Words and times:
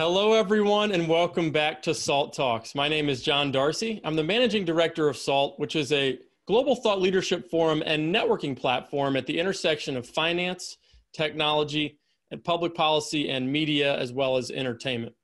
Hello, 0.00 0.32
everyone, 0.32 0.92
and 0.92 1.06
welcome 1.06 1.50
back 1.50 1.82
to 1.82 1.92
SALT 1.92 2.32
Talks. 2.32 2.74
My 2.74 2.88
name 2.88 3.10
is 3.10 3.20
John 3.20 3.52
Darcy. 3.52 4.00
I'm 4.02 4.16
the 4.16 4.24
managing 4.24 4.64
director 4.64 5.10
of 5.10 5.16
SALT, 5.18 5.60
which 5.60 5.76
is 5.76 5.92
a 5.92 6.18
global 6.46 6.74
thought 6.74 7.02
leadership 7.02 7.50
forum 7.50 7.82
and 7.84 8.14
networking 8.14 8.58
platform 8.58 9.14
at 9.14 9.26
the 9.26 9.38
intersection 9.38 9.98
of 9.98 10.08
finance, 10.08 10.78
technology, 11.12 11.98
and 12.30 12.42
public 12.42 12.74
policy 12.74 13.28
and 13.28 13.52
media, 13.52 13.94
as 13.98 14.10
well 14.10 14.38
as 14.38 14.50
entertainment. 14.50 15.14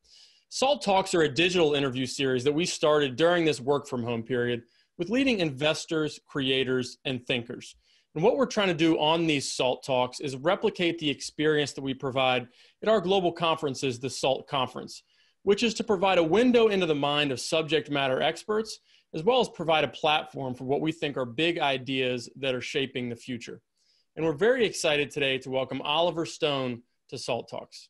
SALT 0.50 0.82
Talks 0.82 1.14
are 1.14 1.22
a 1.22 1.34
digital 1.34 1.72
interview 1.72 2.04
series 2.04 2.44
that 2.44 2.52
we 2.52 2.66
started 2.66 3.16
during 3.16 3.46
this 3.46 3.62
work 3.62 3.88
from 3.88 4.02
home 4.02 4.24
period 4.24 4.64
with 4.98 5.08
leading 5.08 5.40
investors, 5.40 6.20
creators, 6.26 6.98
and 7.06 7.26
thinkers. 7.26 7.76
And 8.14 8.22
what 8.22 8.36
we're 8.36 8.44
trying 8.44 8.68
to 8.68 8.74
do 8.74 8.98
on 8.98 9.26
these 9.26 9.50
SALT 9.50 9.84
talks 9.84 10.20
is 10.20 10.36
replicate 10.36 10.98
the 10.98 11.08
experience 11.08 11.72
that 11.72 11.82
we 11.82 11.94
provide 11.94 12.48
at 12.82 12.88
our 12.88 13.00
global 13.00 13.32
conference 13.32 13.82
is 13.82 13.98
the 13.98 14.10
SALT 14.10 14.46
conference, 14.46 15.02
which 15.42 15.62
is 15.62 15.74
to 15.74 15.84
provide 15.84 16.18
a 16.18 16.22
window 16.22 16.68
into 16.68 16.86
the 16.86 16.94
mind 16.94 17.32
of 17.32 17.40
subject 17.40 17.90
matter 17.90 18.20
experts, 18.20 18.80
as 19.14 19.22
well 19.22 19.40
as 19.40 19.48
provide 19.48 19.84
a 19.84 19.88
platform 19.88 20.54
for 20.54 20.64
what 20.64 20.80
we 20.80 20.92
think 20.92 21.16
are 21.16 21.24
big 21.24 21.58
ideas 21.58 22.28
that 22.36 22.54
are 22.54 22.60
shaping 22.60 23.08
the 23.08 23.16
future. 23.16 23.60
And 24.16 24.24
we're 24.24 24.32
very 24.32 24.64
excited 24.64 25.10
today 25.10 25.38
to 25.38 25.50
welcome 25.50 25.80
Oliver 25.82 26.26
Stone 26.26 26.82
to 27.08 27.18
SALT 27.18 27.48
Talks. 27.48 27.88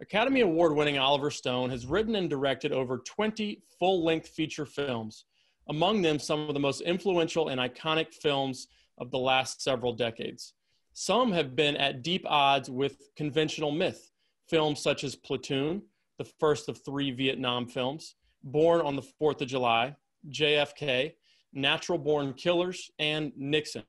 Academy 0.00 0.40
Award 0.40 0.74
winning 0.74 0.98
Oliver 0.98 1.30
Stone 1.30 1.70
has 1.70 1.86
written 1.86 2.14
and 2.14 2.30
directed 2.30 2.72
over 2.72 2.98
20 2.98 3.62
full 3.78 4.04
length 4.04 4.28
feature 4.28 4.66
films, 4.66 5.24
among 5.68 6.02
them 6.02 6.18
some 6.18 6.48
of 6.48 6.54
the 6.54 6.60
most 6.60 6.82
influential 6.82 7.48
and 7.48 7.60
iconic 7.60 8.14
films 8.14 8.68
of 8.98 9.10
the 9.10 9.18
last 9.18 9.62
several 9.62 9.92
decades. 9.92 10.54
Some 10.92 11.32
have 11.32 11.54
been 11.56 11.76
at 11.76 12.02
deep 12.02 12.24
odds 12.26 12.70
with 12.70 12.96
conventional 13.16 13.70
myth, 13.70 14.10
films 14.48 14.80
such 14.80 15.04
as 15.04 15.14
Platoon, 15.14 15.82
the 16.18 16.24
first 16.24 16.68
of 16.68 16.84
three 16.84 17.10
Vietnam 17.10 17.66
films, 17.66 18.16
Born 18.42 18.80
on 18.80 18.96
the 18.96 19.02
Fourth 19.02 19.40
of 19.42 19.48
July, 19.48 19.94
JFK, 20.30 21.12
Natural 21.52 21.98
Born 21.98 22.34
Killers, 22.34 22.90
and 22.98 23.32
Nixon. 23.36 23.82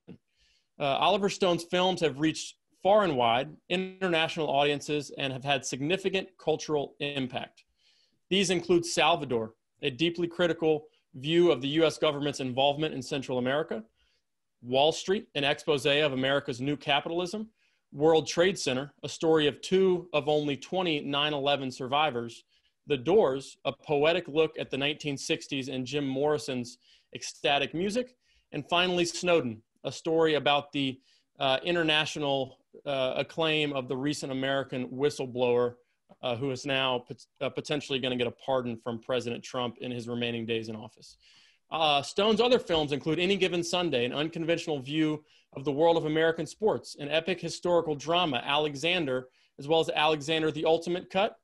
Uh, 0.79 0.83
Oliver 0.83 1.29
Stone's 1.29 1.63
films 1.65 2.01
have 2.01 2.19
reached 2.19 2.55
far 2.81 3.03
and 3.03 3.17
wide 3.17 3.49
international 3.69 4.49
audiences 4.49 5.11
and 5.17 5.33
have 5.33 5.43
had 5.43 5.65
significant 5.65 6.29
cultural 6.37 6.95
impact. 6.99 7.63
These 8.29 8.49
include 8.49 8.85
Salvador, 8.85 9.53
a 9.81 9.89
deeply 9.89 10.27
critical 10.27 10.85
view 11.15 11.51
of 11.51 11.61
the 11.61 11.67
US 11.79 11.97
government's 11.97 12.39
involvement 12.39 12.93
in 12.93 13.01
Central 13.01 13.37
America, 13.37 13.83
Wall 14.61 14.91
Street, 14.91 15.27
an 15.35 15.43
expose 15.43 15.85
of 15.85 16.13
America's 16.13 16.61
new 16.61 16.77
capitalism, 16.77 17.49
World 17.91 18.27
Trade 18.27 18.57
Center, 18.57 18.93
a 19.03 19.09
story 19.09 19.47
of 19.47 19.61
two 19.61 20.07
of 20.13 20.29
only 20.29 20.55
20 20.55 21.01
9 21.01 21.33
11 21.33 21.71
survivors, 21.71 22.43
The 22.87 22.97
Doors, 22.97 23.57
a 23.65 23.73
poetic 23.73 24.27
look 24.27 24.57
at 24.59 24.69
the 24.69 24.77
1960s 24.77 25.69
and 25.69 25.85
Jim 25.85 26.07
Morrison's 26.07 26.77
ecstatic 27.15 27.73
music, 27.73 28.15
and 28.51 28.67
finally, 28.69 29.05
Snowden, 29.05 29.61
a 29.83 29.91
story 29.91 30.35
about 30.35 30.71
the 30.71 30.99
uh, 31.39 31.57
international 31.63 32.57
uh, 32.85 33.13
acclaim 33.17 33.73
of 33.73 33.87
the 33.87 33.97
recent 33.97 34.31
American 34.31 34.87
whistleblower 34.89 35.75
uh, 36.21 36.35
who 36.35 36.51
is 36.51 36.65
now 36.65 37.03
pot- 37.07 37.25
uh, 37.41 37.49
potentially 37.49 37.99
going 37.99 38.11
to 38.11 38.17
get 38.17 38.27
a 38.27 38.35
pardon 38.45 38.77
from 38.77 38.99
President 38.99 39.43
Trump 39.43 39.77
in 39.79 39.91
his 39.91 40.07
remaining 40.07 40.45
days 40.45 40.69
in 40.69 40.75
office. 40.75 41.17
Uh, 41.71 42.01
Stone's 42.01 42.41
other 42.41 42.59
films 42.59 42.91
include 42.91 43.19
Any 43.19 43.37
Given 43.37 43.63
Sunday, 43.63 44.05
an 44.05 44.13
unconventional 44.13 44.79
view 44.79 45.23
of 45.53 45.65
the 45.65 45.71
world 45.71 45.97
of 45.97 46.05
American 46.05 46.45
sports, 46.45 46.95
an 46.99 47.09
epic 47.09 47.39
historical 47.39 47.95
drama, 47.95 48.41
Alexander, 48.43 49.27
as 49.57 49.67
well 49.67 49.79
as 49.79 49.89
Alexander 49.89 50.51
the 50.51 50.65
Ultimate 50.65 51.09
Cut, 51.09 51.37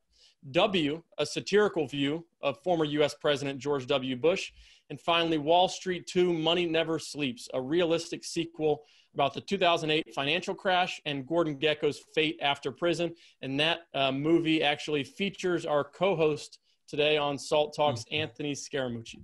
W, 0.52 1.02
a 1.18 1.26
satirical 1.26 1.88
view 1.88 2.26
of 2.42 2.62
former 2.64 2.86
US 2.86 3.14
President 3.16 3.60
George 3.60 3.88
W. 3.88 4.16
Bush, 4.16 4.52
and 4.90 5.00
finally, 5.00 5.38
Wall 5.38 5.68
Street 5.68 6.06
2 6.08 6.32
Money 6.34 6.66
Never 6.68 7.00
Sleeps, 7.00 7.50
a 7.54 7.62
realistic 7.62 8.24
sequel 8.24 8.84
about 9.16 9.34
the 9.34 9.42
2008 9.42 10.14
financial 10.14 10.54
crash 10.54 11.02
and 11.06 11.26
Gordon 11.26 11.58
Gekko's 11.58 12.00
fate 12.14 12.38
after 12.42 12.72
prison. 12.72 13.16
And 13.42 13.60
that 13.60 13.88
uh, 13.94 14.12
movie 14.12 14.62
actually 14.62 15.04
features 15.04 15.66
our 15.66 15.84
co 15.84 16.16
host 16.16 16.60
today 16.88 17.18
on 17.18 17.40
Salt 17.40 17.76
Talks, 17.76 18.02
mm-hmm. 18.02 18.16
Anthony 18.16 18.54
Scaramucci. 18.54 19.22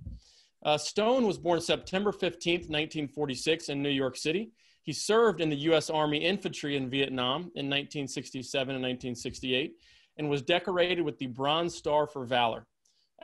Uh, 0.64 0.78
Stone 0.78 1.26
was 1.26 1.38
born 1.38 1.60
September 1.60 2.12
15th, 2.12 2.68
1946, 2.68 3.68
in 3.68 3.82
New 3.82 3.88
York 3.88 4.16
City. 4.16 4.52
He 4.82 4.92
served 4.92 5.40
in 5.40 5.48
the 5.48 5.56
U.S. 5.56 5.90
Army 5.90 6.18
Infantry 6.18 6.76
in 6.76 6.90
Vietnam 6.90 7.42
in 7.54 7.68
1967 7.68 8.74
and 8.74 8.82
1968 8.82 9.74
and 10.18 10.28
was 10.28 10.42
decorated 10.42 11.02
with 11.02 11.18
the 11.18 11.26
Bronze 11.26 11.74
Star 11.74 12.06
for 12.06 12.24
Valor. 12.24 12.66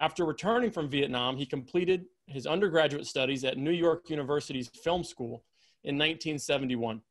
After 0.01 0.25
returning 0.25 0.71
from 0.71 0.89
Vietnam, 0.89 1.37
he 1.37 1.45
completed 1.45 2.07
his 2.27 2.47
undergraduate 2.47 3.07
studies 3.07 3.45
at 3.45 3.59
New 3.59 3.73
York 3.73 4.09
University's 4.11 4.69
Film 4.69 5.03
School 5.03 5.45
in 5.85 5.97
1971. 5.97 7.03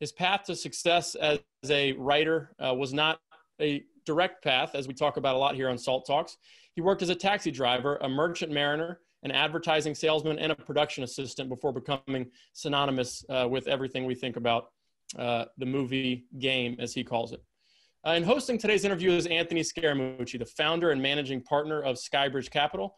His 0.00 0.12
path 0.12 0.44
to 0.44 0.56
success 0.56 1.14
as 1.14 1.40
a 1.68 1.92
writer 1.92 2.50
uh, 2.58 2.74
was 2.74 2.92
not 2.92 3.20
a 3.60 3.84
direct 4.04 4.44
path, 4.44 4.74
as 4.74 4.86
we 4.86 4.94
talk 4.94 5.16
about 5.16 5.36
a 5.36 5.38
lot 5.38 5.54
here 5.54 5.68
on 5.68 5.78
Salt 5.78 6.06
Talks. 6.06 6.36
He 6.74 6.80
worked 6.80 7.02
as 7.02 7.08
a 7.08 7.14
taxi 7.14 7.50
driver, 7.50 7.96
a 8.02 8.08
merchant 8.08 8.52
mariner, 8.52 9.00
an 9.24 9.30
advertising 9.30 9.94
salesman, 9.94 10.38
and 10.38 10.52
a 10.52 10.54
production 10.54 11.02
assistant 11.02 11.48
before 11.48 11.72
becoming 11.72 12.30
synonymous 12.52 13.24
uh, 13.28 13.48
with 13.50 13.66
everything 13.66 14.04
we 14.04 14.14
think 14.14 14.36
about 14.36 14.66
uh, 15.18 15.46
the 15.58 15.66
movie 15.66 16.26
game, 16.38 16.76
as 16.78 16.92
he 16.92 17.02
calls 17.02 17.32
it. 17.32 17.42
Uh, 18.06 18.10
and 18.10 18.24
hosting 18.24 18.58
today's 18.58 18.84
interview 18.84 19.10
is 19.10 19.26
Anthony 19.26 19.62
Scaramucci, 19.62 20.38
the 20.38 20.44
founder 20.44 20.90
and 20.90 21.00
managing 21.00 21.42
partner 21.42 21.82
of 21.82 21.96
Skybridge 21.96 22.50
Capital, 22.50 22.96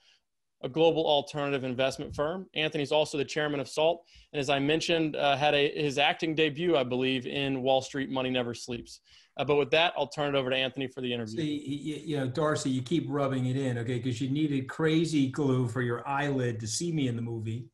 a 0.63 0.69
global 0.69 1.07
alternative 1.07 1.63
investment 1.63 2.15
firm. 2.15 2.47
Anthony's 2.55 2.91
also 2.91 3.17
the 3.17 3.25
chairman 3.25 3.61
of 3.61 3.69
SALT, 3.69 4.03
and 4.33 4.41
as 4.41 4.51
I 4.51 4.59
mentioned, 4.59 5.15
uh, 5.15 5.37
had 5.37 5.55
a, 5.55 5.71
his 5.81 5.99
acting 5.99 6.35
debut, 6.35 6.77
I 6.77 6.83
believe, 6.83 7.27
in 7.27 7.63
Wall 7.63 7.83
Street 7.83 8.11
Money 8.11 8.31
Never 8.31 8.53
Sleeps. 8.53 9.01
Uh, 9.37 9.45
but 9.45 9.57
with 9.57 9.71
that, 9.71 9.93
I'll 9.97 10.07
turn 10.07 10.35
it 10.35 10.39
over 10.39 10.49
to 10.51 10.57
Anthony 10.57 10.87
for 10.87 11.03
the 11.03 11.13
interview. 11.13 11.37
See, 11.37 12.03
you 12.05 12.17
know, 12.17 12.27
Darcy, 12.27 12.71
you 12.71 12.83
keep 12.83 13.05
rubbing 13.09 13.47
it 13.47 13.57
in, 13.57 13.77
okay, 13.79 13.99
because 13.99 14.21
you 14.21 14.31
needed 14.31 14.69
crazy 14.69 15.29
glue 15.29 15.69
for 15.69 15.83
your 15.83 16.07
eyelid 16.09 16.59
to 16.61 16.67
see 16.67 16.91
me 16.91 17.09
in 17.09 17.17
the 17.17 17.23
movie. 17.23 17.69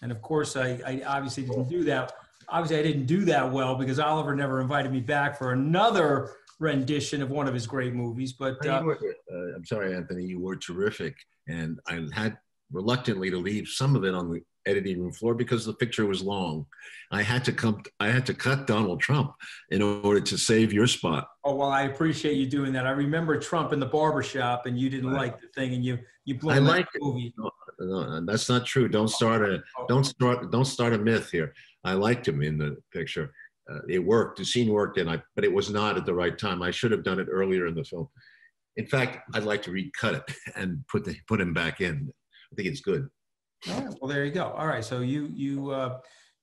And 0.00 0.10
of 0.10 0.22
course, 0.22 0.56
I, 0.56 0.80
I 0.86 1.02
obviously 1.06 1.44
didn't 1.44 1.68
do 1.68 1.84
that. 1.84 2.14
Obviously, 2.48 2.78
I 2.78 2.82
didn't 2.82 3.06
do 3.06 3.24
that 3.26 3.50
well 3.50 3.74
because 3.76 3.98
Oliver 3.98 4.34
never 4.34 4.60
invited 4.60 4.90
me 4.90 5.00
back 5.00 5.38
for 5.38 5.52
another 5.52 6.30
rendition 6.58 7.22
of 7.22 7.30
one 7.30 7.46
of 7.46 7.54
his 7.54 7.66
great 7.66 7.92
movies. 7.92 8.32
But 8.32 8.64
uh, 8.66 8.82
were, 8.82 8.98
uh, 9.32 9.56
I'm 9.56 9.64
sorry, 9.64 9.94
Anthony, 9.94 10.24
you 10.24 10.40
were 10.40 10.56
terrific, 10.56 11.14
and 11.46 11.78
I 11.86 12.06
had 12.12 12.38
reluctantly 12.70 13.30
to 13.30 13.38
leave 13.38 13.68
some 13.68 13.96
of 13.96 14.04
it 14.04 14.14
on 14.14 14.30
the 14.30 14.42
editing 14.66 15.00
room 15.00 15.12
floor 15.12 15.34
because 15.34 15.64
the 15.64 15.74
picture 15.74 16.06
was 16.06 16.22
long. 16.22 16.66
I 17.10 17.22
had 17.22 17.44
to 17.44 17.52
come. 17.52 17.82
I 18.00 18.08
had 18.08 18.26
to 18.26 18.34
cut 18.34 18.66
Donald 18.66 19.00
Trump 19.00 19.34
in 19.70 19.82
order 19.82 20.20
to 20.20 20.38
save 20.38 20.72
your 20.72 20.86
spot. 20.86 21.28
Oh 21.44 21.54
well, 21.54 21.70
I 21.70 21.82
appreciate 21.82 22.34
you 22.34 22.46
doing 22.46 22.72
that. 22.72 22.86
I 22.86 22.90
remember 22.90 23.38
Trump 23.38 23.72
in 23.72 23.80
the 23.80 23.86
barbershop, 23.86 24.66
and 24.66 24.78
you 24.78 24.88
didn't 24.88 25.10
right. 25.10 25.32
like 25.32 25.40
the 25.40 25.48
thing, 25.48 25.74
and 25.74 25.84
you 25.84 25.98
you 26.24 26.38
blew 26.38 26.52
I 26.52 26.58
like 26.58 26.86
movie. 27.00 27.34
No, 27.36 27.50
no, 27.80 28.24
that's 28.24 28.48
not 28.48 28.64
true. 28.64 28.88
Don't 28.88 29.08
start 29.08 29.42
a 29.42 29.62
oh. 29.78 29.86
don't 29.88 30.04
start 30.04 30.50
don't 30.50 30.64
start 30.64 30.92
a 30.92 30.98
myth 30.98 31.30
here. 31.30 31.52
I 31.84 31.94
liked 31.94 32.26
him 32.26 32.42
in 32.42 32.58
the 32.58 32.76
picture. 32.92 33.32
Uh, 33.70 33.80
it 33.88 33.98
worked. 33.98 34.38
The 34.38 34.44
scene 34.44 34.72
worked, 34.72 34.98
and 34.98 35.10
I 35.10 35.22
but 35.34 35.44
it 35.44 35.52
was 35.52 35.70
not 35.70 35.96
at 35.96 36.06
the 36.06 36.14
right 36.14 36.36
time. 36.36 36.62
I 36.62 36.70
should 36.70 36.92
have 36.92 37.04
done 37.04 37.20
it 37.20 37.28
earlier 37.30 37.66
in 37.66 37.74
the 37.74 37.84
film. 37.84 38.08
In 38.76 38.86
fact, 38.86 39.18
I'd 39.34 39.44
like 39.44 39.62
to 39.62 39.70
recut 39.70 40.14
it 40.14 40.36
and 40.56 40.84
put 40.88 41.04
the 41.04 41.16
put 41.28 41.40
him 41.40 41.52
back 41.52 41.80
in. 41.80 42.10
I 42.52 42.54
think 42.54 42.68
it's 42.68 42.80
good. 42.80 43.08
Well, 43.66 44.08
there 44.08 44.24
you 44.24 44.32
go. 44.32 44.46
All 44.56 44.66
right. 44.66 44.84
So 44.84 45.00
you 45.00 45.30
you 45.34 45.70
uh, 45.70 45.98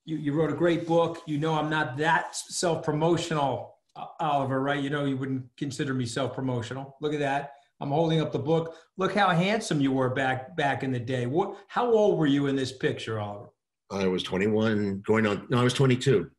you 0.06 0.18
you 0.18 0.34
wrote 0.34 0.52
a 0.52 0.56
great 0.56 0.88
book. 0.88 1.22
You 1.26 1.38
know, 1.38 1.54
I'm 1.54 1.70
not 1.70 1.98
that 1.98 2.36
self 2.36 2.84
promotional, 2.84 3.76
Oliver. 4.20 4.62
Right? 4.62 4.82
You 4.82 4.90
know, 4.90 5.06
you 5.06 5.18
wouldn't 5.18 5.46
consider 5.58 5.94
me 5.94 6.06
self 6.06 6.34
promotional. 6.34 6.96
Look 7.02 7.14
at 7.14 7.20
that. 7.20 7.52
I'm 7.82 7.90
holding 7.90 8.22
up 8.22 8.32
the 8.32 8.40
book. 8.40 8.76
Look 8.98 9.14
how 9.14 9.30
handsome 9.30 9.80
you 9.80 9.92
were 9.92 10.10
back 10.10 10.56
back 10.56 10.84
in 10.84 10.92
the 10.92 11.00
day. 11.00 11.26
What? 11.26 11.58
How 11.68 11.92
old 11.92 12.18
were 12.18 12.28
you 12.28 12.48
in 12.48 12.56
this 12.56 12.72
picture, 12.72 13.20
Oliver? 13.20 13.50
I 13.92 14.08
was 14.08 14.22
21, 14.22 15.02
going 15.06 15.26
on. 15.26 15.48
No, 15.50 15.60
I 15.60 15.64
was 15.64 15.74
22. 15.74 16.30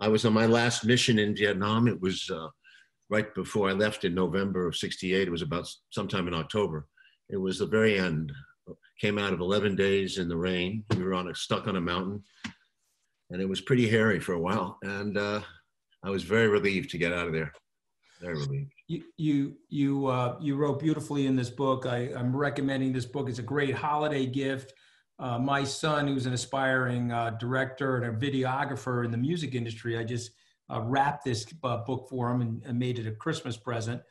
I 0.00 0.08
was 0.08 0.24
on 0.24 0.32
my 0.32 0.46
last 0.46 0.84
mission 0.84 1.18
in 1.18 1.34
Vietnam. 1.34 1.88
It 1.88 2.00
was 2.00 2.30
uh, 2.30 2.48
right 3.10 3.34
before 3.34 3.68
I 3.68 3.72
left 3.72 4.04
in 4.04 4.14
November 4.14 4.66
of 4.66 4.76
'68. 4.76 5.28
It 5.28 5.30
was 5.30 5.42
about 5.42 5.68
sometime 5.90 6.28
in 6.28 6.34
October. 6.34 6.86
It 7.30 7.36
was 7.36 7.58
the 7.58 7.66
very 7.66 7.98
end 7.98 8.32
came 9.00 9.18
out 9.18 9.32
of 9.32 9.40
11 9.40 9.76
days 9.76 10.18
in 10.18 10.28
the 10.28 10.36
rain. 10.36 10.84
We 10.96 11.02
were 11.02 11.14
on 11.14 11.28
a, 11.28 11.34
stuck 11.34 11.66
on 11.66 11.76
a 11.76 11.80
mountain 11.80 12.22
and 13.30 13.40
it 13.40 13.48
was 13.48 13.60
pretty 13.60 13.88
hairy 13.88 14.20
for 14.20 14.34
a 14.34 14.40
while. 14.40 14.78
And 14.82 15.18
uh, 15.18 15.40
I 16.04 16.10
was 16.10 16.22
very 16.22 16.48
relieved 16.48 16.90
to 16.90 16.98
get 16.98 17.12
out 17.12 17.26
of 17.26 17.32
there. 17.32 17.52
Very 18.20 18.34
relieved. 18.34 18.72
You, 18.86 19.02
you, 19.16 19.56
you, 19.68 20.06
uh, 20.06 20.36
you 20.40 20.56
wrote 20.56 20.78
beautifully 20.78 21.26
in 21.26 21.36
this 21.36 21.50
book. 21.50 21.86
I, 21.86 22.10
I'm 22.16 22.34
recommending 22.34 22.92
this 22.92 23.06
book. 23.06 23.28
It's 23.28 23.38
a 23.38 23.42
great 23.42 23.74
holiday 23.74 24.26
gift. 24.26 24.72
Uh, 25.18 25.38
my 25.38 25.64
son, 25.64 26.06
who's 26.06 26.26
an 26.26 26.32
aspiring 26.32 27.12
uh, 27.12 27.30
director 27.40 27.96
and 27.96 28.04
a 28.04 28.30
videographer 28.30 29.04
in 29.04 29.10
the 29.10 29.16
music 29.16 29.54
industry, 29.54 29.98
I 29.98 30.04
just 30.04 30.32
uh, 30.72 30.80
wrapped 30.82 31.24
this 31.24 31.46
uh, 31.62 31.78
book 31.78 32.08
for 32.08 32.30
him 32.30 32.40
and, 32.40 32.62
and, 32.64 32.78
made 32.78 32.98
it 32.98 33.06
a 33.06 33.12
Christmas 33.12 33.56
present. 33.56 34.02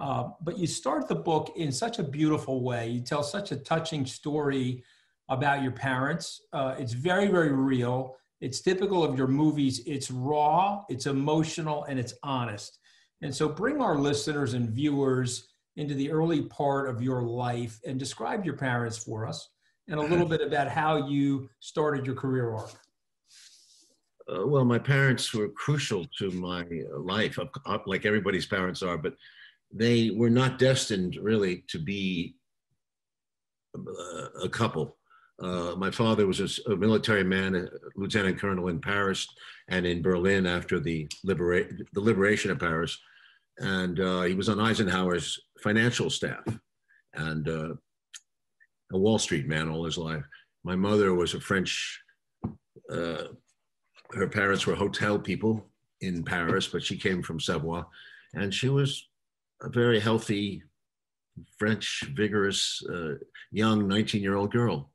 Uh, 0.00 0.30
but 0.40 0.58
you 0.58 0.66
start 0.66 1.06
the 1.08 1.14
book 1.14 1.52
in 1.56 1.70
such 1.70 1.98
a 1.98 2.02
beautiful 2.02 2.62
way. 2.62 2.88
You 2.88 3.02
tell 3.02 3.22
such 3.22 3.52
a 3.52 3.56
touching 3.56 4.06
story 4.06 4.82
about 5.28 5.62
your 5.62 5.72
parents. 5.72 6.40
Uh, 6.54 6.74
it's 6.78 6.94
very, 6.94 7.28
very 7.28 7.52
real. 7.52 8.16
It's 8.40 8.62
typical 8.62 9.04
of 9.04 9.18
your 9.18 9.26
movies. 9.26 9.82
It's 9.86 10.10
raw, 10.10 10.84
it's 10.88 11.04
emotional, 11.04 11.84
and 11.84 12.00
it's 12.00 12.14
honest. 12.22 12.78
And 13.20 13.34
so 13.34 13.46
bring 13.46 13.82
our 13.82 13.98
listeners 13.98 14.54
and 14.54 14.70
viewers 14.70 15.48
into 15.76 15.94
the 15.94 16.10
early 16.10 16.42
part 16.42 16.88
of 16.88 17.02
your 17.02 17.22
life 17.22 17.78
and 17.86 17.98
describe 17.98 18.42
your 18.46 18.56
parents 18.56 18.96
for 18.96 19.26
us 19.26 19.50
and 19.86 20.00
a 20.00 20.02
little 20.02 20.26
bit 20.34 20.40
about 20.40 20.68
how 20.68 21.08
you 21.08 21.50
started 21.60 22.06
your 22.06 22.14
career 22.14 22.54
arc. 22.54 22.72
Uh, 24.32 24.46
well, 24.46 24.64
my 24.64 24.78
parents 24.78 25.34
were 25.34 25.50
crucial 25.50 26.06
to 26.18 26.30
my 26.30 26.64
life, 26.96 27.38
like 27.84 28.06
everybody's 28.06 28.46
parents 28.46 28.82
are, 28.82 28.96
but 28.96 29.14
they 29.72 30.10
were 30.10 30.30
not 30.30 30.58
destined 30.58 31.16
really 31.16 31.64
to 31.68 31.78
be 31.78 32.34
a 34.42 34.48
couple. 34.48 34.96
Uh, 35.40 35.74
my 35.76 35.90
father 35.90 36.26
was 36.26 36.40
a, 36.40 36.72
a, 36.72 36.76
military 36.76 37.24
man, 37.24 37.54
a 37.54 37.66
lieutenant 37.96 38.38
colonel 38.38 38.68
in 38.68 38.80
Paris 38.80 39.26
and 39.68 39.86
in 39.86 40.02
Berlin 40.02 40.46
after 40.46 40.78
the, 40.78 41.08
libera- 41.24 41.70
the 41.92 42.00
liberation 42.00 42.50
of 42.50 42.58
Paris. 42.58 42.98
And 43.58 44.00
uh, 44.00 44.22
he 44.22 44.34
was 44.34 44.48
on 44.48 44.60
Eisenhower's 44.60 45.38
financial 45.62 46.10
staff 46.10 46.44
and 47.14 47.48
uh, 47.48 47.74
a 48.92 48.98
Wall 48.98 49.18
Street 49.18 49.46
man 49.46 49.70
all 49.70 49.84
his 49.84 49.98
life. 49.98 50.24
My 50.62 50.76
mother 50.76 51.14
was 51.14 51.34
a 51.34 51.40
French, 51.40 52.02
uh, 52.92 53.24
her 54.12 54.28
parents 54.28 54.66
were 54.66 54.74
hotel 54.74 55.18
people 55.18 55.70
in 56.02 56.22
Paris, 56.22 56.66
but 56.66 56.82
she 56.82 56.98
came 56.98 57.22
from 57.22 57.40
Savoie. 57.40 57.84
And 58.34 58.52
she 58.52 58.68
was 58.68 59.09
a 59.62 59.68
very 59.68 60.00
healthy, 60.00 60.62
French, 61.58 62.04
vigorous, 62.14 62.82
uh, 62.92 63.14
young 63.50 63.86
19 63.88 64.22
year 64.22 64.36
old 64.36 64.52
girl. 64.52 64.90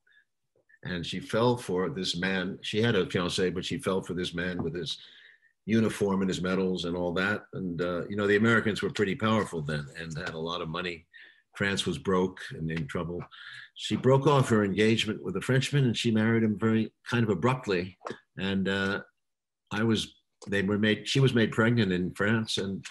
And 0.83 1.05
she 1.05 1.19
fell 1.19 1.57
for 1.57 1.89
this 1.89 2.15
man. 2.15 2.59
She 2.61 2.81
had 2.81 2.95
a 2.95 3.09
fiance, 3.09 3.49
but 3.49 3.65
she 3.65 3.79
fell 3.79 4.01
for 4.01 4.13
this 4.13 4.33
man 4.35 4.61
with 4.61 4.75
his 4.75 4.97
uniform 5.65 6.21
and 6.21 6.29
his 6.29 6.41
medals 6.41 6.85
and 6.85 6.95
all 6.95 7.11
that. 7.13 7.45
And, 7.53 7.81
uh, 7.81 8.07
you 8.07 8.15
know, 8.15 8.27
the 8.27 8.35
Americans 8.35 8.81
were 8.81 8.91
pretty 8.91 9.15
powerful 9.15 9.61
then 9.61 9.87
and 9.99 10.15
had 10.17 10.35
a 10.35 10.39
lot 10.39 10.61
of 10.61 10.69
money. 10.69 11.05
France 11.55 11.85
was 11.85 11.97
broke 11.97 12.39
and 12.51 12.69
in 12.69 12.85
trouble. 12.85 13.19
She 13.73 13.95
broke 13.95 14.27
off 14.27 14.49
her 14.49 14.63
engagement 14.63 15.23
with 15.23 15.35
a 15.37 15.41
Frenchman 15.41 15.85
and 15.85 15.97
she 15.97 16.11
married 16.11 16.43
him 16.43 16.57
very 16.59 16.93
kind 17.09 17.23
of 17.23 17.29
abruptly. 17.29 17.97
And 18.37 18.69
uh, 18.69 19.01
I 19.71 19.83
was, 19.83 20.15
they 20.47 20.61
were 20.61 20.77
made, 20.77 21.07
she 21.07 21.19
was 21.19 21.33
made 21.33 21.51
pregnant 21.51 21.91
in 21.91 22.13
France 22.13 22.57
and 22.57 22.85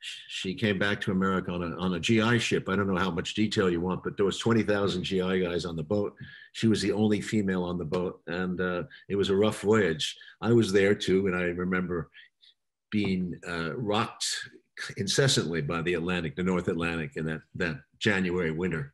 she 0.00 0.54
came 0.54 0.78
back 0.78 1.00
to 1.00 1.12
America 1.12 1.50
on 1.50 1.62
a, 1.62 1.76
on 1.76 1.94
a 1.94 2.00
GI 2.00 2.38
ship. 2.38 2.68
I 2.68 2.76
don't 2.76 2.92
know 2.92 3.00
how 3.00 3.10
much 3.10 3.34
detail 3.34 3.70
you 3.70 3.80
want, 3.80 4.04
but 4.04 4.16
there 4.16 4.26
was 4.26 4.38
20,000 4.38 5.02
GI 5.02 5.40
guys 5.40 5.64
on 5.64 5.76
the 5.76 5.82
boat. 5.82 6.14
She 6.52 6.68
was 6.68 6.80
the 6.80 6.92
only 6.92 7.20
female 7.20 7.64
on 7.64 7.78
the 7.78 7.84
boat, 7.84 8.20
and 8.26 8.60
uh, 8.60 8.84
it 9.08 9.16
was 9.16 9.30
a 9.30 9.36
rough 9.36 9.60
voyage. 9.60 10.16
I 10.40 10.52
was 10.52 10.72
there 10.72 10.94
too, 10.94 11.26
and 11.26 11.36
I 11.36 11.42
remember 11.42 12.10
being 12.90 13.38
uh, 13.48 13.76
rocked 13.76 14.26
incessantly 14.96 15.62
by 15.62 15.82
the 15.82 15.94
Atlantic, 15.94 16.36
the 16.36 16.42
North 16.42 16.68
Atlantic, 16.68 17.12
in 17.16 17.26
that, 17.26 17.42
that 17.54 17.76
January 17.98 18.50
winter. 18.50 18.92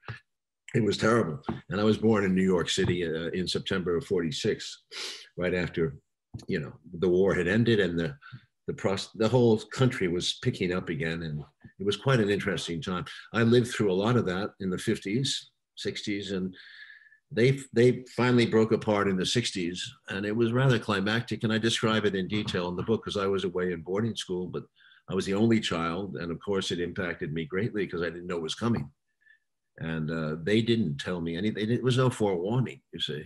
It 0.75 0.83
was 0.83 0.97
terrible. 0.97 1.41
And 1.69 1.81
I 1.81 1.85
was 1.85 1.99
born 1.99 2.25
in 2.25 2.35
New 2.35 2.43
York 2.43 2.71
City 2.71 3.07
uh, 3.07 3.29
in 3.31 3.47
September 3.47 3.97
of 3.97 4.07
46, 4.07 4.83
right 5.37 5.55
after, 5.55 5.97
you 6.47 6.61
know, 6.61 6.73
the 6.99 7.09
war 7.09 7.35
had 7.35 7.47
ended 7.47 7.81
and 7.81 7.99
the 7.99 8.17
the 8.77 9.09
the 9.15 9.29
whole 9.29 9.59
country 9.59 10.09
was 10.09 10.39
picking 10.43 10.73
up 10.73 10.89
again, 10.89 11.23
and 11.23 11.43
it 11.79 11.87
was 11.87 11.97
quite 11.97 12.21
an 12.21 12.31
interesting 12.31 12.81
time. 12.81 13.05
I 13.33 13.43
lived 13.43 13.69
through 13.69 13.93
a 13.93 13.95
lot 13.95 14.17
of 14.17 14.27
that 14.27 14.51
in 14.61 14.71
the 14.71 14.77
50s, 14.77 15.29
60s, 15.85 16.33
and 16.33 16.55
they 17.31 17.59
they 17.73 18.05
finally 18.17 18.47
broke 18.47 18.73
apart 18.73 19.09
in 19.09 19.17
the 19.17 19.25
60s, 19.25 19.79
and 20.11 20.27
it 20.27 20.37
was 20.37 20.53
rather 20.53 20.79
climactic. 20.79 21.45
And 21.45 21.53
I 21.53 21.59
describe 21.59 22.05
it 22.05 22.15
in 22.15 22.29
detail 22.29 22.69
in 22.69 22.77
the 22.77 22.83
book 22.83 23.03
because 23.05 23.17
I 23.17 23.27
was 23.27 23.45
away 23.45 23.73
in 23.73 23.83
boarding 23.83 24.17
school, 24.17 24.49
but 24.49 24.65
I 25.09 25.15
was 25.15 25.27
the 25.27 25.35
only 25.35 25.61
child, 25.61 26.17
and 26.17 26.31
of 26.31 26.39
course 26.41 26.71
it 26.71 26.81
impacted 26.81 27.33
me 27.33 27.45
greatly 27.45 27.85
because 27.85 28.03
I 28.03 28.11
didn't 28.11 28.27
know 28.27 28.37
it 28.37 28.43
was 28.43 28.55
coming, 28.55 28.91
and 29.79 30.11
uh, 30.11 30.37
they 30.43 30.63
didn't 30.63 30.99
tell 30.99 31.21
me 31.21 31.37
anything. 31.37 31.71
It 31.71 31.83
was 31.83 31.97
no 31.97 32.11
forewarning, 32.11 32.81
you 32.93 33.01
see, 33.01 33.25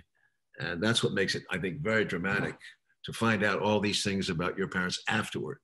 and 0.59 0.83
that's 0.83 1.03
what 1.03 1.13
makes 1.13 1.35
it, 1.35 1.43
I 1.51 1.59
think, 1.59 1.81
very 1.81 2.05
dramatic 2.05 2.57
to 3.07 3.13
find 3.13 3.45
out 3.45 3.61
all 3.61 3.81
these 3.81 4.03
things 4.03 4.29
about 4.29 4.59
your 4.59 4.69
parents 4.69 5.01
afterward 5.09 5.59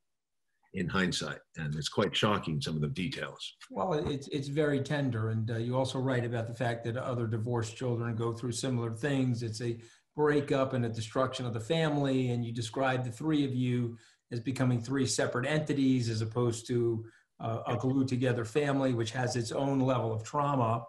in 0.74 0.88
hindsight. 0.88 1.38
And 1.56 1.74
it's 1.74 1.88
quite 1.88 2.16
shocking, 2.16 2.60
some 2.60 2.76
of 2.76 2.80
the 2.80 2.88
details. 2.88 3.56
Well, 3.70 3.92
it's, 3.94 4.28
it's 4.28 4.48
very 4.48 4.80
tender. 4.80 5.30
And 5.30 5.50
uh, 5.50 5.56
you 5.56 5.76
also 5.76 5.98
write 5.98 6.24
about 6.24 6.46
the 6.46 6.54
fact 6.54 6.84
that 6.84 6.96
other 6.96 7.26
divorced 7.26 7.76
children 7.76 8.14
go 8.14 8.32
through 8.32 8.52
similar 8.52 8.92
things. 8.92 9.42
It's 9.42 9.60
a 9.60 9.78
breakup 10.16 10.72
and 10.72 10.86
a 10.86 10.88
destruction 10.88 11.44
of 11.44 11.52
the 11.52 11.60
family. 11.60 12.30
And 12.30 12.44
you 12.44 12.52
describe 12.52 13.04
the 13.04 13.10
three 13.10 13.44
of 13.44 13.54
you 13.54 13.98
as 14.30 14.40
becoming 14.40 14.80
three 14.80 15.04
separate 15.04 15.46
entities 15.46 16.08
as 16.08 16.22
opposed 16.22 16.66
to 16.68 17.04
uh, 17.40 17.58
a 17.66 17.76
glued 17.76 18.08
together 18.08 18.44
family, 18.44 18.94
which 18.94 19.10
has 19.10 19.34
its 19.34 19.50
own 19.50 19.80
level 19.80 20.14
of 20.14 20.22
trauma. 20.22 20.84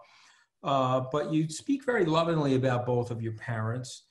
Uh, 0.62 1.02
but 1.12 1.30
you 1.32 1.48
speak 1.50 1.84
very 1.84 2.06
lovingly 2.06 2.54
about 2.54 2.86
both 2.86 3.10
of 3.10 3.20
your 3.20 3.34
parents 3.34 4.03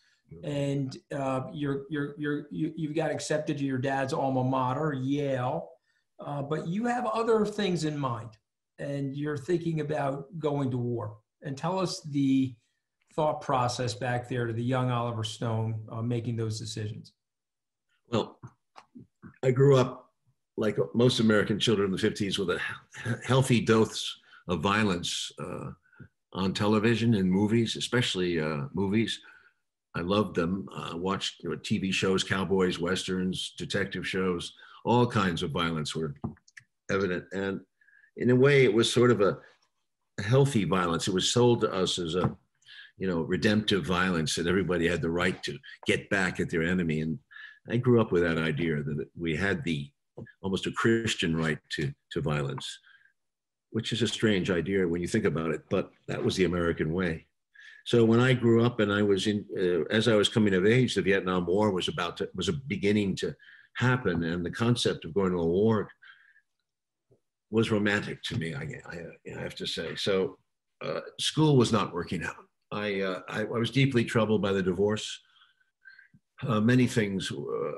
and 0.44 0.98
uh, 1.16 1.42
you're 1.54 1.84
you're 1.90 2.16
you're 2.18 2.48
you, 2.52 2.74
you've 2.76 2.96
got 2.96 3.12
accepted 3.12 3.58
to 3.58 3.64
your 3.64 3.78
dad's 3.78 4.14
alma 4.14 4.44
mater, 4.44 4.94
Yale, 4.94 5.70
uh, 6.20 6.42
but 6.42 6.68
you 6.68 6.86
have 6.86 7.06
other 7.08 7.46
things 7.46 7.84
in 7.84 7.98
mind, 7.98 8.30
and 8.80 9.16
you're 9.16 9.38
thinking 9.38 9.82
about 9.82 10.26
going 10.40 10.72
to 10.72 10.78
war. 10.78 11.18
And 11.42 11.58
tell 11.58 11.80
us 11.80 12.02
the 12.02 12.56
thought 13.16 13.42
process 13.42 13.94
back 13.94 14.28
there 14.28 14.48
to 14.48 14.54
the 14.54 14.64
young 14.64 14.90
Oliver 14.90 15.24
Stone 15.24 15.82
uh, 15.90 16.02
making 16.02 16.36
those 16.36 16.60
decisions. 16.60 17.14
Well, 18.10 18.40
I 19.44 19.52
grew 19.52 19.78
up 19.78 20.12
like 20.58 20.78
most 20.94 21.20
American 21.20 21.60
children 21.60 21.88
in 21.88 21.92
the 21.92 21.98
50s 21.98 22.38
with 22.38 22.50
a 22.50 22.60
healthy 23.26 23.62
dose 23.62 24.20
of 24.48 24.62
violence 24.62 25.32
uh, 25.40 25.72
on 26.34 26.54
television 26.54 27.16
and 27.16 27.30
movies, 27.30 27.76
especially 27.76 28.40
uh, 28.40 28.66
movies. 28.74 29.20
I 29.96 30.02
loved 30.02 30.36
them. 30.36 30.68
Uh, 30.76 30.98
watched 30.98 31.44
you 31.44 31.50
know, 31.50 31.58
TV 31.58 31.94
shows, 31.94 32.24
cowboys, 32.24 32.80
westerns, 32.80 33.54
detective 33.58 34.08
shows. 34.08 34.54
All 34.86 35.06
kinds 35.06 35.44
of 35.44 35.52
violence 35.52 35.96
were 35.96 36.16
evident, 36.92 37.26
and 37.32 37.62
in 38.18 38.30
a 38.30 38.36
way, 38.36 38.64
it 38.64 38.74
was 38.74 38.92
sort 38.92 39.12
of 39.12 39.22
a, 39.22 39.38
a 40.20 40.24
healthy 40.24 40.66
violence. 40.66 41.08
It 41.08 41.14
was 41.14 41.32
sold 41.32 41.62
to 41.62 41.72
us 41.72 41.98
as 42.00 42.16
a, 42.16 42.36
you 42.98 43.08
know, 43.08 43.22
redemptive 43.22 43.86
violence 43.86 44.36
that 44.36 44.48
everybody 44.48 44.88
had 44.88 45.02
the 45.02 45.10
right 45.10 45.42
to 45.44 45.58
get 45.88 46.10
back 46.10 46.40
at 46.40 46.50
their 46.50 46.64
enemy. 46.64 47.02
And 47.02 47.18
I 47.70 47.78
grew 47.78 48.02
up 48.02 48.12
with 48.12 48.24
that 48.24 48.38
idea 48.38 48.84
that 48.84 49.08
we 49.18 49.36
had 49.36 49.64
the 49.64 49.90
almost 50.42 50.68
a 50.68 50.72
Christian 50.72 51.36
right 51.36 51.58
to 51.72 51.92
to 52.12 52.22
violence, 52.22 52.80
which 53.72 53.92
is 53.92 54.02
a 54.02 54.08
strange 54.08 54.52
idea 54.52 54.88
when 54.88 55.02
you 55.02 55.08
think 55.08 55.26
about 55.26 55.52
it, 55.52 55.62
but 55.70 55.92
that 56.08 56.24
was 56.24 56.36
the 56.36 56.46
American 56.46 56.94
way. 56.94 57.26
So 57.86 58.06
when 58.06 58.20
I 58.20 58.34
grew 58.34 58.64
up 58.64 58.80
and 58.80 58.92
I 58.92 59.02
was 59.02 59.28
in, 59.28 59.46
uh, 59.58 59.84
as 59.94 60.08
I 60.08 60.16
was 60.16 60.30
coming 60.30 60.54
of 60.54 60.66
age, 60.66 60.96
the 60.96 61.02
Vietnam 61.02 61.46
War 61.46 61.72
was 61.72 61.90
about 61.90 62.18
to, 62.18 62.30
was 62.34 62.50
beginning 62.68 63.16
to 63.18 63.36
happen, 63.76 64.24
and 64.24 64.46
the 64.46 64.52
concept 64.52 65.04
of 65.04 65.14
going 65.14 65.32
to 65.32 65.40
a 65.40 65.46
war 65.46 65.90
was 67.52 67.72
romantic 67.72 68.24
to 68.24 68.38
me. 68.38 68.56
I, 68.56 68.64
I, 68.90 69.36
I 69.36 69.42
have 69.42 69.56
to 69.56 69.68
say. 69.68 69.96
So 69.96 70.38
uh, 70.84 71.02
school 71.20 71.58
was 71.58 71.72
not 71.72 71.94
working 71.94 72.24
out. 72.24 72.46
I, 72.72 73.02
uh, 73.02 73.22
I, 73.28 73.42
I, 73.42 73.44
was 73.44 73.70
deeply 73.70 74.04
troubled 74.04 74.42
by 74.42 74.52
the 74.52 74.64
divorce. 74.64 75.20
Uh, 76.48 76.60
many 76.60 76.88
things 76.88 77.32
uh, 77.32 77.72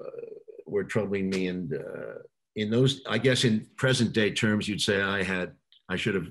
were 0.65 0.85
troubling 0.85 1.29
me, 1.29 1.47
and 1.47 1.73
uh, 1.73 2.19
in 2.55 2.69
those, 2.69 3.01
I 3.07 3.17
guess, 3.17 3.43
in 3.43 3.67
present 3.75 4.13
day 4.13 4.31
terms, 4.31 4.67
you'd 4.67 4.81
say 4.81 5.01
I 5.01 5.23
had, 5.23 5.53
I 5.89 5.97
should 5.97 6.15
have, 6.15 6.27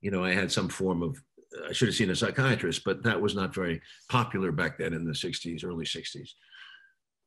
you 0.00 0.10
know, 0.10 0.24
I 0.24 0.34
had 0.34 0.50
some 0.50 0.68
form 0.68 1.02
of 1.02 1.22
I 1.68 1.72
should 1.72 1.88
have 1.88 1.94
seen 1.94 2.10
a 2.10 2.16
psychiatrist, 2.16 2.82
but 2.84 3.02
that 3.02 3.20
was 3.20 3.34
not 3.34 3.54
very 3.54 3.80
popular 4.08 4.52
back 4.52 4.78
then 4.78 4.92
in 4.92 5.04
the 5.04 5.12
60s, 5.12 5.64
early 5.64 5.84
60s. 5.84 6.30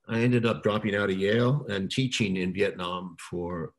I 0.07 0.19
ended 0.19 0.45
up 0.45 0.63
dropping 0.63 0.95
out 0.95 1.09
of 1.09 1.17
Yale 1.17 1.65
and 1.69 1.89
teaching 1.89 2.37
in 2.37 2.53
Vietnam 2.53 3.15
for 3.29 3.73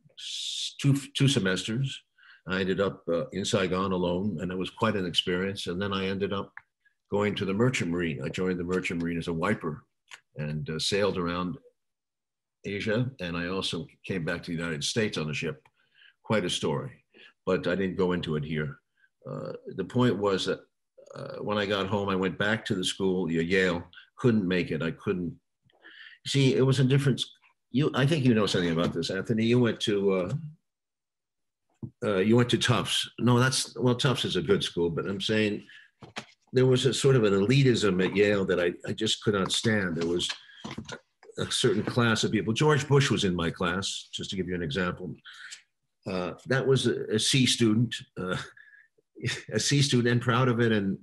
two, 0.80 0.96
two 1.16 1.28
semesters. 1.28 2.02
I 2.46 2.60
ended 2.60 2.80
up 2.80 3.02
uh, 3.08 3.26
in 3.32 3.44
Saigon 3.44 3.92
alone, 3.92 4.38
and 4.40 4.50
it 4.50 4.58
was 4.58 4.70
quite 4.70 4.96
an 4.96 5.06
experience. 5.06 5.66
And 5.66 5.80
then 5.80 5.92
I 5.92 6.06
ended 6.06 6.32
up 6.32 6.52
going 7.10 7.34
to 7.36 7.44
the 7.44 7.54
Merchant 7.54 7.90
Marine. 7.90 8.22
I 8.22 8.28
joined 8.28 8.58
the 8.58 8.64
Merchant 8.64 9.02
Marine 9.02 9.18
as 9.18 9.28
a 9.28 9.32
wiper 9.32 9.84
and 10.36 10.68
uh, 10.68 10.78
sailed 10.78 11.16
around 11.16 11.56
Asia. 12.64 13.10
And 13.20 13.36
I 13.36 13.48
also 13.48 13.86
came 14.06 14.24
back 14.24 14.42
to 14.42 14.50
the 14.50 14.62
United 14.62 14.84
States 14.84 15.16
on 15.16 15.30
a 15.30 15.34
ship. 15.34 15.62
Quite 16.22 16.44
a 16.44 16.50
story, 16.50 17.04
but 17.44 17.66
I 17.66 17.74
didn't 17.74 17.96
go 17.96 18.12
into 18.12 18.36
it 18.36 18.44
here. 18.44 18.78
Uh, 19.28 19.52
the 19.76 19.85
point 19.85 20.16
was 20.19 20.47
that 20.47 20.61
uh, 21.14 21.37
when 21.40 21.59
I 21.59 21.66
got 21.66 21.87
home, 21.87 22.09
I 22.09 22.16
went 22.16 22.38
back 22.38 22.64
to 22.66 22.75
the 22.75 22.85
school, 22.85 23.31
Yale, 23.31 23.83
couldn't 24.19 24.47
make 24.47 24.71
it. 24.71 24.83
I 24.83 24.90
couldn't. 24.93 25.35
See, 26.26 26.54
it 26.54 26.62
was 26.64 26.81
a 26.81 26.85
difference. 26.85 27.25
You, 27.71 27.90
I 27.95 28.07
think 28.07 28.25
you 28.25 28.35
know 28.35 28.47
something 28.47 28.71
about 28.71 28.93
this, 28.93 29.11
Anthony. 29.11 29.45
You 29.45 29.61
went 29.61 29.81
to 29.81 30.12
uh, 30.12 30.33
uh, 32.04 32.19
you 32.19 32.37
went 32.37 32.49
to 32.50 32.59
Tufts. 32.59 33.09
No, 33.19 33.38
that's 33.38 33.76
well, 33.76 33.95
Tufts 33.95 34.25
is 34.25 34.37
a 34.37 34.43
good 34.43 34.62
school, 34.62 34.90
but 34.90 35.07
I'm 35.07 35.21
saying 35.21 35.64
there 36.52 36.66
was 36.66 36.87
a 36.87 36.95
sort 36.95 37.16
of 37.16 37.25
an 37.25 37.33
elitism 37.33 38.04
at 38.04 38.16
Yale 38.16 38.45
that 38.45 38.61
I, 38.61 38.73
I 38.88 38.93
just 38.93 39.23
could 39.23 39.35
not 39.35 39.52
stand. 39.52 39.97
There 39.97 40.09
was 40.09 40.31
a 41.38 41.50
certain 41.50 41.83
class 41.83 42.25
of 42.25 42.31
people. 42.31 42.52
George 42.52 42.87
Bush 42.87 43.11
was 43.11 43.25
in 43.25 43.35
my 43.35 43.50
class, 43.50 44.09
just 44.12 44.31
to 44.31 44.37
give 44.37 44.49
you 44.49 44.54
an 44.54 44.62
example. 44.62 45.14
Uh, 46.07 46.33
that 46.47 46.64
was 46.66 46.87
a, 46.87 47.14
a 47.14 47.19
C 47.19 47.47
student, 47.47 47.95
uh, 48.21 48.37
a 49.52 49.61
C 49.61 49.83
student, 49.83 50.12
and 50.12 50.21
proud 50.21 50.49
of 50.49 50.61
it, 50.61 50.73
and 50.73 50.99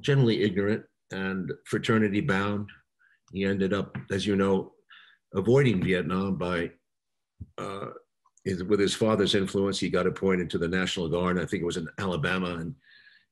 generally 0.00 0.42
ignorant 0.42 0.84
and 1.12 1.52
fraternity 1.66 2.20
bound. 2.20 2.68
He 3.32 3.44
ended 3.44 3.72
up, 3.72 3.96
as 4.10 4.26
you 4.26 4.36
know, 4.36 4.72
avoiding 5.34 5.82
Vietnam 5.82 6.36
by, 6.36 6.70
uh, 7.58 7.86
with 8.44 8.80
his 8.80 8.94
father's 8.94 9.34
influence. 9.34 9.80
He 9.80 9.88
got 9.90 10.06
appointed 10.06 10.50
to 10.50 10.58
the 10.58 10.68
National 10.68 11.08
Guard. 11.08 11.40
I 11.40 11.46
think 11.46 11.62
it 11.62 11.66
was 11.66 11.76
in 11.76 11.88
Alabama, 11.98 12.56
and 12.56 12.74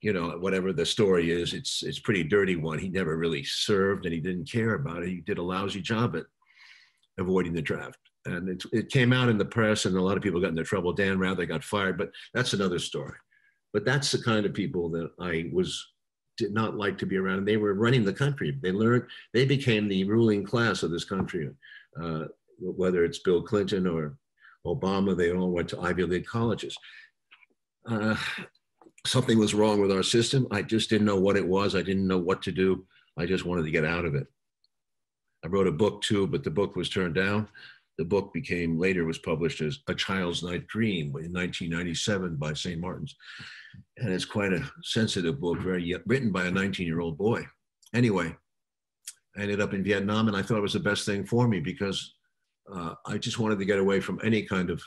you 0.00 0.12
know 0.12 0.30
whatever 0.40 0.72
the 0.72 0.86
story 0.86 1.30
is, 1.30 1.52
it's 1.52 1.82
it's 1.82 2.00
pretty 2.00 2.24
dirty 2.24 2.56
one. 2.56 2.78
He 2.78 2.88
never 2.88 3.16
really 3.16 3.44
served, 3.44 4.04
and 4.04 4.14
he 4.14 4.20
didn't 4.20 4.50
care 4.50 4.74
about 4.74 5.02
it. 5.02 5.08
He 5.08 5.20
did 5.20 5.38
a 5.38 5.42
lousy 5.42 5.80
job 5.80 6.16
at 6.16 6.24
avoiding 7.18 7.52
the 7.52 7.62
draft. 7.62 7.98
And 8.24 8.48
it, 8.48 8.62
it 8.72 8.88
came 8.88 9.12
out 9.12 9.28
in 9.28 9.38
the 9.38 9.44
press, 9.44 9.84
and 9.84 9.96
a 9.96 10.00
lot 10.02 10.16
of 10.16 10.22
people 10.22 10.40
got 10.40 10.50
into 10.50 10.62
trouble. 10.62 10.92
Dan 10.92 11.18
Rather 11.18 11.44
got 11.44 11.64
fired, 11.64 11.98
but 11.98 12.10
that's 12.34 12.52
another 12.52 12.78
story. 12.78 13.16
But 13.72 13.84
that's 13.84 14.12
the 14.12 14.22
kind 14.22 14.44
of 14.44 14.54
people 14.54 14.88
that 14.90 15.10
I 15.18 15.50
was 15.52 15.86
did 16.38 16.52
not 16.52 16.76
like 16.76 16.98
to 16.98 17.06
be 17.06 17.16
around. 17.16 17.38
And 17.38 17.48
they 17.48 17.56
were 17.56 17.74
running 17.74 18.04
the 18.04 18.12
country. 18.12 18.56
They 18.62 18.72
learned, 18.72 19.04
they 19.32 19.44
became 19.44 19.88
the 19.88 20.04
ruling 20.04 20.44
class 20.44 20.82
of 20.82 20.90
this 20.90 21.04
country. 21.04 21.50
Uh, 22.00 22.24
whether 22.58 23.04
it's 23.04 23.18
Bill 23.18 23.42
Clinton 23.42 23.86
or 23.86 24.16
Obama, 24.66 25.16
they 25.16 25.32
all 25.32 25.50
went 25.50 25.68
to 25.70 25.80
Ivy 25.80 26.04
League 26.04 26.26
colleges. 26.26 26.76
Uh, 27.86 28.16
something 29.06 29.38
was 29.38 29.54
wrong 29.54 29.80
with 29.80 29.92
our 29.92 30.02
system. 30.02 30.46
I 30.50 30.62
just 30.62 30.88
didn't 30.88 31.06
know 31.06 31.20
what 31.20 31.36
it 31.36 31.46
was. 31.46 31.74
I 31.74 31.82
didn't 31.82 32.06
know 32.06 32.18
what 32.18 32.42
to 32.42 32.52
do. 32.52 32.86
I 33.18 33.26
just 33.26 33.44
wanted 33.44 33.64
to 33.64 33.70
get 33.70 33.84
out 33.84 34.04
of 34.04 34.14
it. 34.14 34.26
I 35.44 35.48
wrote 35.48 35.66
a 35.66 35.72
book 35.72 36.02
too, 36.02 36.26
but 36.26 36.44
the 36.44 36.50
book 36.50 36.76
was 36.76 36.88
turned 36.88 37.14
down. 37.14 37.48
The 37.98 38.04
book 38.04 38.32
became 38.32 38.78
later 38.78 39.04
was 39.04 39.18
published 39.18 39.60
as 39.60 39.80
A 39.88 39.94
Child's 39.94 40.42
Night 40.42 40.66
Dream 40.66 41.06
in 41.08 41.32
1997 41.32 42.36
by 42.36 42.52
St. 42.54 42.80
Martin's. 42.80 43.14
And 43.98 44.12
it's 44.12 44.24
quite 44.24 44.52
a 44.52 44.70
sensitive 44.82 45.40
book, 45.40 45.58
very 45.60 45.94
written 46.06 46.32
by 46.32 46.46
a 46.46 46.50
19 46.50 46.86
year 46.86 47.00
old 47.00 47.18
boy. 47.18 47.46
Anyway, 47.94 48.34
I 49.36 49.42
ended 49.42 49.60
up 49.60 49.74
in 49.74 49.84
Vietnam 49.84 50.28
and 50.28 50.36
I 50.36 50.42
thought 50.42 50.58
it 50.58 50.62
was 50.62 50.72
the 50.72 50.80
best 50.80 51.06
thing 51.06 51.24
for 51.26 51.46
me 51.46 51.60
because 51.60 52.14
uh, 52.72 52.94
I 53.06 53.18
just 53.18 53.38
wanted 53.38 53.58
to 53.58 53.64
get 53.64 53.78
away 53.78 54.00
from 54.00 54.20
any 54.22 54.42
kind 54.42 54.70
of 54.70 54.82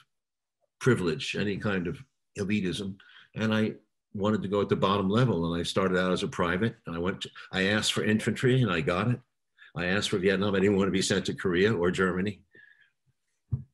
privilege, 0.80 1.36
any 1.40 1.58
kind 1.58 1.88
of 1.88 1.98
elitism. 2.40 2.96
And 3.36 3.54
I 3.54 3.74
wanted 4.14 4.42
to 4.42 4.48
go 4.48 4.62
at 4.62 4.70
the 4.70 4.76
bottom 4.76 5.10
level. 5.10 5.52
And 5.52 5.60
I 5.60 5.64
started 5.64 6.00
out 6.00 6.12
as 6.12 6.24
a 6.24 6.28
private 6.28 6.76
and 6.88 6.96
I 6.96 7.00
went, 7.00 7.22
to, 7.22 7.30
I 7.52 7.64
asked 7.64 7.94
for 7.94 8.04
infantry 8.04 8.62
and 8.62 8.72
I 8.72 8.82
got 8.82 9.10
it. 9.10 9.20
I 9.76 9.88
asked 9.88 10.10
for 10.10 10.20
Vietnam. 10.20 10.56
I 10.56 10.60
didn't 10.60 10.78
want 10.78 10.88
to 10.88 10.92
be 10.92 11.02
sent 11.02 11.26
to 11.26 11.34
Korea 11.34 11.74
or 11.74 11.92
Germany. 11.92 12.40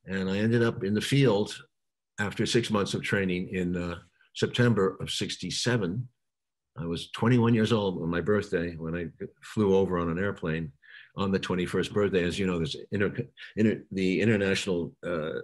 And 0.06 0.30
I 0.30 0.38
ended 0.38 0.62
up 0.62 0.84
in 0.84 0.94
the 0.94 1.00
field 1.00 1.56
after 2.18 2.46
six 2.46 2.70
months 2.70 2.94
of 2.94 3.02
training 3.02 3.48
in 3.48 3.76
uh, 3.76 3.96
September 4.34 4.96
of 5.00 5.10
67. 5.10 6.08
I 6.78 6.86
was 6.86 7.10
21 7.10 7.54
years 7.54 7.72
old 7.72 8.02
on 8.02 8.08
my 8.08 8.20
birthday 8.20 8.74
when 8.76 8.94
I 8.94 9.06
flew 9.42 9.76
over 9.76 9.98
on 9.98 10.10
an 10.10 10.18
airplane 10.18 10.72
on 11.16 11.30
the 11.30 11.40
21st 11.40 11.92
birthday. 11.92 12.24
As 12.24 12.38
you 12.38 12.46
know, 12.46 12.56
there's 12.56 12.76
inter, 12.90 13.14
inter, 13.56 13.82
the 13.90 14.20
international 14.20 14.94
uh, 15.06 15.40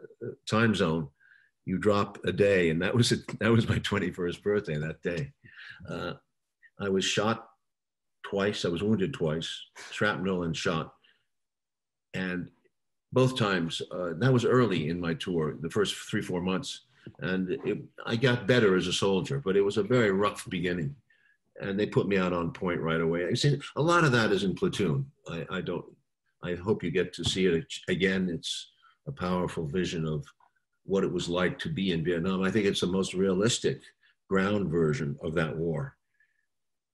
time 0.49 0.75
zone. 0.75 1.09
You 1.67 1.77
drop 1.77 2.19
a 2.25 2.33
day, 2.33 2.71
and 2.71 2.81
that 2.81 2.95
was 2.95 3.13
a, 3.13 3.17
that 3.41 3.53
was 3.53 3.69
my 3.69 3.79
21st 3.79 4.43
birthday 4.43 4.79
that 4.79 5.03
day. 5.03 5.33
Uh, 5.89 6.15
I 6.81 6.89
was 6.89 7.05
shot 7.05 7.47
twice. 8.25 8.65
I 8.65 8.69
was 8.69 8.83
wounded 8.83 9.13
twice, 9.13 9.51
shrapnel 9.93 10.45
and 10.45 10.57
shot. 10.57 10.93
And 12.15 12.51
both 13.13 13.39
times, 13.39 13.81
uh, 13.91 14.11
that 14.19 14.33
was 14.33 14.45
early 14.45 14.89
in 14.89 15.01
my 15.01 15.15
tour, 15.15 15.57
the 15.61 15.71
first 15.71 15.95
three, 15.95 16.23
four 16.23 16.41
months. 16.41 16.83
And 17.21 17.51
it, 17.65 17.79
I 18.05 18.17
got 18.17 18.47
better 18.47 18.77
as 18.77 18.87
a 18.87 18.93
soldier, 18.93 19.41
but 19.43 19.57
it 19.57 19.63
was 19.63 19.79
a 19.79 19.83
very 19.83 20.13
rough 20.13 20.49
beginning. 20.49 20.95
And 21.61 21.79
they 21.79 21.87
put 21.87 22.07
me 22.07 22.19
out 22.19 22.33
on 22.33 22.53
point 22.53 22.81
right 22.81 23.01
away. 23.01 23.27
I 23.27 23.35
see 23.35 23.59
a 23.77 23.83
lot 23.83 24.05
of 24.05 24.13
that 24.13 24.31
is 24.31 24.45
in 24.45 24.55
platoon. 24.55 25.07
I, 25.29 25.47
I 25.51 25.61
don't, 25.61 25.85
I 26.43 26.55
hope 26.55 26.85
you 26.85 26.91
get 26.91 27.13
to 27.15 27.25
see 27.25 27.47
it 27.47 27.65
again. 27.89 28.29
It's 28.33 28.71
a 29.07 29.13
powerful 29.13 29.67
vision 29.67 30.07
of 30.07 30.25
what 30.85 31.03
it 31.03 31.13
was 31.13 31.29
like 31.29 31.59
to 31.61 31.69
be 31.69 31.93
in 31.93 32.05
Vietnam. 32.05 32.43
I 32.43 32.51
think 32.51 32.67
it's 32.67 32.81
the 32.81 32.87
most 32.87 33.15
realistic 33.15 33.81
ground 34.29 34.71
version 34.71 35.17
of 35.23 35.35
that 35.35 35.57
war. 35.57 35.97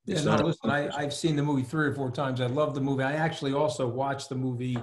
Yeah, 0.06 0.22
no, 0.22 0.36
listen, 0.36 0.70
I, 0.70 0.88
I've 0.96 1.14
seen 1.14 1.36
the 1.36 1.42
movie 1.42 1.62
three 1.62 1.86
or 1.86 1.94
four 1.94 2.10
times. 2.10 2.40
I 2.40 2.46
love 2.46 2.74
the 2.74 2.80
movie. 2.80 3.02
I 3.02 3.14
actually 3.14 3.52
also 3.52 3.86
watched 3.88 4.28
the 4.28 4.34
movie 4.34 4.78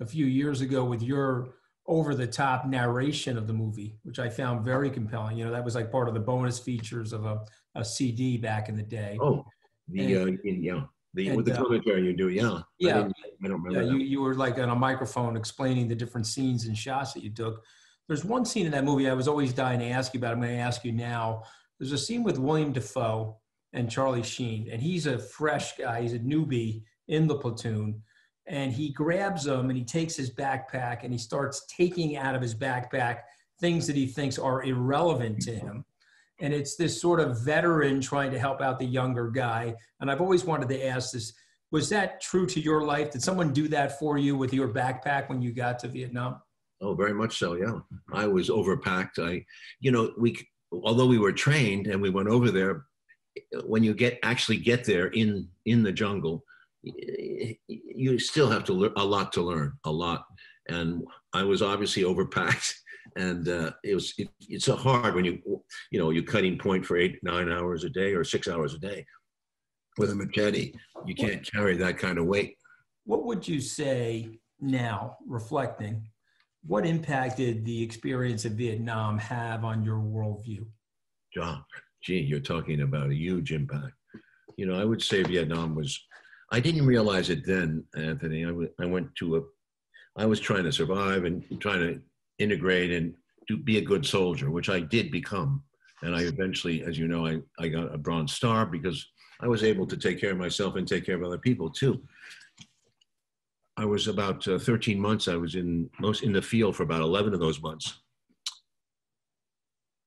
a 0.00 0.06
few 0.06 0.26
years 0.26 0.60
ago 0.60 0.84
with 0.84 1.02
your 1.02 1.54
over 1.86 2.14
the 2.14 2.26
top 2.26 2.66
narration 2.66 3.36
of 3.36 3.46
the 3.46 3.52
movie, 3.52 3.98
which 4.02 4.18
I 4.18 4.28
found 4.28 4.64
very 4.64 4.90
compelling. 4.90 5.36
You 5.36 5.46
know, 5.46 5.50
that 5.50 5.64
was 5.64 5.74
like 5.74 5.90
part 5.90 6.08
of 6.08 6.14
the 6.14 6.20
bonus 6.20 6.58
features 6.58 7.12
of 7.12 7.24
a, 7.24 7.40
a 7.74 7.84
CD 7.84 8.36
back 8.36 8.68
in 8.68 8.76
the 8.76 8.82
day. 8.82 9.18
Oh, 9.20 9.44
the, 9.88 10.14
and, 10.14 10.38
uh, 10.38 10.42
yeah. 10.44 10.80
The, 11.14 11.28
and, 11.28 11.36
with 11.36 11.46
the 11.46 11.54
uh, 11.54 11.62
commentary 11.62 12.04
you 12.04 12.12
do, 12.12 12.28
yeah. 12.28 12.60
Yeah. 12.78 12.98
I, 12.98 13.02
I 13.44 13.48
don't 13.48 13.62
remember. 13.62 13.82
Yeah, 13.82 13.92
you, 13.92 13.98
you 13.98 14.20
were 14.20 14.34
like 14.34 14.58
on 14.58 14.68
a 14.68 14.74
microphone 14.74 15.36
explaining 15.36 15.88
the 15.88 15.94
different 15.96 16.26
scenes 16.26 16.66
and 16.66 16.76
shots 16.76 17.12
that 17.14 17.24
you 17.24 17.30
took. 17.30 17.64
There's 18.06 18.24
one 18.24 18.44
scene 18.44 18.66
in 18.66 18.72
that 18.72 18.84
movie 18.84 19.08
I 19.08 19.14
was 19.14 19.28
always 19.28 19.52
dying 19.52 19.80
to 19.80 19.86
ask 19.86 20.14
you 20.14 20.18
about. 20.18 20.32
I'm 20.32 20.40
going 20.40 20.52
to 20.52 20.58
ask 20.58 20.84
you 20.84 20.92
now. 20.92 21.42
There's 21.78 21.92
a 21.92 21.98
scene 21.98 22.22
with 22.22 22.38
William 22.38 22.72
Dafoe 22.72 23.38
and 23.72 23.90
Charlie 23.90 24.22
Sheen, 24.22 24.68
and 24.70 24.80
he's 24.80 25.06
a 25.06 25.18
fresh 25.18 25.76
guy. 25.76 26.02
He's 26.02 26.12
a 26.12 26.18
newbie 26.18 26.82
in 27.08 27.26
the 27.26 27.36
platoon, 27.36 28.02
and 28.46 28.72
he 28.72 28.90
grabs 28.90 29.44
them 29.44 29.70
and 29.70 29.78
he 29.78 29.84
takes 29.84 30.16
his 30.16 30.30
backpack 30.30 31.04
and 31.04 31.12
he 31.12 31.18
starts 31.18 31.66
taking 31.66 32.16
out 32.16 32.34
of 32.34 32.42
his 32.42 32.54
backpack 32.54 33.20
things 33.60 33.86
that 33.86 33.96
he 33.96 34.06
thinks 34.06 34.38
are 34.38 34.62
irrelevant 34.64 35.40
to 35.42 35.54
him. 35.54 35.84
And 36.40 36.54
it's 36.54 36.76
this 36.76 37.00
sort 37.00 37.20
of 37.20 37.40
veteran 37.40 38.00
trying 38.00 38.30
to 38.32 38.38
help 38.38 38.60
out 38.62 38.78
the 38.78 38.86
younger 38.86 39.30
guy. 39.30 39.74
And 40.00 40.10
I've 40.10 40.22
always 40.22 40.44
wanted 40.44 40.68
to 40.70 40.86
ask 40.86 41.12
this 41.12 41.34
was 41.72 41.88
that 41.90 42.20
true 42.20 42.46
to 42.46 42.60
your 42.60 42.82
life? 42.82 43.12
Did 43.12 43.22
someone 43.22 43.52
do 43.52 43.68
that 43.68 43.98
for 43.98 44.18
you 44.18 44.36
with 44.36 44.52
your 44.52 44.68
backpack 44.68 45.28
when 45.28 45.40
you 45.40 45.52
got 45.52 45.78
to 45.80 45.88
Vietnam? 45.88 46.40
Oh, 46.80 46.94
very 46.94 47.14
much 47.14 47.38
so. 47.38 47.54
Yeah, 47.54 47.78
I 48.12 48.26
was 48.26 48.48
overpacked. 48.48 49.18
I, 49.18 49.44
you 49.80 49.92
know, 49.92 50.12
we 50.18 50.36
although 50.72 51.06
we 51.06 51.18
were 51.18 51.32
trained 51.32 51.86
and 51.86 52.00
we 52.00 52.10
went 52.10 52.28
over 52.28 52.50
there, 52.50 52.86
when 53.64 53.84
you 53.84 53.94
get 53.94 54.18
actually 54.22 54.56
get 54.56 54.84
there 54.84 55.08
in 55.08 55.48
in 55.66 55.82
the 55.82 55.92
jungle, 55.92 56.44
you 56.82 58.18
still 58.18 58.50
have 58.50 58.64
to 58.64 58.72
learn 58.72 58.92
a 58.96 59.04
lot 59.04 59.32
to 59.32 59.42
learn, 59.42 59.72
a 59.84 59.90
lot. 59.90 60.24
And 60.68 61.02
I 61.32 61.42
was 61.42 61.62
obviously 61.62 62.02
overpacked, 62.02 62.74
and 63.16 63.48
uh, 63.48 63.72
it 63.84 63.94
was 63.94 64.14
it, 64.18 64.28
it's 64.48 64.64
so 64.64 64.76
hard 64.76 65.14
when 65.14 65.24
you 65.24 65.40
you 65.90 65.98
know 65.98 66.10
you're 66.10 66.22
cutting 66.22 66.58
point 66.58 66.86
for 66.86 66.96
eight 66.96 67.18
nine 67.22 67.50
hours 67.50 67.84
a 67.84 67.90
day 67.90 68.14
or 68.14 68.24
six 68.24 68.48
hours 68.48 68.74
a 68.74 68.78
day 68.78 69.04
with 69.98 70.10
a 70.10 70.14
machete. 70.14 70.72
You 71.06 71.14
can't 71.14 71.48
carry 71.50 71.76
that 71.76 71.98
kind 71.98 72.18
of 72.18 72.26
weight. 72.26 72.56
What 73.04 73.24
would 73.24 73.46
you 73.46 73.60
say 73.60 74.38
now, 74.60 75.16
reflecting? 75.26 76.08
What 76.66 76.86
impact 76.86 77.38
did 77.38 77.64
the 77.64 77.82
experience 77.82 78.44
of 78.44 78.52
Vietnam 78.52 79.18
have 79.18 79.64
on 79.64 79.82
your 79.82 79.98
worldview? 79.98 80.66
John, 81.34 81.64
gee, 82.02 82.20
you're 82.20 82.40
talking 82.40 82.82
about 82.82 83.10
a 83.10 83.14
huge 83.14 83.52
impact. 83.52 83.94
You 84.56 84.66
know, 84.66 84.78
I 84.78 84.84
would 84.84 85.02
say 85.02 85.22
Vietnam 85.22 85.74
was, 85.74 85.98
I 86.50 86.60
didn't 86.60 86.86
realize 86.86 87.30
it 87.30 87.46
then, 87.46 87.84
Anthony. 87.96 88.44
I, 88.44 88.84
went 88.84 89.14
to 89.16 89.36
a, 89.36 89.40
I 90.16 90.26
was 90.26 90.40
trying 90.40 90.64
to 90.64 90.72
survive 90.72 91.24
and 91.24 91.44
trying 91.60 91.80
to 91.80 92.00
integrate 92.38 92.90
and 92.90 93.14
do, 93.46 93.56
be 93.56 93.78
a 93.78 93.82
good 93.82 94.04
soldier, 94.04 94.50
which 94.50 94.68
I 94.68 94.80
did 94.80 95.10
become. 95.10 95.62
And 96.02 96.16
I 96.16 96.22
eventually, 96.22 96.82
as 96.82 96.98
you 96.98 97.06
know, 97.06 97.26
I, 97.26 97.40
I 97.58 97.68
got 97.68 97.94
a 97.94 97.98
Bronze 97.98 98.32
Star 98.32 98.66
because 98.66 99.06
I 99.40 99.46
was 99.46 99.62
able 99.62 99.86
to 99.86 99.96
take 99.96 100.20
care 100.20 100.32
of 100.32 100.38
myself 100.38 100.76
and 100.76 100.88
take 100.88 101.06
care 101.06 101.16
of 101.16 101.22
other 101.22 101.38
people 101.38 101.70
too. 101.70 102.02
I 103.76 103.84
was 103.84 104.08
about 104.08 104.46
uh, 104.48 104.58
13 104.58 104.98
months. 104.98 105.28
I 105.28 105.36
was 105.36 105.54
in 105.54 105.88
most 106.00 106.22
in 106.22 106.32
the 106.32 106.42
field 106.42 106.74
for 106.74 106.82
about 106.82 107.00
11 107.00 107.32
of 107.32 107.40
those 107.40 107.62
months 107.62 108.00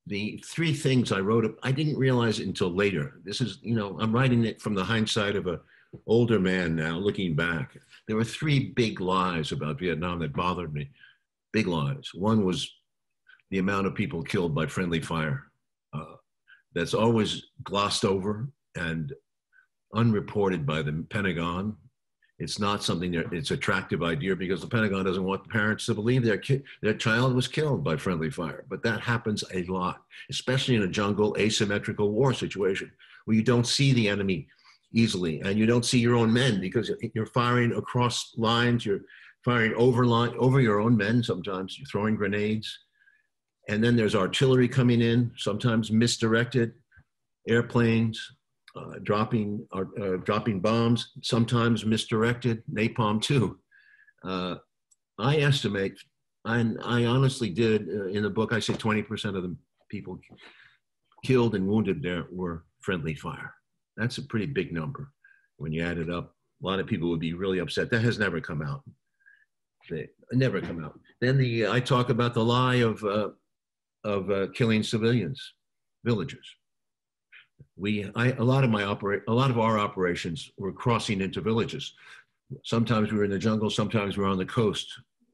the 0.08 0.44
three 0.46 0.74
things 0.74 1.12
I 1.12 1.20
wrote, 1.20 1.46
up 1.46 1.56
I 1.64 1.72
didn't 1.72 1.98
realize 1.98 2.40
until 2.40 2.70
later. 2.70 3.22
This 3.24 3.40
is, 3.42 3.60
you 3.62 3.76
know, 3.76 3.98
I'm 4.00 4.12
writing 4.12 4.44
it 4.44 4.62
from 4.62 4.76
the 4.76 4.84
hindsight 4.84 5.36
of 5.36 5.48
a 5.48 5.62
older 6.06 6.40
man 6.40 6.76
now, 6.76 6.98
looking 6.98 7.36
back. 7.36 7.78
There 8.08 8.16
were 8.16 8.24
three 8.24 8.72
big 8.72 9.00
lies 9.00 9.52
about 9.52 9.80
Vietnam 9.80 10.20
that 10.20 10.34
bothered 10.34 10.74
me. 10.74 10.90
Big 11.52 11.68
lies. 11.68 12.10
One 12.14 12.46
was 12.46 12.70
the 13.52 13.60
amount 13.60 13.88
of 13.88 13.96
people 13.96 14.24
killed 14.24 14.56
by 14.56 14.66
friendly 14.66 15.02
fire. 15.02 15.46
Uh, 15.94 16.16
that's 16.74 16.94
always 16.94 17.44
glossed 17.64 18.04
over 18.04 18.50
and 18.76 19.14
unreported 19.94 20.66
by 20.66 20.82
the 20.82 21.06
Pentagon 21.10 21.78
It's 22.40 22.60
not 22.60 22.84
something 22.84 23.12
that 23.12 23.32
it's 23.32 23.52
attractive 23.52 24.02
idea 24.02 24.36
because 24.36 24.60
the 24.62 24.68
Pentagon 24.68 25.06
doesn't 25.06 25.24
want 25.24 25.44
the 25.44 25.50
parents 25.50 25.86
to 25.86 25.94
believe 25.94 26.24
their 26.24 26.40
kid, 26.40 26.64
their 26.82 26.96
child 26.96 27.36
was 27.36 27.48
killed 27.48 27.84
by 27.84 27.96
friendly 27.96 28.32
fire. 28.32 28.66
But 28.70 28.82
that 28.84 29.02
happens 29.02 29.44
a 29.54 29.64
lot, 29.66 30.02
especially 30.32 30.76
in 30.76 30.82
a 30.82 30.88
jungle 30.88 31.36
asymmetrical 31.40 32.10
war 32.12 32.34
situation 32.34 32.92
where 33.26 33.38
you 33.38 33.44
don't 33.44 33.68
see 33.68 33.94
the 33.94 34.10
enemy 34.10 34.48
easily 34.94 35.42
and 35.42 35.58
you 35.58 35.66
don't 35.66 35.86
see 35.86 36.00
your 36.00 36.16
own 36.16 36.32
men 36.32 36.60
because 36.60 36.92
you're 37.14 37.26
firing 37.26 37.74
across 37.74 38.34
lines, 38.38 38.86
you're 38.86 39.02
firing 39.44 39.74
over 39.76 40.06
line 40.06 40.34
over 40.38 40.62
your 40.62 40.80
own 40.80 40.96
men. 40.96 41.24
Sometimes 41.24 41.78
you're 41.78 41.88
throwing 41.88 42.16
grenades, 42.16 42.80
and 43.70 43.84
then 43.84 43.96
there's 43.96 44.16
artillery 44.16 44.68
coming 44.68 45.02
in, 45.02 45.32
sometimes 45.38 45.92
misdirected, 45.92 46.74
airplanes 47.48 48.20
uh, 48.76 48.94
dropping 49.04 49.66
uh, 49.72 49.84
uh, 50.02 50.18
dropping 50.18 50.60
bombs, 50.60 51.12
sometimes 51.22 51.86
misdirected, 51.86 52.64
napalm 52.72 53.22
too. 53.22 53.60
Uh, 54.24 54.56
I 55.20 55.38
estimate, 55.38 55.94
I, 56.46 56.66
I 56.84 57.06
honestly 57.06 57.50
did 57.50 57.88
uh, 57.90 58.08
in 58.08 58.24
the 58.24 58.30
book. 58.30 58.52
I 58.54 58.60
say 58.60 58.74
20% 58.74 59.36
of 59.38 59.44
the 59.44 59.56
people 59.90 60.20
killed 61.24 61.56
and 61.56 61.68
wounded 61.68 62.02
there 62.02 62.26
were 62.32 62.64
friendly 62.82 63.16
fire. 63.16 63.54
That's 63.98 64.18
a 64.18 64.24
pretty 64.24 64.48
big 64.48 64.72
number 64.74 65.12
when 65.58 65.72
you 65.72 65.84
add 65.84 65.98
it 65.98 66.10
up. 66.10 66.36
A 66.62 66.66
lot 66.66 66.80
of 66.80 66.88
people 66.88 67.10
would 67.10 67.20
be 67.20 67.34
really 67.34 67.60
upset. 67.60 67.90
That 67.90 68.04
has 68.04 68.18
never 68.18 68.40
come 68.40 68.62
out. 68.62 68.84
They 69.90 70.10
never 70.32 70.62
come 70.62 70.84
out. 70.84 71.00
Then 71.20 71.38
the 71.38 71.68
I 71.68 71.80
talk 71.80 72.10
about 72.10 72.34
the 72.34 72.44
lie 72.44 72.76
of 72.76 73.04
uh, 73.04 73.30
of 74.06 74.32
uh, 74.32 74.48
killing 74.54 74.84
civilians, 74.84 75.54
villagers 76.06 76.56
we 77.76 78.10
I, 78.16 78.32
a 78.34 78.44
lot 78.44 78.64
of 78.64 78.70
my 78.70 78.84
operate 78.84 79.24
a 79.28 79.34
lot 79.34 79.50
of 79.50 79.60
our 79.60 79.80
operations 79.80 80.52
were 80.58 80.72
crossing 80.72 81.22
into 81.22 81.42
villages 81.42 81.94
sometimes 82.64 83.12
we 83.12 83.18
were 83.18 83.24
in 83.24 83.32
the 83.32 83.40
jungle 83.40 83.70
sometimes 83.70 84.18
we 84.18 84.24
were 84.24 84.30
on 84.30 84.38
the 84.38 84.46
coast 84.46 84.88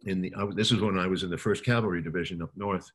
in 0.05 0.21
the 0.21 0.33
I, 0.37 0.45
this 0.53 0.71
is 0.71 0.79
when 0.79 0.97
i 0.97 1.07
was 1.07 1.23
in 1.23 1.29
the 1.29 1.37
first 1.37 1.65
cavalry 1.65 2.01
division 2.01 2.41
up 2.41 2.51
north 2.55 2.89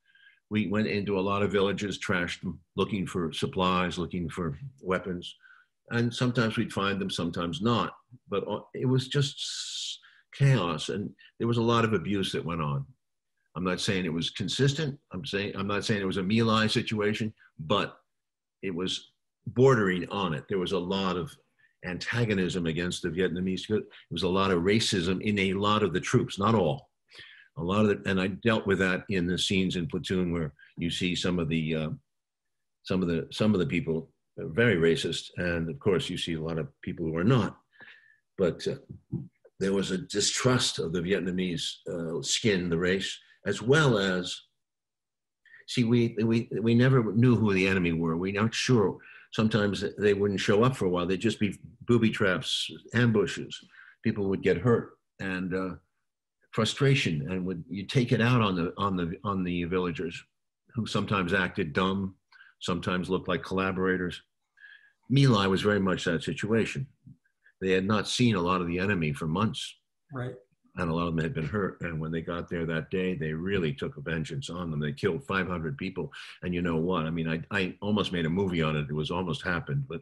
we 0.51 0.69
went 0.69 0.87
into 0.87 1.19
a 1.19 1.21
lot 1.21 1.43
of 1.43 1.53
villages 1.53 1.99
trashed 1.99 2.41
them 2.41 2.59
looking 2.77 3.07
for 3.07 3.33
supplies 3.33 3.99
looking 3.99 4.29
for 4.29 4.59
weapons 4.81 5.37
and 5.91 6.13
sometimes 6.13 6.57
we'd 6.57 6.73
find 6.73 7.01
them 7.01 7.11
sometimes 7.11 7.61
not 7.61 7.95
but 8.29 8.47
uh, 8.49 8.61
it 8.75 8.87
was 8.87 9.09
just 9.09 10.01
chaos 10.35 10.89
and 10.89 11.11
there 11.39 11.49
was 11.49 11.59
a 11.59 11.63
lot 11.63 11.85
of 11.85 11.93
abuse 11.93 12.33
that 12.33 12.45
went 12.45 12.63
on 12.63 12.85
i'm 13.57 13.65
not 13.65 13.81
saying 13.81 14.05
it 14.05 14.13
was 14.13 14.31
consistent 14.31 14.99
i'm 15.13 15.25
saying 15.25 15.53
i'm 15.57 15.67
not 15.67 15.85
saying 15.85 16.01
it 16.01 16.07
was 16.07 16.17
a 16.17 16.23
My 16.23 16.41
Lai 16.41 16.67
situation 16.67 17.33
but 17.59 17.99
it 18.63 18.75
was 18.75 19.11
bordering 19.47 20.09
on 20.09 20.35
it. 20.35 20.45
There 20.49 20.59
was 20.59 20.73
a 20.73 20.79
lot 20.79 21.17
of 21.17 21.31
antagonism 21.85 22.67
against 22.67 23.03
the 23.03 23.11
Vietnamese. 23.11 23.67
There 23.69 23.83
was 24.11 24.23
a 24.23 24.29
lot 24.29 24.51
of 24.51 24.63
racism 24.63 25.21
in 25.23 25.39
a 25.39 25.53
lot 25.53 25.83
of 25.83 25.93
the 25.93 26.01
troops, 26.01 26.39
not 26.39 26.55
all. 26.55 26.89
A 27.57 27.63
lot 27.63 27.85
of 27.85 27.91
it, 27.91 28.01
and 28.07 28.21
I 28.21 28.29
dealt 28.29 28.67
with 28.67 28.79
that 28.81 29.05
in 29.11 29.27
the 29.27 29.39
scenes 29.39 29.77
in 29.77 29.87
Platoon 29.87 30.33
where 30.33 30.53
you 30.77 30.91
see 30.91 31.15
some 31.15 31.39
of 31.39 31.49
the 31.49 31.75
uh, 31.75 31.91
some 32.83 33.01
of 33.01 33.07
the 33.07 33.29
some 33.31 33.55
of 33.55 33.61
the 33.61 33.67
people 33.67 34.11
very 34.39 34.77
racist, 34.77 35.31
and 35.37 35.69
of 35.71 35.79
course 35.79 36.09
you 36.09 36.19
see 36.19 36.35
a 36.35 36.43
lot 36.43 36.59
of 36.59 36.69
people 36.83 37.07
who 37.07 37.17
are 37.17 37.25
not. 37.25 37.57
But 38.37 38.67
uh, 38.67 38.77
there 39.61 39.73
was 39.73 39.91
a 39.91 39.99
distrust 39.99 40.79
of 40.79 40.93
the 40.93 41.01
Vietnamese 41.01 41.65
uh, 41.89 42.23
skin, 42.23 42.69
the 42.69 42.79
race, 42.79 43.17
as 43.47 43.63
well 43.63 43.99
as 43.99 44.37
see 45.69 45.85
we 45.85 46.17
we 46.23 46.49
we 46.61 46.75
never 46.75 47.13
knew 47.15 47.37
who 47.37 47.53
the 47.53 47.69
enemy 47.69 47.93
were. 47.93 48.17
We're 48.17 48.41
not 48.41 48.55
sure 48.55 48.99
sometimes 49.35 49.85
they 49.99 50.15
wouldn't 50.15 50.41
show 50.41 50.63
up 50.63 50.77
for 50.77 50.87
a 50.87 50.89
while. 50.89 51.07
They'd 51.07 51.21
just 51.21 51.41
be 51.41 51.59
booby 51.83 52.11
traps, 52.11 52.71
ambushes. 52.95 53.59
People 54.03 54.29
would 54.29 54.43
get 54.43 54.59
hurt 54.59 54.93
and 55.21 55.55
uh, 55.55 55.75
frustration, 56.53 57.27
and 57.31 57.45
would 57.45 57.65
you 57.69 57.85
take 57.85 58.13
it 58.13 58.21
out 58.21 58.41
on 58.41 58.55
the 58.55 58.73
on 58.77 58.97
the 58.97 59.17
on 59.25 59.43
the 59.43 59.65
villagers, 59.65 60.23
who 60.75 60.87
sometimes 60.87 61.35
acted 61.35 61.73
dumb, 61.73 62.15
sometimes 62.65 63.11
looked 63.11 63.29
like 63.29 63.43
collaborators. 63.43 64.21
My 65.09 65.27
Lai 65.27 65.47
was 65.47 65.63
very 65.63 65.81
much 65.81 66.05
that 66.05 66.23
situation. 66.23 66.87
They 67.61 67.71
had 67.71 67.87
not 67.87 68.09
seen 68.09 68.35
a 68.35 68.41
lot 68.41 68.61
of 68.61 68.67
the 68.67 68.79
enemy 68.79 69.13
for 69.13 69.27
months. 69.27 69.75
Right 70.13 70.35
and 70.77 70.91
a 70.91 70.95
lot 70.95 71.07
of 71.07 71.15
them 71.15 71.23
had 71.23 71.35
been 71.35 71.47
hurt. 71.47 71.81
And 71.83 72.01
when 72.01 72.11
they 72.11 72.21
got 72.21 72.49
there 72.49 72.67
that 72.67 72.91
day, 72.91 73.15
they 73.15 73.33
really 73.33 73.73
took 73.73 73.97
a 73.97 74.01
vengeance 74.01 74.51
on 74.51 74.71
them. 74.71 74.81
They 74.81 74.93
killed 74.93 75.25
500 75.25 75.79
people. 75.79 76.13
And 76.43 76.53
you 76.53 76.63
know 76.63 76.77
what? 76.77 77.07
I 77.07 77.11
mean, 77.11 77.29
I, 77.29 77.43
I 77.57 77.77
almost 77.81 78.13
made 78.13 78.27
a 78.27 78.31
movie 78.31 78.63
on 78.63 78.77
it. 78.77 78.87
It 78.89 78.95
was 78.95 79.11
almost 79.11 79.43
happened, 79.43 79.85
but 79.89 80.01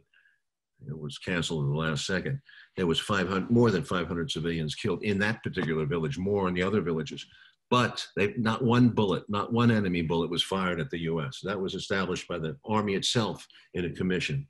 it 0.89 0.99
was 0.99 1.19
canceled 1.19 1.65
in 1.65 1.71
the 1.71 1.77
last 1.77 2.07
second. 2.07 2.41
There 2.77 2.87
was 2.87 2.99
500, 2.99 3.51
more 3.51 3.71
than 3.71 3.85
500 3.85 4.31
civilians 4.31 4.75
killed 4.75 5.03
in 5.03 5.19
that 5.19 5.43
particular 5.43 5.85
village, 5.85 6.19
more 6.19 6.49
in 6.49 6.55
the 6.55 6.63
other 6.63 6.81
villages. 6.81 7.25
But 7.73 8.07
they, 8.17 8.35
not 8.37 8.63
one 8.63 8.91
bullet, 8.91 9.25
not 9.31 9.51
one 9.51 9.71
enemy 9.71 10.03
bullet 10.03 10.29
was 10.29 10.43
fired 10.43 10.79
at 10.79 10.91
the 10.91 11.01
U.S. 11.05 11.41
That 11.43 11.59
was 11.59 11.75
established 11.75 12.29
by 12.29 12.39
the 12.39 12.55
Army 12.67 12.97
itself 12.97 13.49
in 13.73 13.87
a 13.87 13.91
commission 13.91 14.47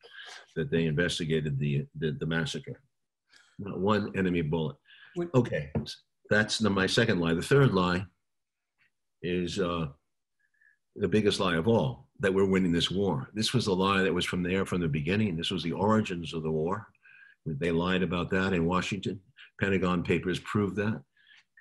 that 0.57 0.73
they 0.73 0.87
investigated 0.87 1.57
the, 1.57 1.87
the, 2.01 2.17
the 2.19 2.27
massacre. 2.27 2.81
Not 3.61 3.79
one 3.79 4.11
enemy 4.17 4.43
bullet. 4.43 4.75
Okay, 5.37 5.71
that's 6.31 6.59
the, 6.59 6.69
my 6.69 6.89
second 6.89 7.21
lie. 7.21 7.35
The 7.35 7.43
third 7.43 7.73
lie 7.73 8.05
is 9.23 9.61
uh, 9.61 9.87
the 10.97 11.07
biggest 11.07 11.39
lie 11.39 11.55
of 11.55 11.69
all 11.69 12.09
that 12.19 12.35
we're 12.35 12.51
winning 12.51 12.73
this 12.73 12.91
war. 12.91 13.29
This 13.35 13.55
was 13.55 13.69
a 13.69 13.73
lie 13.73 14.03
that 14.03 14.13
was 14.13 14.25
from 14.25 14.43
there 14.43 14.67
from 14.67 14.81
the 14.81 14.89
beginning. 14.89 15.37
This 15.37 15.53
was 15.53 15.63
the 15.63 15.71
origins 15.71 16.35
of 16.35 16.43
the 16.43 16.51
war. 16.51 16.89
They 17.47 17.71
lied 17.71 18.03
about 18.03 18.31
that 18.31 18.53
in 18.53 18.67
Washington. 18.67 19.21
Pentagon 19.61 20.03
papers 20.03 20.41
proved 20.41 20.75
that. 20.75 21.05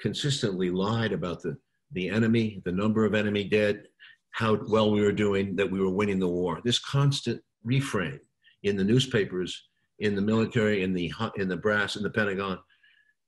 Consistently 0.02 0.70
lied 0.70 1.14
about 1.14 1.42
the, 1.42 1.58
the 1.92 2.10
enemy, 2.10 2.62
the 2.66 2.72
number 2.72 3.06
of 3.06 3.14
enemy 3.14 3.44
dead, 3.44 3.84
how 4.32 4.60
well 4.68 4.92
we 4.92 5.02
were 5.02 5.12
doing, 5.12 5.56
that 5.56 5.70
we 5.70 5.80
were 5.80 5.90
winning 5.90 6.20
the 6.20 6.28
war. 6.28 6.60
This 6.64 6.80
constant 6.80 7.42
refrain 7.64 8.20
in 8.64 8.78
the 8.78 8.84
newspapers, 8.84 9.68
in 10.00 10.16
the 10.16 10.22
military, 10.22 10.84
in 10.84 10.94
the, 10.94 11.12
in 11.36 11.48
the 11.48 11.58
brass, 11.58 11.96
in 11.96 12.04
the 12.04 12.10
Pentagon, 12.10 12.58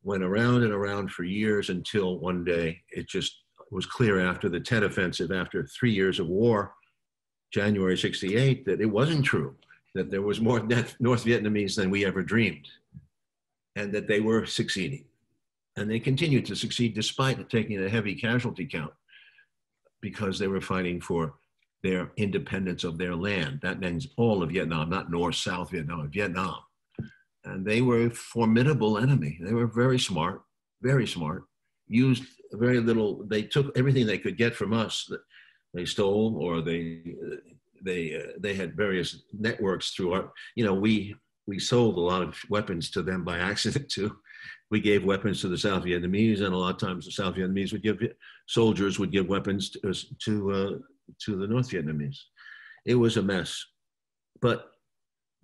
went 0.04 0.24
around 0.24 0.64
and 0.64 0.74
around 0.74 1.12
for 1.12 1.24
years 1.24 1.70
until 1.70 2.20
one 2.20 2.44
day 2.44 2.82
it 2.92 3.08
just 3.08 3.44
was 3.72 3.86
clear 3.86 4.20
after 4.20 4.50
the 4.50 4.60
Tet 4.60 4.84
Offensive, 4.84 5.32
after 5.32 5.66
three 5.68 5.92
years 5.92 6.20
of 6.20 6.28
war, 6.28 6.74
January 7.52 7.98
68, 7.98 8.66
that 8.66 8.82
it 8.82 8.86
wasn't 8.86 9.26
true, 9.26 9.56
that 9.96 10.12
there 10.12 10.22
was 10.22 10.42
more 10.42 10.60
North 11.00 11.26
Vietnamese 11.26 11.76
than 11.76 11.90
we 11.90 12.06
ever 12.06 12.22
dreamed, 12.22 12.68
and 13.76 13.92
that 13.94 14.08
they 14.08 14.20
were 14.20 14.46
succeeding. 14.46 15.06
And 15.76 15.90
they 15.90 16.00
continued 16.00 16.46
to 16.48 16.56
succeed 16.56 16.94
despite 16.94 17.50
taking 17.50 17.84
a 17.84 17.90
heavy 17.90 18.16
casualty 18.16 18.66
count 18.66 18.94
because 20.02 20.38
they 20.38 20.48
were 20.48 20.62
fighting 20.62 21.02
for 21.02 21.36
their 21.82 22.12
independence 22.18 22.84
of 22.84 22.98
their 22.98 23.16
land. 23.16 23.60
That 23.64 23.80
means 23.80 24.08
all 24.18 24.44
of 24.44 24.52
Vietnam, 24.52 24.90
not 24.90 25.12
North, 25.12 25.36
South 25.36 25.72
Vietnam, 25.72 26.10
Vietnam 26.12 26.60
and 27.46 27.66
they 27.66 27.82
were 27.82 28.06
a 28.06 28.10
formidable 28.10 28.98
enemy. 28.98 29.38
They 29.42 29.54
were 29.54 29.68
very 29.68 30.00
smart, 30.00 30.42
very 30.82 31.08
smart. 31.08 31.44
Used 31.88 32.24
very 32.54 32.80
little. 32.80 33.26
They 33.26 33.44
took 33.44 33.78
everything 33.78 34.06
they 34.06 34.18
could 34.18 34.38
get 34.38 34.56
from 34.56 34.74
us. 34.74 35.12
They 35.74 35.86
stole, 35.86 36.38
or 36.38 36.62
they 36.62 37.02
they 37.82 38.16
uh, 38.16 38.32
they 38.40 38.54
had 38.56 38.78
various 38.78 39.24
networks 39.38 39.92
through 39.92 40.14
our. 40.14 40.32
You 40.56 40.66
know, 40.66 40.74
we 40.74 41.16
we 41.46 41.60
sold 41.60 41.98
a 41.98 42.02
lot 42.02 42.22
of 42.22 42.38
weapons 42.50 42.90
to 42.92 43.02
them 43.02 43.24
by 43.24 43.38
accident 43.52 43.90
too. 43.90 44.16
We 44.72 44.80
gave 44.80 45.06
weapons 45.06 45.42
to 45.42 45.48
the 45.48 45.58
South 45.58 45.84
Vietnamese, 45.84 46.42
and 46.42 46.54
a 46.54 46.58
lot 46.58 46.74
of 46.74 46.80
times 46.80 47.06
the 47.06 47.12
South 47.12 47.36
Vietnamese 47.36 47.72
would 47.72 47.84
give 47.84 48.00
soldiers 48.48 49.00
would 49.00 49.12
give 49.12 49.28
weapons 49.28 49.70
to 49.70 49.94
to, 50.26 50.52
uh, 50.52 50.72
to 51.26 51.36
the 51.36 51.48
North 51.48 51.70
Vietnamese. 51.70 52.18
It 52.86 52.96
was 52.96 53.18
a 53.18 53.22
mess, 53.22 53.64
but 54.42 54.72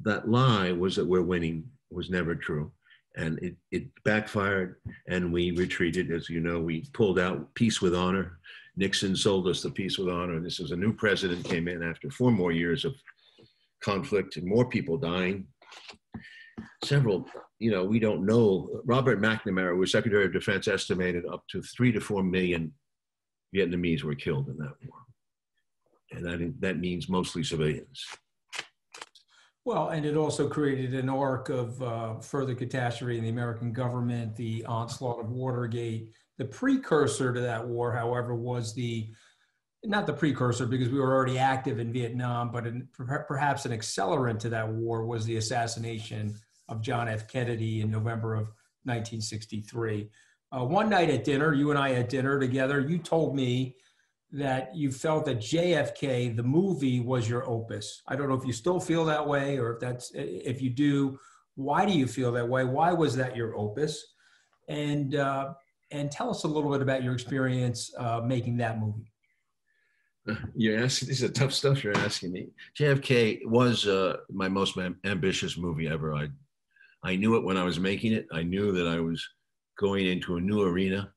that 0.01 0.29
lie 0.29 0.71
was 0.71 0.95
that 0.95 1.05
we're 1.05 1.21
winning 1.21 1.65
was 1.91 2.09
never 2.09 2.35
true. 2.35 2.71
And 3.17 3.39
it, 3.39 3.55
it 3.71 3.87
backfired 4.05 4.75
and 5.07 5.33
we 5.33 5.51
retreated. 5.51 6.11
As 6.11 6.29
you 6.29 6.39
know, 6.39 6.59
we 6.59 6.85
pulled 6.93 7.19
out 7.19 7.53
peace 7.55 7.81
with 7.81 7.95
honor. 7.95 8.39
Nixon 8.77 9.15
sold 9.15 9.47
us 9.47 9.61
the 9.61 9.71
peace 9.71 9.97
with 9.97 10.09
honor. 10.09 10.35
And 10.35 10.45
this 10.45 10.59
was 10.59 10.71
a 10.71 10.75
new 10.75 10.93
president 10.93 11.43
came 11.43 11.67
in 11.67 11.83
after 11.83 12.09
four 12.09 12.31
more 12.31 12.51
years 12.51 12.85
of 12.85 12.95
conflict 13.83 14.37
and 14.37 14.45
more 14.45 14.69
people 14.69 14.97
dying. 14.97 15.47
Several, 16.83 17.25
you 17.59 17.71
know, 17.71 17.83
we 17.83 17.99
don't 17.99 18.25
know. 18.25 18.81
Robert 18.85 19.21
McNamara, 19.21 19.73
who 19.73 19.79
was 19.79 19.91
Secretary 19.91 20.25
of 20.25 20.33
Defense, 20.33 20.67
estimated 20.67 21.25
up 21.25 21.43
to 21.49 21.61
three 21.61 21.91
to 21.91 21.99
four 21.99 22.23
million 22.23 22.73
Vietnamese 23.53 24.03
were 24.03 24.15
killed 24.15 24.47
in 24.47 24.57
that 24.57 24.75
war. 24.87 24.99
And 26.11 26.25
that, 26.25 26.61
that 26.61 26.79
means 26.79 27.09
mostly 27.09 27.43
civilians. 27.43 28.05
Well, 29.65 29.89
and 29.89 30.05
it 30.05 30.15
also 30.15 30.47
created 30.47 30.93
an 30.95 31.09
arc 31.09 31.49
of 31.49 31.81
uh, 31.83 32.19
further 32.19 32.55
catastrophe 32.55 33.17
in 33.17 33.23
the 33.23 33.29
American 33.29 33.73
government, 33.73 34.35
the 34.35 34.65
onslaught 34.65 35.19
of 35.19 35.29
Watergate. 35.29 36.11
The 36.37 36.45
precursor 36.45 37.33
to 37.33 37.41
that 37.41 37.67
war, 37.67 37.91
however, 37.91 38.33
was 38.33 38.73
the 38.73 39.11
not 39.83 40.05
the 40.05 40.13
precursor 40.13 40.65
because 40.65 40.89
we 40.89 40.99
were 40.99 41.13
already 41.13 41.37
active 41.37 41.79
in 41.79 41.93
Vietnam, 41.93 42.51
but 42.51 42.67
in, 42.67 42.87
perhaps 42.93 43.65
an 43.65 43.71
accelerant 43.71 44.39
to 44.39 44.49
that 44.49 44.67
war 44.67 45.05
was 45.05 45.25
the 45.25 45.37
assassination 45.37 46.35
of 46.69 46.81
John 46.81 47.07
F. 47.07 47.27
Kennedy 47.27 47.81
in 47.81 47.91
November 47.91 48.33
of 48.33 48.47
1963. 48.83 50.09
Uh, 50.51 50.65
one 50.65 50.89
night 50.89 51.09
at 51.09 51.23
dinner, 51.23 51.53
you 51.53 51.69
and 51.69 51.77
I 51.77 51.89
had 51.89 52.07
dinner 52.07 52.39
together. 52.39 52.79
You 52.79 52.97
told 52.97 53.35
me 53.35 53.75
that 54.31 54.75
you 54.75 54.91
felt 54.91 55.25
that 55.25 55.37
JFK, 55.37 56.35
the 56.35 56.43
movie, 56.43 56.99
was 56.99 57.27
your 57.27 57.47
opus. 57.47 58.01
I 58.07 58.15
don't 58.15 58.29
know 58.29 58.35
if 58.35 58.45
you 58.45 58.53
still 58.53 58.79
feel 58.79 59.05
that 59.05 59.27
way, 59.27 59.57
or 59.57 59.73
if 59.73 59.79
that's 59.79 60.11
if 60.13 60.61
you 60.61 60.69
do, 60.69 61.19
why 61.55 61.85
do 61.85 61.93
you 61.93 62.07
feel 62.07 62.31
that 62.31 62.47
way? 62.47 62.63
Why 62.63 62.93
was 62.93 63.15
that 63.15 63.35
your 63.35 63.57
opus? 63.57 64.03
And 64.67 65.15
uh, 65.15 65.53
and 65.91 66.11
tell 66.11 66.29
us 66.29 66.43
a 66.43 66.47
little 66.47 66.71
bit 66.71 66.81
about 66.81 67.03
your 67.03 67.13
experience 67.13 67.91
uh, 67.97 68.21
making 68.23 68.57
that 68.57 68.79
movie. 68.79 69.11
You're 70.55 70.83
asking. 70.83 71.09
This 71.09 71.21
is 71.21 71.31
tough 71.31 71.53
stuff 71.53 71.83
you're 71.83 71.97
asking 71.97 72.31
me. 72.31 72.49
JFK 72.77 73.45
was 73.45 73.87
uh, 73.87 74.17
my 74.29 74.47
most 74.47 74.77
ambitious 75.05 75.57
movie 75.57 75.87
ever. 75.87 76.13
I 76.13 76.27
I 77.03 77.15
knew 77.15 77.35
it 77.35 77.43
when 77.43 77.57
I 77.57 77.63
was 77.63 77.79
making 77.79 78.13
it. 78.13 78.27
I 78.31 78.43
knew 78.43 78.71
that 78.73 78.87
I 78.87 78.99
was 78.99 79.25
going 79.77 80.05
into 80.07 80.35
a 80.35 80.41
new 80.41 80.61
arena, 80.61 81.11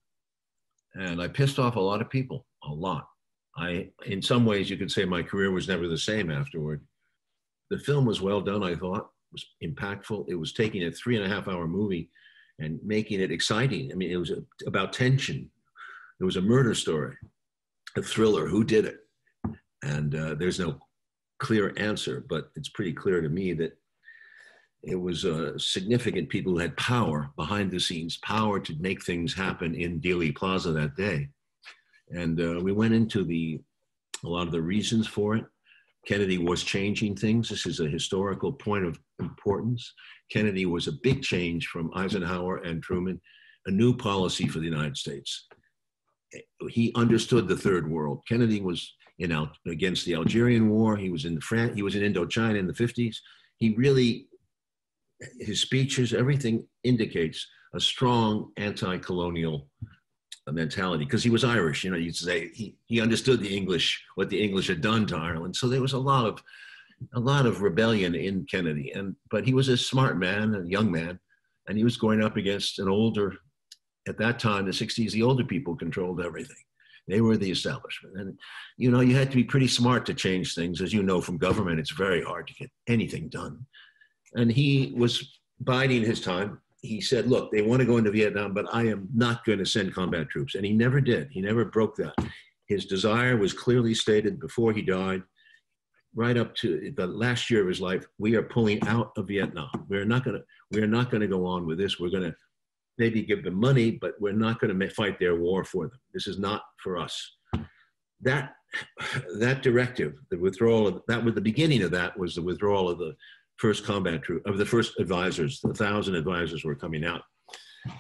and 0.95 1.21
I 1.21 1.29
pissed 1.29 1.59
off 1.59 1.77
a 1.77 1.81
lot 1.81 2.01
of 2.01 2.11
people. 2.11 2.47
A 2.64 2.73
lot. 2.73 3.09
I, 3.57 3.88
in 4.07 4.23
some 4.23 4.47
ways, 4.47 4.71
you 4.71 4.77
could 4.77 4.90
say 4.90 5.05
my 5.05 5.23
career 5.23 5.51
was 5.51 5.68
never 5.68 5.88
the 5.88 5.99
same 5.99 6.31
afterward. 6.31 6.81
The 7.71 7.79
film 7.79 8.07
was 8.07 8.21
well 8.21 8.40
done. 8.40 8.62
I 8.62 8.75
thought 8.75 8.99
it 8.99 9.33
was 9.33 9.47
impactful. 9.62 10.27
It 10.29 10.37
was 10.37 10.53
taking 10.53 10.85
a 10.85 10.92
three 10.92 11.16
and 11.16 11.25
a 11.25 11.29
half 11.29 11.49
hour 11.49 11.66
movie 11.66 12.11
and 12.59 12.79
making 12.85 13.21
it 13.21 13.33
exciting. 13.33 13.90
I 13.90 13.95
mean, 13.95 14.11
it 14.11 14.16
was 14.16 14.33
about 14.66 14.92
tension. 14.92 15.51
It 16.21 16.25
was 16.25 16.37
a 16.37 16.42
murder 16.42 16.75
story, 16.75 17.16
a 17.97 18.03
thriller. 18.03 18.47
Who 18.47 18.62
did 18.62 18.85
it? 18.85 18.99
And 19.83 20.14
uh, 20.14 20.35
there's 20.35 20.61
no 20.61 20.79
clear 21.40 21.75
answer, 21.77 22.25
but 22.29 22.51
it's 22.55 22.68
pretty 22.68 22.92
clear 22.92 23.21
to 23.21 23.29
me 23.29 23.53
that 23.55 23.77
it 24.83 24.97
was 24.97 25.25
uh, 25.25 25.57
significant 25.59 26.29
people 26.29 26.53
who 26.53 26.59
had 26.59 26.77
power 26.77 27.31
behind 27.37 27.71
the 27.71 27.79
scenes, 27.79 28.18
power 28.18 28.59
to 28.61 28.75
make 28.81 29.05
things 29.05 29.33
happen 29.33 29.75
in 29.75 30.01
Dealey 30.01 30.35
Plaza 30.35 30.73
that 30.73 30.97
day. 30.97 31.29
And 32.11 32.40
uh, 32.40 32.61
we 32.62 32.73
went 32.73 32.95
into 32.95 33.25
the 33.25 33.61
a 34.25 34.29
lot 34.29 34.47
of 34.47 34.53
the 34.53 34.62
reasons 34.62 35.07
for 35.07 35.37
it. 35.37 35.45
Kennedy 36.07 36.38
was 36.38 36.64
changing 36.64 37.16
things. 37.16 37.49
This 37.49 37.66
is 37.66 37.81
a 37.81 37.88
historical 37.88 38.53
point 38.53 38.85
of 38.85 38.99
importance. 39.21 39.92
Kennedy 40.31 40.66
was 40.66 40.88
a 40.88 40.99
big 41.03 41.23
change 41.23 41.66
from 41.68 41.90
Eisenhower 41.95 42.59
and 42.59 42.83
Truman, 42.83 43.21
a 43.66 43.71
new 43.71 43.97
policy 43.97 44.49
for 44.49 44.59
the 44.59 44.64
United 44.64 44.97
States. 44.97 45.47
He 46.68 46.92
understood 46.97 47.47
the 47.47 47.57
third 47.57 47.88
world. 47.88 48.23
Kennedy 48.29 48.61
was 48.61 48.95
in 49.18 49.31
out 49.31 49.57
against 49.66 50.05
the 50.07 50.14
Algerian 50.14 50.71
War. 50.71 50.97
He 50.97 51.11
was 51.11 51.25
in 51.25 51.40
France. 51.40 51.75
He 51.75 51.83
was 51.83 51.95
in 51.95 52.12
Indochina 52.12 52.59
in 52.59 52.66
the 52.66 52.73
50s. 52.73 53.16
He 53.59 53.75
really, 53.77 54.27
his 55.39 55.61
speeches, 55.61 56.13
everything 56.13 56.67
indicates 56.85 57.47
a 57.75 57.81
strong 57.81 58.51
anti-colonial 58.57 59.69
mentality 60.51 61.05
because 61.05 61.23
he 61.23 61.31
was 61.31 61.45
Irish. 61.45 61.85
You 61.85 61.91
know, 61.91 61.97
you'd 61.97 62.17
say 62.17 62.51
he, 62.53 62.77
he 62.87 63.01
understood 63.01 63.41
the 63.41 63.57
English, 63.57 64.03
what 64.17 64.29
the 64.29 64.43
English 64.43 64.67
had 64.67 64.81
done 64.81 65.07
to 65.07 65.17
Ireland. 65.17 65.55
So 65.55 65.69
there 65.69 65.81
was 65.81 65.93
a 65.93 65.99
lot 65.99 66.27
of 66.27 66.43
a 67.15 67.21
lot 67.21 67.47
of 67.47 67.63
rebellion 67.63 68.15
in 68.15 68.47
Kennedy. 68.47 68.93
And 68.93 69.17
but 69.31 69.45
he 69.45 69.55
was 69.55 69.69
a 69.69 69.77
smart 69.77 70.19
man, 70.19 70.55
a 70.55 70.65
young 70.69 70.91
man, 70.91 71.19
and 71.69 71.77
he 71.77 71.85
was 71.85 71.97
going 71.97 72.23
up 72.23 72.37
against 72.37 72.79
an 72.79 72.89
older. 72.89 73.35
At 74.09 74.19
that 74.19 74.41
time, 74.41 74.65
the 74.65 74.73
'60s, 74.73 75.13
the 75.13 75.23
older 75.23 75.45
people 75.45 75.77
controlled 75.77 76.21
everything. 76.21 76.57
They 77.09 77.21
were 77.21 77.37
the 77.37 77.51
establishment, 77.51 78.17
and 78.17 78.39
you 78.77 78.91
know 78.91 79.01
you 79.01 79.15
had 79.15 79.31
to 79.31 79.37
be 79.37 79.45
pretty 79.45 79.69
smart 79.69 80.07
to 80.07 80.15
change 80.15 80.55
things. 80.55 80.81
As 80.81 80.93
you 80.93 81.03
know 81.03 81.21
from 81.21 81.39
government, 81.39 81.81
it's 81.81 81.93
very 81.93 82.23
hard 82.23 82.47
to 82.49 82.55
get 82.55 82.71
anything 82.89 83.29
done. 83.29 83.67
And 84.35 84.51
he 84.51 84.95
was 84.97 85.40
biding 85.61 86.03
his 86.03 86.21
time 86.21 86.61
he 86.83 87.01
said, 87.01 87.29
look, 87.29 87.53
they 87.53 87.62
want 87.62 87.81
to 87.81 87.87
go 87.87 87.97
into 87.97 88.11
Vietnam, 88.11 88.53
but 88.53 88.66
I 88.73 88.88
am 88.88 89.09
not 89.14 89.45
going 89.45 89.61
to 89.61 89.66
send 89.66 89.95
combat 89.95 90.29
troops. 90.29 90.57
And 90.57 90.66
he 90.66 90.73
never 90.73 91.01
did. 91.01 91.29
He 91.31 91.40
never 91.40 91.64
broke 91.64 91.97
that. 91.97 92.14
His 92.66 92.87
desire 92.87 93.37
was 93.37 93.53
clearly 93.53 93.95
stated 93.95 94.40
before 94.40 94.73
he 94.73 94.83
died, 94.83 95.23
right 96.14 96.37
up 96.37 96.55
to 96.57 96.92
the 96.97 97.07
last 97.07 97.51
year 97.51 97.62
of 97.62 97.68
his 97.68 97.81
life. 97.81 98.05
We 98.18 98.35
are 98.35 98.42
pulling 98.42 98.83
out 98.88 99.12
of 99.16 99.29
Vietnam. 99.29 99.71
We're 99.88 100.05
not 100.05 100.25
going 100.25 100.38
to, 100.38 100.45
we're 100.73 100.88
not 100.88 101.11
going 101.11 101.21
to 101.21 101.29
go 101.29 101.47
on 101.47 101.66
with 101.66 101.79
this. 101.79 102.01
We're 102.01 102.11
going 102.11 102.25
to 102.25 102.35
maybe 102.99 103.23
give 103.23 103.45
them 103.45 103.55
money, 103.55 103.92
but 103.92 104.14
we're 104.21 104.33
not 104.33 104.61
going 104.61 104.77
to 104.77 104.90
fight 104.90 105.21
their 105.21 105.37
war 105.37 105.64
for 105.64 105.87
them. 105.87 106.01
This 106.12 106.27
is 106.27 106.38
not 106.38 106.62
for 106.83 106.99
us. 106.99 107.37
That, 108.21 108.55
that 109.38 109.62
directive, 109.62 110.14
the 110.31 110.38
withdrawal 110.38 110.88
of, 110.88 111.03
that 111.07 111.25
was 111.25 111.35
the 111.35 111.40
beginning 111.40 111.83
of 111.83 111.92
that 111.92 112.18
was 112.18 112.35
the 112.35 112.42
withdrawal 112.42 112.88
of 112.88 112.99
the 112.99 113.14
first 113.57 113.85
combat 113.85 114.23
troop, 114.23 114.47
of 114.47 114.59
the 114.59 114.67
first 114.67 114.99
advisors, 114.99 115.61
the 115.61 115.75
thousand 115.75 116.15
advisors 116.15 116.65
were 116.65 116.75
coming 116.75 117.05
out. 117.05 117.23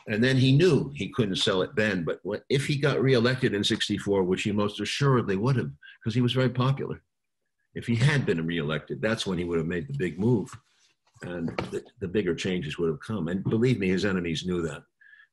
And 0.08 0.22
then 0.22 0.36
he 0.36 0.52
knew 0.52 0.92
he 0.94 1.08
couldn't 1.08 1.36
sell 1.36 1.62
it 1.62 1.74
then, 1.74 2.04
but 2.04 2.20
if 2.48 2.66
he 2.66 2.76
got 2.76 3.02
reelected 3.02 3.54
in 3.54 3.64
64, 3.64 4.22
which 4.22 4.42
he 4.42 4.52
most 4.52 4.80
assuredly 4.80 5.36
would 5.36 5.56
have, 5.56 5.70
because 6.00 6.14
he 6.14 6.20
was 6.20 6.32
very 6.32 6.50
popular. 6.50 7.02
If 7.74 7.86
he 7.86 7.96
had 7.96 8.26
been 8.26 8.46
reelected, 8.46 9.00
that's 9.00 9.26
when 9.26 9.38
he 9.38 9.44
would 9.44 9.58
have 9.58 9.66
made 9.66 9.88
the 9.88 9.98
big 9.98 10.18
move. 10.18 10.56
And 11.22 11.48
the, 11.70 11.82
the 12.00 12.08
bigger 12.08 12.34
changes 12.34 12.78
would 12.78 12.88
have 12.88 13.00
come. 13.00 13.28
And 13.28 13.42
believe 13.44 13.78
me, 13.78 13.88
his 13.88 14.04
enemies 14.04 14.44
knew 14.44 14.62
that. 14.62 14.82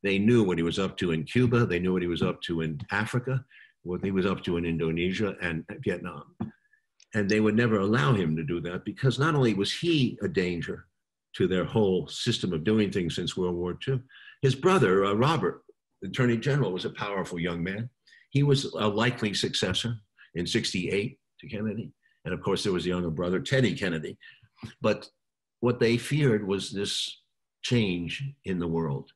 They 0.04 0.18
knew 0.18 0.44
what 0.44 0.58
he 0.58 0.64
was 0.64 0.80
up 0.80 0.98
to 0.98 1.12
in 1.12 1.26
Cuba. 1.26 1.66
They 1.66 1.80
knew 1.80 1.94
what 1.94 2.02
he 2.02 2.08
was 2.08 2.22
up 2.22 2.42
to 2.44 2.62
in 2.62 2.80
Africa, 2.92 3.44
what 3.84 4.04
he 4.04 4.12
was 4.12 4.26
up 4.26 4.44
to 4.44 4.58
in 4.58 4.66
Indonesia 4.66 5.36
and 5.42 5.66
Vietnam. 5.84 6.36
And 7.14 7.28
they 7.28 7.40
would 7.40 7.56
never 7.56 7.80
allow 7.80 8.14
him 8.14 8.36
to 8.36 8.44
do 8.44 8.60
that 8.62 8.86
because 8.86 9.18
not 9.18 9.36
only 9.36 9.54
was 9.54 9.74
he 9.74 10.18
a 10.22 10.28
danger 10.28 10.86
to 11.36 11.48
their 11.48 11.66
whole 11.66 12.08
system 12.08 12.54
of 12.54 12.64
doing 12.64 12.92
things 12.92 13.16
since 13.16 13.36
World 13.36 13.56
War 13.56 13.78
II, 13.88 14.02
his 14.42 14.56
brother, 14.56 15.06
uh, 15.06 15.14
Robert, 15.14 15.64
Attorney 16.04 16.38
General, 16.38 16.72
was 16.72 16.86
a 16.86 16.92
powerful 16.92 17.40
young 17.40 17.64
man. 17.64 17.90
He 18.30 18.44
was 18.44 18.66
a 18.66 18.88
likely 18.88 19.34
successor 19.34 19.96
in 20.36 20.46
68 20.46 21.18
to 21.40 21.48
Kennedy. 21.48 21.92
And 22.26 22.34
of 22.34 22.42
course, 22.42 22.64
there 22.64 22.74
was 22.74 22.86
a 22.86 22.90
younger 22.90 23.10
brother, 23.10 23.40
Teddy 23.40 23.74
Kennedy. 23.74 24.18
But 24.82 25.10
what 25.62 25.80
they 25.80 25.98
feared 25.98 26.46
was 26.48 26.72
this 26.72 27.22
change 27.62 28.24
in 28.46 28.60
the 28.60 28.68
world. 28.68 29.12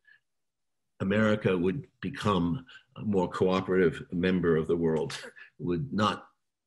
America 1.00 1.58
would 1.58 1.86
become 2.02 2.66
a 2.98 3.02
more 3.02 3.30
cooperative 3.30 4.02
member 4.12 4.56
of 4.56 4.68
the 4.68 4.76
world, 4.76 5.18
would 5.60 5.92
not 5.94 6.26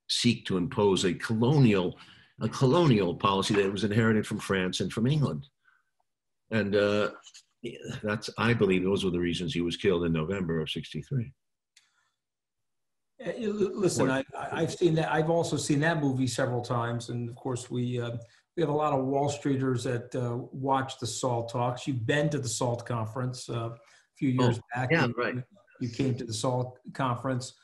seek 0.08 0.46
to 0.46 0.56
impose 0.56 1.04
a 1.04 1.14
colonial, 1.14 1.98
a 2.40 2.48
colonial 2.48 3.14
policy 3.14 3.54
that 3.54 3.70
was 3.72 3.84
inherited 3.84 4.26
from 4.26 4.38
France 4.38 4.80
and 4.80 4.92
from 4.92 5.06
England. 5.06 5.46
And 6.50 6.76
uh, 6.76 7.10
that's, 8.02 8.30
I 8.38 8.54
believe, 8.54 8.84
those 8.84 9.04
were 9.04 9.10
the 9.10 9.18
reasons 9.18 9.52
he 9.52 9.60
was 9.60 9.76
killed 9.76 10.04
in 10.04 10.12
November 10.12 10.60
of 10.60 10.70
'63. 10.70 11.32
Listen, 13.38 14.10
I, 14.10 14.24
have 14.60 14.72
seen 14.72 14.94
that. 14.96 15.10
I've 15.10 15.30
also 15.30 15.56
seen 15.56 15.80
that 15.80 16.00
movie 16.00 16.26
several 16.26 16.60
times, 16.60 17.08
and 17.08 17.28
of 17.28 17.34
course, 17.34 17.70
we 17.70 17.98
uh, 18.00 18.12
we 18.56 18.62
have 18.62 18.70
a 18.70 18.74
lot 18.74 18.92
of 18.92 19.04
Wall 19.04 19.30
Streeters 19.30 19.82
that 19.84 20.14
uh, 20.14 20.36
watch 20.52 20.98
the 20.98 21.06
SALT 21.06 21.50
talks. 21.50 21.86
You've 21.86 22.06
been 22.06 22.28
to 22.30 22.38
the 22.38 22.48
SALT 22.48 22.86
conference 22.86 23.48
uh, 23.48 23.70
a 23.70 23.76
few 24.16 24.30
years 24.30 24.58
oh, 24.58 24.62
back. 24.74 24.90
Yeah, 24.92 25.08
right. 25.16 25.36
You 25.80 25.88
came 25.88 26.14
to 26.14 26.24
the 26.24 26.32
SALT 26.32 26.78
conference. 26.92 27.54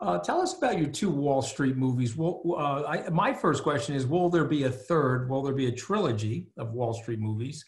Uh, 0.00 0.18
tell 0.18 0.40
us 0.40 0.56
about 0.56 0.78
your 0.78 0.86
two 0.88 1.10
Wall 1.10 1.42
Street 1.42 1.76
movies. 1.76 2.16
Well, 2.16 2.40
uh, 2.56 2.84
I, 2.84 3.08
my 3.10 3.34
first 3.34 3.62
question 3.62 3.96
is 3.96 4.06
Will 4.06 4.30
there 4.30 4.44
be 4.44 4.64
a 4.64 4.70
third? 4.70 5.28
Will 5.28 5.42
there 5.42 5.54
be 5.54 5.66
a 5.66 5.72
trilogy 5.72 6.46
of 6.56 6.72
Wall 6.72 6.94
Street 6.94 7.18
movies? 7.18 7.64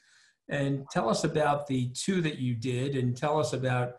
And 0.49 0.85
tell 0.91 1.09
us 1.09 1.25
about 1.25 1.67
the 1.67 1.91
two 1.91 2.21
that 2.23 2.39
you 2.39 2.55
did 2.55 2.97
and 2.97 3.17
tell 3.17 3.39
us 3.39 3.53
about 3.53 3.95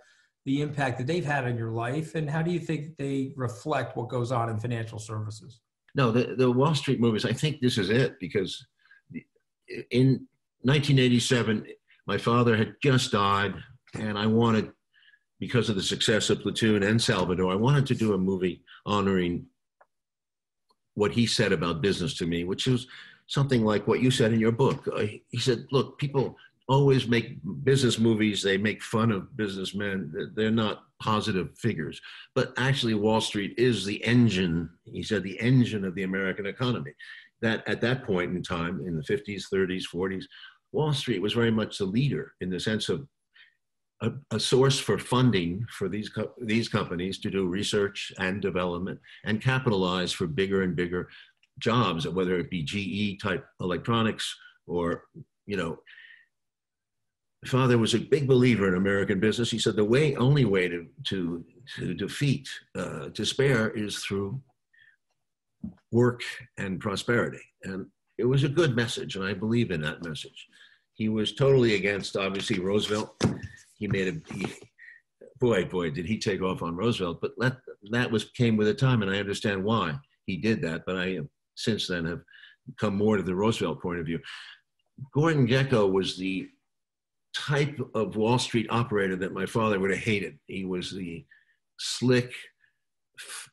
the 0.46 0.62
impact 0.62 0.98
that 0.98 1.08
they've 1.08 1.26
had 1.26 1.46
on 1.46 1.58
your 1.58 1.72
life 1.72 2.16
and 2.16 2.30
how 2.30 2.42
do 2.42 2.52
you 2.52 2.60
think 2.60 2.98
they 2.98 3.32
reflect 3.36 3.96
what 3.96 4.10
goes 4.10 4.32
on 4.32 4.50
in 4.50 4.60
financial 4.60 5.00
services? 5.00 5.62
No, 5.94 6.12
the, 6.12 6.36
the 6.36 6.52
Wall 6.52 6.74
Street 6.74 7.00
movies, 7.00 7.26
I 7.26 7.34
think 7.34 7.62
this 7.62 7.78
is 7.78 7.90
it 7.90 8.16
because 8.20 8.66
in 9.92 10.28
1987, 10.62 11.66
my 12.08 12.18
father 12.18 12.58
had 12.58 12.74
just 12.82 13.12
died 13.12 13.54
and 13.94 14.18
I 14.18 14.26
wanted 14.26 14.72
because 15.42 15.70
of 15.70 15.76
the 15.76 15.82
success 15.82 16.30
of 16.30 16.40
Platoon 16.40 16.84
and 16.84 17.02
Salvador, 17.02 17.52
I 17.52 17.56
wanted 17.56 17.88
to 17.88 17.96
do 17.96 18.14
a 18.14 18.18
movie 18.18 18.62
honoring 18.86 19.48
what 20.94 21.12
he 21.12 21.26
said 21.26 21.52
about 21.52 21.82
business 21.82 22.14
to 22.18 22.28
me, 22.28 22.44
which 22.44 22.68
was 22.68 22.86
something 23.26 23.66
like 23.66 23.88
what 23.88 24.02
you 24.02 24.12
said 24.12 24.34
in 24.34 24.40
your 24.40 24.52
book. 24.52 24.88
Uh, 24.96 25.08
he 25.30 25.40
said, 25.40 25.66
Look, 25.72 25.98
people 25.98 26.38
always 26.70 27.08
make 27.08 27.40
business 27.64 27.98
movies, 27.98 28.44
they 28.44 28.56
make 28.56 28.84
fun 28.84 29.12
of 29.12 29.36
businessmen, 29.36 30.32
they're 30.36 30.52
not 30.52 30.84
positive 31.02 31.50
figures. 31.58 32.00
But 32.36 32.54
actually, 32.58 32.94
Wall 32.94 33.20
Street 33.20 33.56
is 33.58 33.84
the 33.84 34.02
engine, 34.06 34.70
he 34.86 35.02
said, 35.02 35.24
the 35.24 35.40
engine 35.40 35.86
of 35.86 35.96
the 35.96 36.04
American 36.04 36.46
economy. 36.46 36.92
That 37.42 37.68
at 37.68 37.82
that 37.82 38.04
point 38.04 38.36
in 38.36 38.44
time, 38.44 38.80
in 38.86 38.96
the 38.96 39.02
50s, 39.02 39.46
30s, 39.52 39.86
40s, 39.92 40.26
Wall 40.72 40.94
Street 40.94 41.20
was 41.20 41.34
very 41.34 41.50
much 41.50 41.80
the 41.80 41.86
leader 41.86 42.34
in 42.42 42.52
the 42.52 42.60
sense 42.60 42.90
of 42.90 43.08
a, 44.02 44.12
a, 44.32 44.40
source 44.40 44.80
for 44.80 44.98
funding 44.98 45.66
for 45.78 45.88
these, 45.88 46.10
co- 46.10 46.34
these 46.42 46.68
companies 46.68 47.20
to 47.20 47.30
do 47.30 47.48
research 47.48 48.12
and 48.20 48.42
development 48.42 49.00
and 49.26 49.42
capitalize 49.42 50.12
for 50.12 50.28
bigger 50.28 50.64
and 50.64 50.76
bigger 50.76 51.10
jobs, 51.60 52.08
whether 52.08 52.38
it 52.40 52.50
be 52.50 52.64
GE 52.64 53.22
type 53.22 53.46
electronics 53.60 54.36
or, 54.68 55.04
you 55.46 55.58
know, 55.58 55.78
father 57.46 57.78
was 57.78 57.94
a 57.94 58.00
big 58.00 58.28
believer 58.28 58.68
in 58.68 58.76
American 58.76 59.20
business. 59.20 59.52
He 59.52 59.60
said 59.60 59.76
the 59.76 59.86
way, 59.86 60.16
only 60.16 60.46
way 60.46 60.68
to 60.68 60.88
to 61.10 61.44
to 61.78 61.94
defeat 61.94 62.48
uh, 62.78 63.10
despair 63.10 63.70
is 63.72 63.98
through 64.00 64.42
work 65.92 66.22
and 66.58 66.80
prosperity. 66.80 67.42
And 67.64 67.88
it 68.18 68.26
was 68.26 68.44
a 68.44 68.50
good 68.50 68.76
message, 68.76 69.16
and 69.16 69.26
I 69.26 69.34
believe 69.34 69.72
in 69.72 69.82
that 69.82 70.04
message. 70.04 70.48
He 70.94 71.10
was 71.10 71.34
totally 71.34 71.76
against, 71.76 72.16
obviously, 72.16 72.60
Roosevelt. 72.60 73.16
He 73.82 73.88
made 73.88 74.08
a 74.08 74.34
he, 74.36 74.46
boy, 75.40 75.66
boy, 75.66 75.90
did 75.90 76.06
he 76.06 76.20
take 76.20 76.44
off 76.44 76.62
on 76.62 76.76
Roosevelt. 76.76 77.20
But 77.20 77.32
that 77.40 77.58
that 77.90 78.12
was 78.12 78.26
came 78.26 78.56
with 78.56 78.68
a 78.68 78.76
time, 78.76 79.02
and 79.02 79.10
I 79.10 79.18
understand 79.18 79.64
why 79.64 79.96
he 80.28 80.38
did 80.38 80.62
that. 80.62 80.84
But 80.86 80.98
I 80.98 81.20
since 81.56 81.88
then 81.88 82.06
have 82.06 82.22
come 82.80 82.96
more 82.96 83.18
to 83.18 83.24
the 83.24 83.34
Roosevelt 83.34 83.82
point 83.82 84.00
of 84.00 84.06
view. 84.06 84.20
Gordon 85.16 85.48
Gekko 85.48 85.92
was 85.92 86.16
the 86.16 86.48
type 87.36 87.80
of 87.96 88.18
Wall 88.18 88.38
Street 88.38 88.68
operator 88.70 89.16
that 89.16 89.34
my 89.34 89.48
father 89.48 89.80
would 89.80 89.90
have 89.90 90.00
hated. 90.00 90.38
He 90.46 90.64
was 90.64 90.92
the 90.92 91.26
slick, 91.80 92.36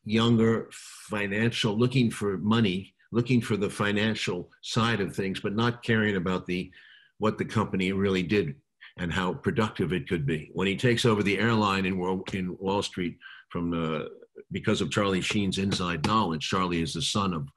younger, 0.05 0.69
financial, 1.09 1.75
looking 1.75 2.11
for 2.11 2.37
money, 2.37 2.95
looking 3.13 3.41
for 3.41 3.57
the 3.57 3.71
financial 3.71 4.51
side 4.63 5.01
of 5.01 5.17
things, 5.17 5.41
but 5.41 5.57
not 5.57 5.83
caring 5.83 6.17
about 6.17 6.45
the 6.45 6.71
what 7.17 7.39
the 7.39 7.47
company 7.47 7.93
really 7.93 8.23
did 8.23 8.57
and 8.99 9.13
how 9.13 9.35
productive 9.35 9.93
it 9.93 10.09
could 10.09 10.27
be. 10.27 10.51
When 10.53 10.67
he 10.67 10.77
takes 10.77 11.05
over 11.05 11.23
the 11.23 11.39
airline 11.39 11.87
in 11.87 11.99
Wall, 11.99 12.23
in 12.33 12.57
Wall 12.59 12.83
Street 12.83 13.17
from 13.51 13.73
uh, 13.73 14.05
because 14.53 14.81
of 14.81 14.91
Charlie 14.91 15.21
Sheen's 15.21 15.59
inside 15.59 16.07
knowledge, 16.07 16.49
Charlie 16.49 16.83
is 16.83 16.95
the 16.95 17.03
son 17.03 17.33
of 17.33 17.49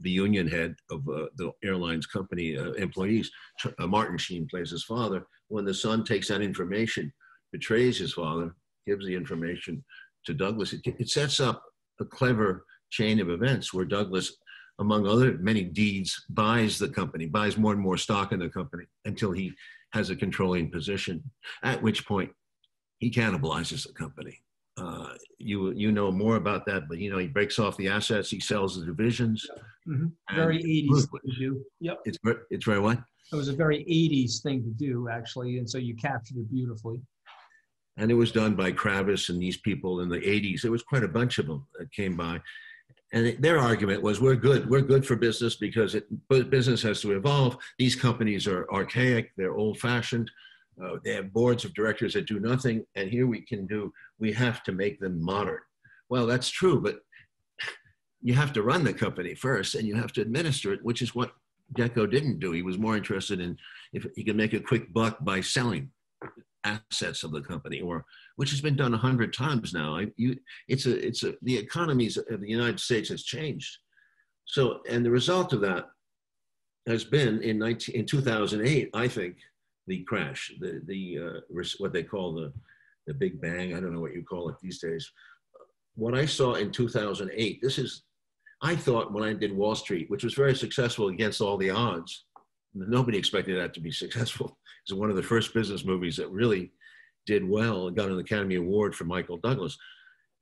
the 0.00 0.10
union 0.10 0.48
head 0.48 0.74
of 0.90 1.08
uh, 1.08 1.26
the 1.36 1.52
airline's 1.64 2.06
company 2.06 2.56
uh, 2.56 2.72
employees. 2.72 3.30
Uh, 3.78 3.86
Martin 3.86 4.18
Sheen 4.18 4.46
plays 4.48 4.70
his 4.70 4.84
father. 4.84 5.26
When 5.48 5.64
the 5.64 5.74
son 5.74 6.04
takes 6.04 6.28
that 6.28 6.42
information, 6.42 7.12
betrays 7.52 7.98
his 7.98 8.12
father, 8.12 8.54
gives 8.86 9.06
the 9.06 9.14
information 9.14 9.84
to 10.26 10.34
Douglas, 10.34 10.72
it, 10.72 10.80
it 10.84 11.08
sets 11.08 11.40
up 11.40 11.62
a 12.00 12.04
clever 12.04 12.64
chain 12.90 13.20
of 13.20 13.30
events 13.30 13.72
where 13.72 13.84
Douglas, 13.84 14.36
among 14.78 15.06
other 15.06 15.38
many 15.38 15.64
deeds, 15.64 16.24
buys 16.30 16.78
the 16.78 16.88
company, 16.88 17.26
buys 17.26 17.56
more 17.56 17.72
and 17.72 17.80
more 17.80 17.96
stock 17.96 18.32
in 18.32 18.38
the 18.38 18.48
company 18.48 18.84
until 19.04 19.32
he 19.32 19.52
has 19.92 20.10
a 20.10 20.16
controlling 20.16 20.70
position, 20.70 21.22
at 21.62 21.82
which 21.82 22.06
point 22.06 22.30
he 22.98 23.10
cannibalizes 23.10 23.86
the 23.86 23.92
company. 23.92 24.38
Uh, 24.76 25.14
you 25.38 25.72
you 25.72 25.90
know 25.90 26.12
more 26.12 26.36
about 26.36 26.64
that, 26.66 26.88
but 26.88 26.98
you 26.98 27.10
know 27.10 27.18
he 27.18 27.26
breaks 27.26 27.58
off 27.58 27.76
the 27.76 27.88
assets, 27.88 28.30
he 28.30 28.38
sells 28.38 28.78
the 28.78 28.86
divisions. 28.86 29.44
Mm-hmm. 29.88 30.36
Very 30.36 30.62
80s 30.62 31.10
thing 31.10 31.20
to 31.26 31.38
do. 31.38 31.64
Yep. 31.80 32.00
It's 32.04 32.18
it's 32.50 32.64
very 32.64 32.78
what? 32.78 32.98
It 33.32 33.36
was 33.36 33.48
a 33.48 33.52
very 33.52 33.84
80s 33.84 34.40
thing 34.42 34.62
to 34.62 34.70
do, 34.70 35.08
actually, 35.08 35.58
and 35.58 35.68
so 35.68 35.78
you 35.78 35.96
captured 35.96 36.38
it 36.38 36.50
beautifully. 36.50 37.00
And 37.96 38.10
it 38.10 38.14
was 38.14 38.30
done 38.30 38.54
by 38.54 38.72
Kravis 38.72 39.28
and 39.28 39.42
these 39.42 39.56
people 39.56 40.00
in 40.00 40.08
the 40.08 40.20
80s. 40.20 40.62
There 40.62 40.70
was 40.70 40.84
quite 40.84 41.02
a 41.02 41.08
bunch 41.08 41.38
of 41.38 41.46
them 41.46 41.66
that 41.78 41.92
came 41.92 42.16
by. 42.16 42.40
And 43.12 43.36
their 43.38 43.58
argument 43.58 44.02
was, 44.02 44.20
we're 44.20 44.36
good. 44.36 44.68
We're 44.68 44.82
good 44.82 45.06
for 45.06 45.16
business 45.16 45.56
because 45.56 45.94
it, 45.94 46.06
business 46.28 46.82
has 46.82 47.00
to 47.02 47.12
evolve. 47.12 47.56
These 47.78 47.96
companies 47.96 48.46
are 48.46 48.70
archaic. 48.70 49.32
They're 49.36 49.56
old 49.56 49.78
fashioned. 49.78 50.30
Uh, 50.82 50.96
they 51.04 51.14
have 51.14 51.32
boards 51.32 51.64
of 51.64 51.74
directors 51.74 52.14
that 52.14 52.26
do 52.26 52.38
nothing. 52.38 52.84
And 52.94 53.10
here 53.10 53.26
we 53.26 53.40
can 53.40 53.66
do, 53.66 53.92
we 54.18 54.32
have 54.32 54.62
to 54.64 54.72
make 54.72 55.00
them 55.00 55.22
modern. 55.22 55.58
Well, 56.08 56.26
that's 56.26 56.50
true, 56.50 56.80
but 56.80 57.00
you 58.22 58.34
have 58.34 58.52
to 58.52 58.62
run 58.62 58.84
the 58.84 58.92
company 58.92 59.34
first 59.34 59.74
and 59.74 59.88
you 59.88 59.94
have 59.94 60.12
to 60.12 60.20
administer 60.20 60.72
it, 60.72 60.84
which 60.84 61.02
is 61.02 61.14
what 61.14 61.32
Gekko 61.76 62.10
didn't 62.10 62.40
do. 62.40 62.52
He 62.52 62.62
was 62.62 62.78
more 62.78 62.96
interested 62.96 63.40
in 63.40 63.56
if 63.92 64.06
he 64.16 64.24
could 64.24 64.36
make 64.36 64.52
a 64.52 64.60
quick 64.60 64.92
buck 64.92 65.18
by 65.24 65.40
selling 65.40 65.90
assets 66.68 67.24
of 67.24 67.32
the 67.32 67.40
company, 67.40 67.80
or 67.80 68.04
which 68.36 68.50
has 68.50 68.60
been 68.60 68.76
done 68.76 68.94
a 68.94 68.98
hundred 68.98 69.32
times 69.32 69.72
now. 69.72 69.96
I, 69.96 70.06
you, 70.16 70.36
it's 70.68 70.86
a, 70.86 71.06
it's 71.06 71.22
a, 71.24 71.34
the 71.42 71.56
economies 71.56 72.16
of 72.16 72.40
the 72.40 72.48
United 72.48 72.80
States 72.80 73.08
has 73.08 73.22
changed. 73.22 73.78
So, 74.44 74.80
and 74.88 75.04
the 75.04 75.10
result 75.10 75.52
of 75.52 75.60
that 75.62 75.86
has 76.86 77.04
been 77.04 77.42
in 77.42 77.58
19, 77.58 77.94
in 77.94 78.06
2008, 78.06 78.90
I 78.94 79.08
think, 79.08 79.36
the 79.86 80.04
crash, 80.04 80.52
the, 80.60 80.82
the 80.86 81.18
uh, 81.18 81.62
what 81.78 81.92
they 81.92 82.02
call 82.02 82.34
the, 82.34 82.52
the 83.06 83.14
Big 83.14 83.40
Bang. 83.40 83.74
I 83.74 83.80
don't 83.80 83.92
know 83.92 84.00
what 84.00 84.14
you 84.14 84.22
call 84.22 84.48
it 84.48 84.56
these 84.62 84.78
days. 84.80 85.10
What 85.94 86.14
I 86.14 86.26
saw 86.26 86.54
in 86.54 86.70
2008, 86.70 87.60
this 87.60 87.78
is, 87.78 88.04
I 88.62 88.76
thought 88.76 89.12
when 89.12 89.24
I 89.24 89.32
did 89.32 89.56
Wall 89.56 89.74
Street, 89.74 90.08
which 90.10 90.24
was 90.24 90.34
very 90.34 90.54
successful 90.54 91.08
against 91.08 91.40
all 91.40 91.56
the 91.56 91.70
odds, 91.70 92.26
nobody 92.74 93.18
expected 93.18 93.58
that 93.58 93.74
to 93.74 93.80
be 93.80 93.90
successful. 93.90 94.58
It's 94.84 94.94
one 94.94 95.10
of 95.10 95.16
the 95.16 95.22
first 95.22 95.52
business 95.52 95.84
movies 95.84 96.16
that 96.16 96.30
really 96.30 96.72
did 97.26 97.46
well 97.46 97.88
and 97.88 97.96
got 97.96 98.08
an 98.08 98.18
Academy 98.18 98.54
Award 98.54 98.94
for 98.94 99.04
Michael 99.04 99.36
Douglas. 99.36 99.76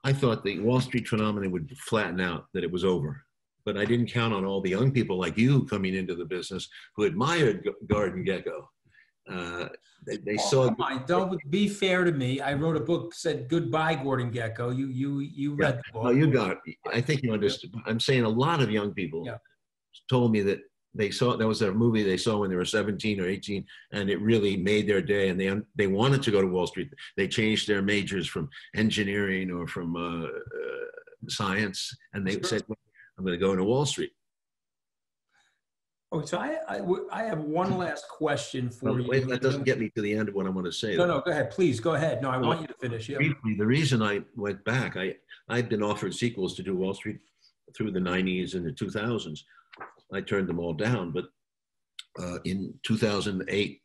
I 0.04 0.12
thought 0.12 0.44
the 0.44 0.60
Wall 0.60 0.80
Street 0.80 1.08
phenomenon 1.08 1.50
would 1.50 1.76
flatten 1.78 2.20
out, 2.20 2.46
that 2.54 2.62
it 2.62 2.70
was 2.70 2.84
over. 2.84 3.24
But 3.64 3.76
I 3.76 3.84
didn't 3.84 4.06
count 4.06 4.32
on 4.32 4.44
all 4.44 4.60
the 4.60 4.70
young 4.70 4.92
people 4.92 5.18
like 5.18 5.36
you 5.36 5.64
coming 5.64 5.96
into 5.96 6.14
the 6.14 6.24
business 6.24 6.68
who 6.94 7.02
admired 7.02 7.68
Gordon 7.88 8.24
Gekko. 8.24 8.66
Uh, 9.28 9.68
they, 10.06 10.18
they 10.18 10.36
oh, 10.38 10.48
saw. 10.48 10.68
Come 10.68 10.80
on, 10.80 11.04
don't 11.06 11.50
be 11.50 11.68
fair 11.68 12.04
to 12.04 12.12
me. 12.12 12.40
I 12.40 12.54
wrote 12.54 12.76
a 12.76 12.80
book 12.80 13.12
said 13.12 13.48
goodbye, 13.48 13.96
Gordon 13.96 14.30
Gekko. 14.30 14.76
You 14.76 14.86
you 14.86 15.18
you 15.18 15.54
read 15.54 15.74
yeah. 15.74 15.80
the 15.86 15.92
book. 15.92 16.02
Oh, 16.04 16.10
you 16.10 16.28
got. 16.28 16.58
It. 16.64 16.76
I 16.92 17.00
think 17.00 17.24
you 17.24 17.32
understood. 17.32 17.74
I'm 17.86 17.98
saying 17.98 18.22
a 18.22 18.28
lot 18.28 18.62
of 18.62 18.70
young 18.70 18.94
people 18.94 19.24
yeah. 19.26 19.38
told 20.08 20.30
me 20.30 20.42
that 20.42 20.60
they 20.96 21.10
saw 21.10 21.36
that 21.36 21.46
was 21.46 21.62
a 21.62 21.72
movie 21.72 22.02
they 22.02 22.16
saw 22.16 22.38
when 22.38 22.50
they 22.50 22.56
were 22.56 22.64
17 22.64 23.20
or 23.20 23.26
18 23.26 23.64
and 23.92 24.10
it 24.10 24.20
really 24.20 24.56
made 24.56 24.88
their 24.88 25.02
day 25.02 25.28
and 25.28 25.40
they 25.40 25.54
they 25.76 25.86
wanted 25.86 26.22
to 26.22 26.30
go 26.30 26.40
to 26.40 26.46
wall 26.46 26.66
street 26.66 26.92
they 27.16 27.28
changed 27.28 27.68
their 27.68 27.82
majors 27.82 28.26
from 28.26 28.48
engineering 28.74 29.50
or 29.50 29.66
from 29.66 29.96
uh, 29.96 30.24
uh, 30.24 31.28
science 31.28 31.96
and 32.14 32.26
they 32.26 32.32
sure. 32.32 32.44
said 32.44 32.62
i'm 33.18 33.24
going 33.24 33.38
to 33.38 33.44
go 33.44 33.52
into 33.52 33.64
wall 33.64 33.86
street 33.86 34.12
oh 36.12 36.22
so 36.22 36.38
I, 36.38 36.56
I, 36.68 36.80
I 37.12 37.22
have 37.24 37.40
one 37.40 37.76
last 37.76 38.08
question 38.08 38.70
for 38.70 38.92
well, 38.92 39.00
you 39.00 39.08
wait, 39.08 39.28
that 39.28 39.42
doesn't 39.42 39.64
get 39.64 39.78
me 39.78 39.90
to 39.96 40.02
the 40.02 40.14
end 40.14 40.28
of 40.28 40.34
what 40.34 40.46
i 40.46 40.50
want 40.50 40.66
to 40.66 40.72
say 40.72 40.96
no 40.96 41.06
though. 41.06 41.16
no 41.16 41.20
go 41.20 41.30
ahead 41.30 41.50
please 41.50 41.80
go 41.80 41.94
ahead 41.94 42.22
no 42.22 42.30
i 42.30 42.36
well, 42.36 42.48
want 42.48 42.60
you 42.62 42.68
to 42.68 42.74
finish 42.74 43.08
yeah. 43.08 43.16
briefly 43.16 43.54
the 43.58 43.66
reason 43.66 44.02
i 44.02 44.20
went 44.36 44.64
back 44.64 44.96
i 44.96 45.14
i'd 45.50 45.68
been 45.68 45.82
offered 45.82 46.14
sequels 46.14 46.54
to 46.54 46.62
do 46.62 46.76
wall 46.76 46.94
street 46.94 47.18
through 47.76 47.90
the 47.90 48.00
90s 48.00 48.54
and 48.54 48.64
the 48.64 48.70
2000s 48.70 49.40
I 50.12 50.20
turned 50.20 50.48
them 50.48 50.58
all 50.58 50.74
down. 50.74 51.12
But 51.12 51.26
uh, 52.18 52.38
in 52.44 52.74
2008, 52.84 53.80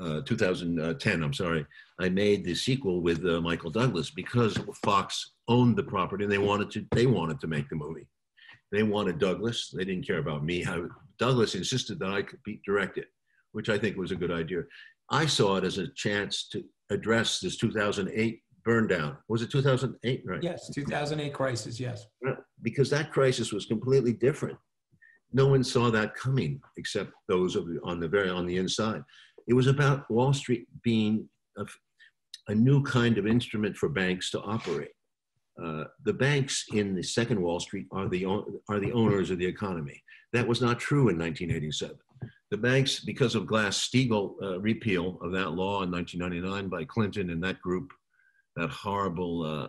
uh, 0.00 0.20
2010, 0.22 1.22
I'm 1.22 1.32
sorry, 1.32 1.66
I 2.00 2.08
made 2.08 2.44
the 2.44 2.54
sequel 2.54 3.00
with 3.00 3.24
uh, 3.24 3.40
Michael 3.40 3.70
Douglas 3.70 4.10
because 4.10 4.58
Fox 4.84 5.32
owned 5.48 5.76
the 5.76 5.84
property 5.84 6.24
and 6.24 6.32
they 6.32 6.38
wanted 6.38 6.70
to 6.72 6.86
they 6.92 7.06
wanted 7.06 7.40
to 7.40 7.46
make 7.46 7.68
the 7.68 7.76
movie. 7.76 8.08
They 8.72 8.82
wanted 8.82 9.18
Douglas. 9.18 9.70
They 9.72 9.84
didn't 9.84 10.06
care 10.06 10.18
about 10.18 10.44
me. 10.44 10.62
How 10.62 10.88
Douglas 11.18 11.54
insisted 11.54 12.00
that 12.00 12.10
I 12.10 12.22
could 12.22 12.42
be, 12.44 12.60
direct 12.64 12.98
it, 12.98 13.06
which 13.52 13.68
I 13.68 13.78
think 13.78 13.96
was 13.96 14.10
a 14.10 14.16
good 14.16 14.32
idea. 14.32 14.62
I 15.10 15.26
saw 15.26 15.56
it 15.56 15.64
as 15.64 15.78
a 15.78 15.92
chance 15.94 16.48
to 16.48 16.64
address 16.90 17.38
this 17.38 17.56
2008 17.56 18.40
burn 18.64 18.88
down. 18.88 19.16
Was 19.28 19.42
it 19.42 19.50
2008? 19.50 20.22
Right. 20.26 20.42
Yes, 20.42 20.70
2008 20.74 21.32
crisis. 21.32 21.78
Yes. 21.78 22.06
Because 22.62 22.90
that 22.90 23.12
crisis 23.12 23.52
was 23.52 23.66
completely 23.66 24.12
different 24.12 24.58
no 25.34 25.48
one 25.48 25.64
saw 25.64 25.90
that 25.90 26.14
coming 26.14 26.60
except 26.78 27.12
those 27.28 27.56
on 27.56 28.00
the 28.00 28.08
very 28.08 28.30
on 28.30 28.46
the 28.46 28.56
inside. 28.56 29.02
It 29.48 29.54
was 29.54 29.66
about 29.66 30.08
Wall 30.10 30.32
Street 30.32 30.66
being 30.82 31.28
a, 31.58 31.66
a 32.48 32.54
new 32.54 32.82
kind 32.84 33.18
of 33.18 33.26
instrument 33.26 33.76
for 33.76 33.88
banks 33.88 34.30
to 34.30 34.40
operate. 34.40 34.92
Uh, 35.62 35.84
the 36.04 36.12
banks 36.12 36.64
in 36.72 36.94
the 36.94 37.02
second 37.02 37.40
Wall 37.40 37.60
Street 37.60 37.86
are 37.92 38.08
the 38.08 38.24
are 38.68 38.80
the 38.80 38.92
owners 38.92 39.30
of 39.30 39.38
the 39.38 39.46
economy. 39.46 40.02
That 40.32 40.46
was 40.46 40.60
not 40.60 40.78
true 40.78 41.08
in 41.08 41.18
1987. 41.18 41.96
The 42.50 42.56
banks, 42.56 43.00
because 43.00 43.34
of 43.34 43.46
Glass-Steagall 43.46 44.34
uh, 44.42 44.60
repeal 44.60 45.18
of 45.22 45.32
that 45.32 45.50
law 45.50 45.82
in 45.82 45.90
1999 45.90 46.68
by 46.68 46.84
Clinton 46.84 47.30
and 47.30 47.42
that 47.42 47.60
group, 47.60 47.92
that 48.54 48.70
horrible, 48.70 49.42
uh, 49.42 49.68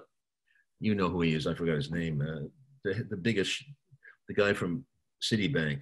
you 0.80 0.93
know 0.93 1.10
who 1.10 1.21
he 1.21 1.34
is, 1.34 1.47
I 1.47 1.56
forgot 1.56 1.78
his 1.78 1.91
name, 1.91 2.21
uh, 2.21 2.47
the, 2.84 3.08
the 3.10 3.17
biggest, 3.17 3.63
the 4.28 4.36
guy 4.36 4.54
from 4.54 4.86
Citibank. 5.32 5.82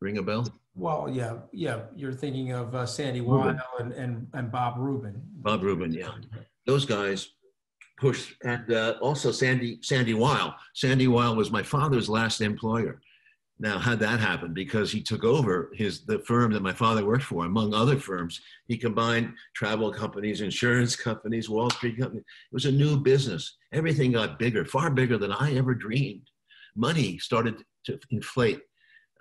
Ring 0.00 0.18
a 0.18 0.22
bell? 0.22 0.46
Well, 0.74 1.08
yeah, 1.10 1.38
yeah. 1.52 1.80
You're 1.94 2.12
thinking 2.12 2.52
of 2.52 2.74
uh, 2.74 2.86
Sandy 2.86 3.20
Weill 3.20 3.56
and, 3.78 3.92
and, 3.92 4.26
and 4.32 4.50
Bob 4.50 4.78
Rubin. 4.78 5.20
Bob 5.36 5.62
Rubin, 5.62 5.92
yeah. 5.92 6.10
Those 6.66 6.84
guys 6.84 7.28
pushed, 7.98 8.34
and 8.44 8.72
uh, 8.72 8.94
also 9.00 9.30
Sandy 9.30 9.78
Sandy 9.82 10.14
Weill. 10.14 10.54
Sandy 10.74 11.08
Weill 11.08 11.36
was 11.36 11.50
my 11.50 11.62
father's 11.62 12.08
last 12.08 12.40
employer. 12.40 13.00
Now, 13.58 13.78
how'd 13.78 14.00
that 14.00 14.18
happen? 14.18 14.54
Because 14.54 14.90
he 14.90 15.02
took 15.02 15.24
over 15.24 15.70
his 15.74 16.04
the 16.04 16.20
firm 16.20 16.52
that 16.52 16.62
my 16.62 16.72
father 16.72 17.04
worked 17.04 17.24
for, 17.24 17.44
among 17.44 17.74
other 17.74 17.98
firms. 17.98 18.40
He 18.66 18.76
combined 18.76 19.34
travel 19.54 19.92
companies, 19.92 20.40
insurance 20.40 20.96
companies, 20.96 21.50
Wall 21.50 21.70
Street 21.70 21.98
companies. 21.98 22.24
It 22.24 22.54
was 22.54 22.66
a 22.66 22.72
new 22.72 22.98
business. 22.98 23.56
Everything 23.72 24.12
got 24.12 24.38
bigger, 24.38 24.64
far 24.64 24.90
bigger 24.90 25.18
than 25.18 25.32
I 25.32 25.54
ever 25.54 25.74
dreamed 25.74 26.28
money 26.76 27.18
started 27.18 27.62
to 27.86 27.98
inflate. 28.10 28.60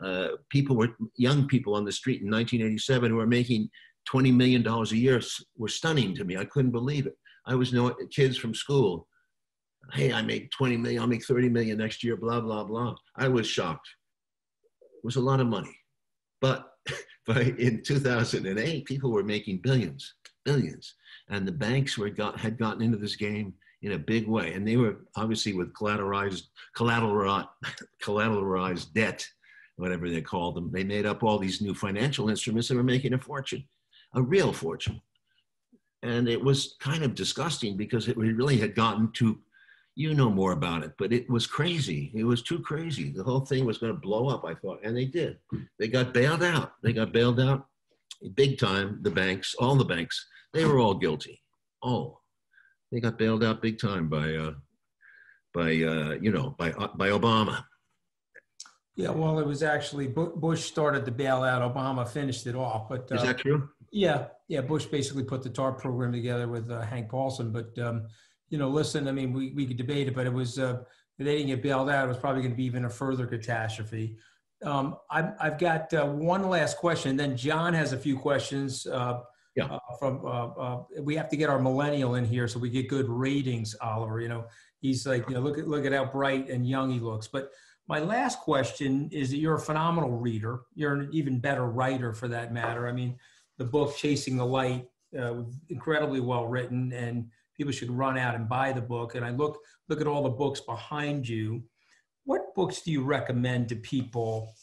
uh, 0.04 0.30
people 0.50 0.76
were 0.76 0.90
young 1.16 1.48
people 1.48 1.76
on 1.76 1.86
the 1.86 1.92
street 1.92 2.22
in 2.22 2.30
1987 2.32 3.12
who 3.12 3.18
were 3.18 3.28
making 3.28 3.70
20 4.06 4.32
million 4.32 4.64
dollars 4.64 4.92
a 4.92 4.98
year 4.98 5.22
were 5.58 5.68
stunning 5.68 6.16
to 6.16 6.24
me. 6.24 6.38
I 6.38 6.46
couldn't 6.46 6.72
believe 6.72 7.06
it. 7.06 7.18
I 7.46 7.56
was 7.56 7.72
no 7.74 7.94
kids 8.12 8.38
from 8.38 8.54
school. 8.56 9.08
Hey, 9.94 10.14
I 10.14 10.22
make 10.22 10.52
20 10.52 10.78
million. 10.78 11.02
I'll 11.02 11.08
make 11.08 11.26
30 11.26 11.50
million 11.50 11.78
next 11.78 12.04
year. 12.04 12.16
Blah 12.16 12.42
blah 12.42 12.64
blah. 12.64 12.96
I 13.16 13.28
was 13.28 13.48
shocked. 13.48 13.88
It 14.82 15.04
was 15.04 15.18
a 15.18 15.22
lot 15.22 15.40
of 15.40 15.48
money, 15.48 15.76
but 16.40 16.70
but 17.28 17.38
in 17.60 17.84
2008, 17.84 18.86
people 18.86 19.12
were 19.12 19.24
making 19.24 19.60
billions, 19.62 20.16
billions, 20.46 20.96
and 21.30 21.48
the 21.48 21.52
banks 21.52 21.98
were 21.98 22.10
got 22.10 22.40
had 22.40 22.58
gotten 22.58 22.82
into 22.82 22.98
this 22.98 23.16
game 23.16 23.54
in 23.82 23.94
a 23.94 24.00
big 24.00 24.28
way, 24.28 24.54
and 24.54 24.68
they 24.68 24.78
were 24.78 24.98
obviously 25.16 25.54
with 25.54 25.74
collateralized 25.74 26.44
collateralized, 26.78 27.48
collateralized 28.04 28.94
debt 28.94 29.28
whatever 29.78 30.10
they 30.10 30.22
called 30.22 30.56
them. 30.56 30.72
They 30.72 30.84
made 30.84 31.08
up 31.08 31.24
all 31.24 31.40
these 31.40 31.60
new 31.60 31.74
financial 31.74 32.30
instruments 32.30 32.70
and 32.70 32.78
were 32.78 32.84
making 32.84 33.14
a 33.14 33.18
fortune, 33.18 33.64
a 34.14 34.22
real 34.22 34.54
fortune. 34.54 35.02
And 36.04 36.30
it 36.30 36.42
was 36.42 36.76
kind 36.80 37.04
of 37.04 37.16
disgusting 37.16 37.78
because 37.78 38.08
it 38.08 38.16
really 38.18 38.58
had 38.58 38.76
gotten 38.76 39.12
to, 39.14 39.40
you 39.96 40.14
know 40.14 40.30
more 40.30 40.54
about 40.54 40.84
it, 40.84 40.94
but 40.98 41.12
it 41.12 41.30
was 41.30 41.46
crazy. 41.46 42.12
It 42.14 42.24
was 42.24 42.42
too 42.44 42.60
crazy. 42.60 43.10
The 43.10 43.24
whole 43.24 43.42
thing 43.42 43.66
was 43.66 43.78
going 43.78 43.94
to 43.94 44.00
blow 44.00 44.30
up, 44.30 44.46
I 44.46 44.54
thought. 44.54 44.80
And 44.84 44.96
they 44.96 45.06
did. 45.06 45.38
They 45.80 45.90
got 45.90 46.14
bailed 46.14 46.44
out. 46.44 46.74
They 46.82 46.94
got 46.94 47.12
bailed 47.12 47.40
out 47.40 47.68
big 48.36 48.58
time. 48.58 49.00
The 49.02 49.12
banks, 49.12 49.56
all 49.60 49.76
the 49.76 49.86
banks, 49.86 50.28
they 50.54 50.66
were 50.66 50.80
all 50.80 50.94
guilty. 50.94 51.42
All. 51.82 52.21
They 52.92 53.00
got 53.00 53.18
bailed 53.18 53.44
out 53.44 53.62
big 53.62 53.80
time 53.80 54.10
by, 54.10 54.36
uh, 54.36 54.54
by 55.54 55.70
uh, 55.70 56.18
you 56.22 56.32
know, 56.32 56.56
by, 56.58 56.72
uh, 56.72 56.90
by 56.96 57.10
Obama 57.10 57.64
yeah, 58.96 59.10
well, 59.10 59.40
it 59.40 59.48
was 59.48 59.64
actually 59.64 60.08
Bush 60.08 60.66
started 60.66 61.06
the 61.06 61.12
bailout. 61.12 61.74
Obama 61.74 62.08
finished 62.08 62.46
it 62.46 62.56
off. 62.56 62.90
But 62.90 63.12
uh, 63.12 63.16
is 63.16 63.24
that 63.24 63.38
true? 63.38 63.70
Yeah, 63.92 64.28
yeah. 64.48 64.62
Bush 64.62 64.86
basically 64.86 65.24
put 65.24 65.44
the 65.44 65.50
TARP 65.50 65.80
program 65.80 66.12
together 66.12 66.48
with 66.48 66.70
uh, 66.70 66.82
Hank 66.82 67.10
Paulson. 67.10 67.52
But 67.52 67.78
um, 67.80 68.08
you 68.50 68.58
know, 68.58 68.70
listen, 68.70 69.08
I 69.08 69.12
mean, 69.12 69.32
we 69.32 69.54
we 69.54 69.66
could 69.66 69.78
debate 69.78 70.08
it, 70.08 70.16
but 70.16 70.28
it 70.28 70.34
was 70.34 70.60
uh, 70.60 70.84
they 71.18 71.38
didn't 71.38 71.48
get 71.48 71.64
bailed 71.64 71.90
out. 71.90 72.06
It 72.06 72.10
was 72.10 72.18
probably 72.18 72.42
going 72.42 72.52
to 72.52 72.58
be 72.58 72.66
even 72.66 72.86
a 72.86 72.90
further 72.90 73.26
catastrophe. 73.26 74.18
Um, 74.64 74.98
I've 75.10 75.34
I've 75.40 75.58
got 75.58 75.94
uh, 75.94 76.06
one 76.06 76.48
last 76.50 76.78
question. 76.78 77.16
Then 77.16 77.38
John 77.38 77.74
has 77.74 77.94
a 77.94 77.98
few 77.98 78.20
questions. 78.20 78.86
Uh, 78.86 79.22
yeah. 79.56 79.66
Uh, 79.66 79.80
from 80.00 80.26
uh, 80.26 80.78
we 81.02 81.16
have 81.16 81.30
to 81.30 81.38
get 81.38 81.50
our 81.50 81.60
millennial 81.60 82.16
in 82.16 82.26
here 82.26 82.48
so 82.48 82.60
we 82.60 82.70
get 82.70 82.88
good 82.88 83.10
ratings, 83.10 83.76
Oliver. 83.82 84.22
You 84.22 84.30
know, 84.30 84.46
he's 84.80 85.06
like, 85.06 85.28
you 85.28 85.36
know, 85.36 85.42
look 85.42 85.58
at 85.58 85.68
look 85.68 85.86
at 85.86 85.92
how 85.92 86.06
bright 86.06 86.50
and 86.50 86.68
young 86.68 86.90
he 86.92 87.00
looks, 87.00 87.28
but 87.28 87.52
my 87.88 88.00
last 88.00 88.40
question 88.40 89.10
is 89.12 89.32
that 89.32 89.38
you're 89.38 89.56
a 89.56 89.60
phenomenal 89.60 90.12
reader. 90.12 90.62
You're 90.76 90.94
an 90.94 91.10
even 91.12 91.40
better 91.40 91.66
writer 91.66 92.14
for 92.14 92.30
that 92.30 92.54
matter. 92.54 92.88
I 92.88 92.94
mean, 92.94 93.18
the 93.58 93.66
book 93.66 93.98
Chasing 93.98 94.38
the 94.38 94.46
Light, 94.46 94.88
uh, 95.20 95.42
incredibly 95.68 96.22
well 96.22 96.48
written, 96.48 96.94
and 96.94 97.28
people 97.58 97.74
should 97.74 97.92
run 97.92 98.18
out 98.18 98.36
and 98.36 98.48
buy 98.48 98.72
the 98.72 98.82
book. 98.82 99.16
And 99.16 99.26
I 99.26 99.32
look 99.32 99.60
look 99.90 100.00
at 100.00 100.08
all 100.08 100.24
the 100.24 100.30
books 100.30 100.62
behind 100.62 101.28
you. 101.28 101.64
What 102.24 102.56
books 102.56 102.82
do 102.82 102.92
you 102.92 103.04
recommend 103.04 103.68
to 103.70 103.76
people 103.76 104.54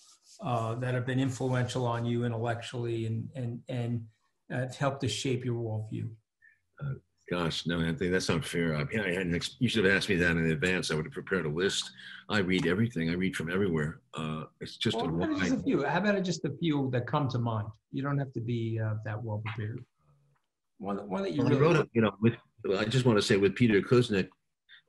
uh, 0.42 0.76
that 0.76 0.94
have 0.94 1.04
been 1.04 1.20
influential 1.20 1.84
on 1.86 2.06
you 2.06 2.24
intellectually 2.24 3.04
and 3.04 3.28
and 3.34 3.60
and 3.68 4.06
uh, 4.52 4.66
helped 4.78 5.00
to 5.02 5.08
shape 5.08 5.44
your 5.44 5.54
worldview? 5.54 6.08
Uh, 6.82 6.94
Gosh, 7.30 7.66
no, 7.66 7.80
Anthony, 7.80 8.08
that's 8.08 8.30
not 8.30 8.42
fair. 8.42 8.74
I 8.74 8.84
mean, 8.84 9.00
I 9.00 9.12
had 9.12 9.46
you 9.58 9.68
should 9.68 9.84
have 9.84 9.94
asked 9.94 10.08
me 10.08 10.16
that 10.16 10.30
in 10.30 10.50
advance. 10.50 10.90
I 10.90 10.94
would 10.94 11.04
have 11.04 11.12
prepared 11.12 11.44
a 11.44 11.50
list. 11.50 11.90
I 12.30 12.38
read 12.38 12.66
everything. 12.66 13.10
I 13.10 13.14
read 13.14 13.36
from 13.36 13.50
everywhere. 13.52 14.00
Uh, 14.14 14.44
it's 14.62 14.78
just 14.78 14.96
well, 14.96 15.08
a 15.08 15.12
wide. 15.12 15.38
Just 15.38 15.52
a 15.52 15.62
few. 15.62 15.84
How 15.84 15.98
about 15.98 16.22
just 16.22 16.46
a 16.46 16.52
few 16.58 16.88
that 16.92 17.06
come 17.06 17.28
to 17.28 17.38
mind? 17.38 17.68
You 17.92 18.02
don't 18.02 18.16
have 18.18 18.32
to 18.32 18.40
be 18.40 18.80
uh, 18.82 18.94
that 19.04 19.22
well 19.22 19.42
prepared. 19.44 19.84
One, 20.78 20.96
one 21.08 21.22
that 21.22 21.32
you 21.32 21.42
well, 21.42 21.50
really 21.50 21.60
I 21.60 21.68
wrote. 21.68 21.76
A, 21.76 21.88
you 21.92 22.00
know, 22.00 22.12
with 22.22 22.34
I 22.78 22.86
just 22.86 23.04
want 23.04 23.18
to 23.18 23.22
say 23.22 23.36
with 23.36 23.54
Peter 23.54 23.82
Kuznick, 23.82 24.28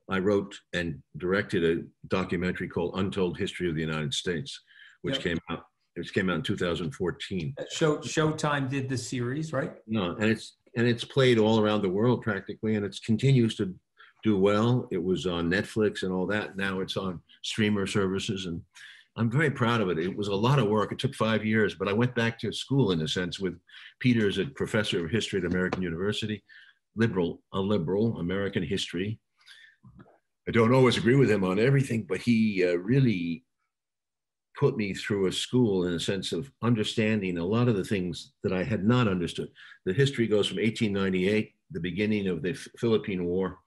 I 0.08 0.18
wrote 0.18 0.58
and 0.72 1.02
directed 1.18 1.62
a 1.64 1.84
documentary 2.08 2.68
called 2.68 2.94
"Untold 2.98 3.36
History 3.36 3.68
of 3.68 3.74
the 3.74 3.82
United 3.82 4.14
States," 4.14 4.58
which 5.02 5.16
yep. 5.16 5.24
came 5.24 5.38
out. 5.50 5.64
Which 5.96 6.14
came 6.14 6.30
out 6.30 6.36
in 6.36 6.42
2014. 6.42 7.54
Show 7.70 7.98
Showtime 7.98 8.70
did 8.70 8.88
the 8.88 8.96
series, 8.96 9.52
right? 9.52 9.72
No, 9.86 10.12
and 10.12 10.30
it's 10.30 10.56
and 10.76 10.86
it's 10.86 11.04
played 11.04 11.38
all 11.38 11.60
around 11.60 11.82
the 11.82 11.88
world 11.88 12.22
practically, 12.22 12.76
and 12.76 12.84
it 12.84 12.96
continues 13.04 13.56
to 13.56 13.74
do 14.22 14.38
well. 14.38 14.86
It 14.90 15.02
was 15.02 15.26
on 15.26 15.50
Netflix 15.50 16.02
and 16.02 16.12
all 16.12 16.26
that. 16.26 16.56
Now 16.56 16.80
it's 16.80 16.96
on 16.96 17.20
streamer 17.42 17.86
services, 17.86 18.46
and 18.46 18.62
I'm 19.16 19.30
very 19.30 19.50
proud 19.50 19.80
of 19.80 19.90
it. 19.90 19.98
It 19.98 20.16
was 20.16 20.28
a 20.28 20.34
lot 20.34 20.58
of 20.58 20.68
work. 20.68 20.92
It 20.92 20.98
took 20.98 21.14
five 21.14 21.44
years, 21.44 21.74
but 21.74 21.88
I 21.88 21.92
went 21.92 22.14
back 22.14 22.38
to 22.40 22.52
school 22.52 22.92
in 22.92 23.02
a 23.02 23.08
sense 23.08 23.40
with 23.40 23.58
Peter 23.98 24.28
as 24.28 24.38
a 24.38 24.46
professor 24.46 25.04
of 25.04 25.10
history 25.10 25.40
at 25.40 25.46
American 25.46 25.82
University, 25.82 26.42
liberal, 26.96 27.42
a 27.52 27.60
liberal, 27.60 28.18
American 28.18 28.62
history. 28.62 29.18
I 30.48 30.52
don't 30.52 30.74
always 30.74 30.96
agree 30.96 31.16
with 31.16 31.30
him 31.30 31.44
on 31.44 31.58
everything, 31.58 32.06
but 32.08 32.18
he 32.18 32.64
uh, 32.64 32.76
really 32.76 33.44
put 34.58 34.76
me 34.76 34.94
through 34.94 35.26
a 35.26 35.32
school 35.32 35.86
in 35.86 35.94
a 35.94 36.00
sense 36.00 36.32
of 36.32 36.50
understanding 36.62 37.38
a 37.38 37.44
lot 37.44 37.68
of 37.68 37.76
the 37.76 37.84
things 37.84 38.32
that 38.42 38.52
I 38.52 38.62
had 38.62 38.84
not 38.84 39.08
understood. 39.08 39.48
The 39.86 39.92
history 39.92 40.26
goes 40.26 40.48
from 40.48 40.58
1898, 40.58 41.52
the 41.70 41.80
beginning 41.80 42.28
of 42.28 42.42
the 42.42 42.54
Philippine 42.78 43.24
War, 43.24 43.58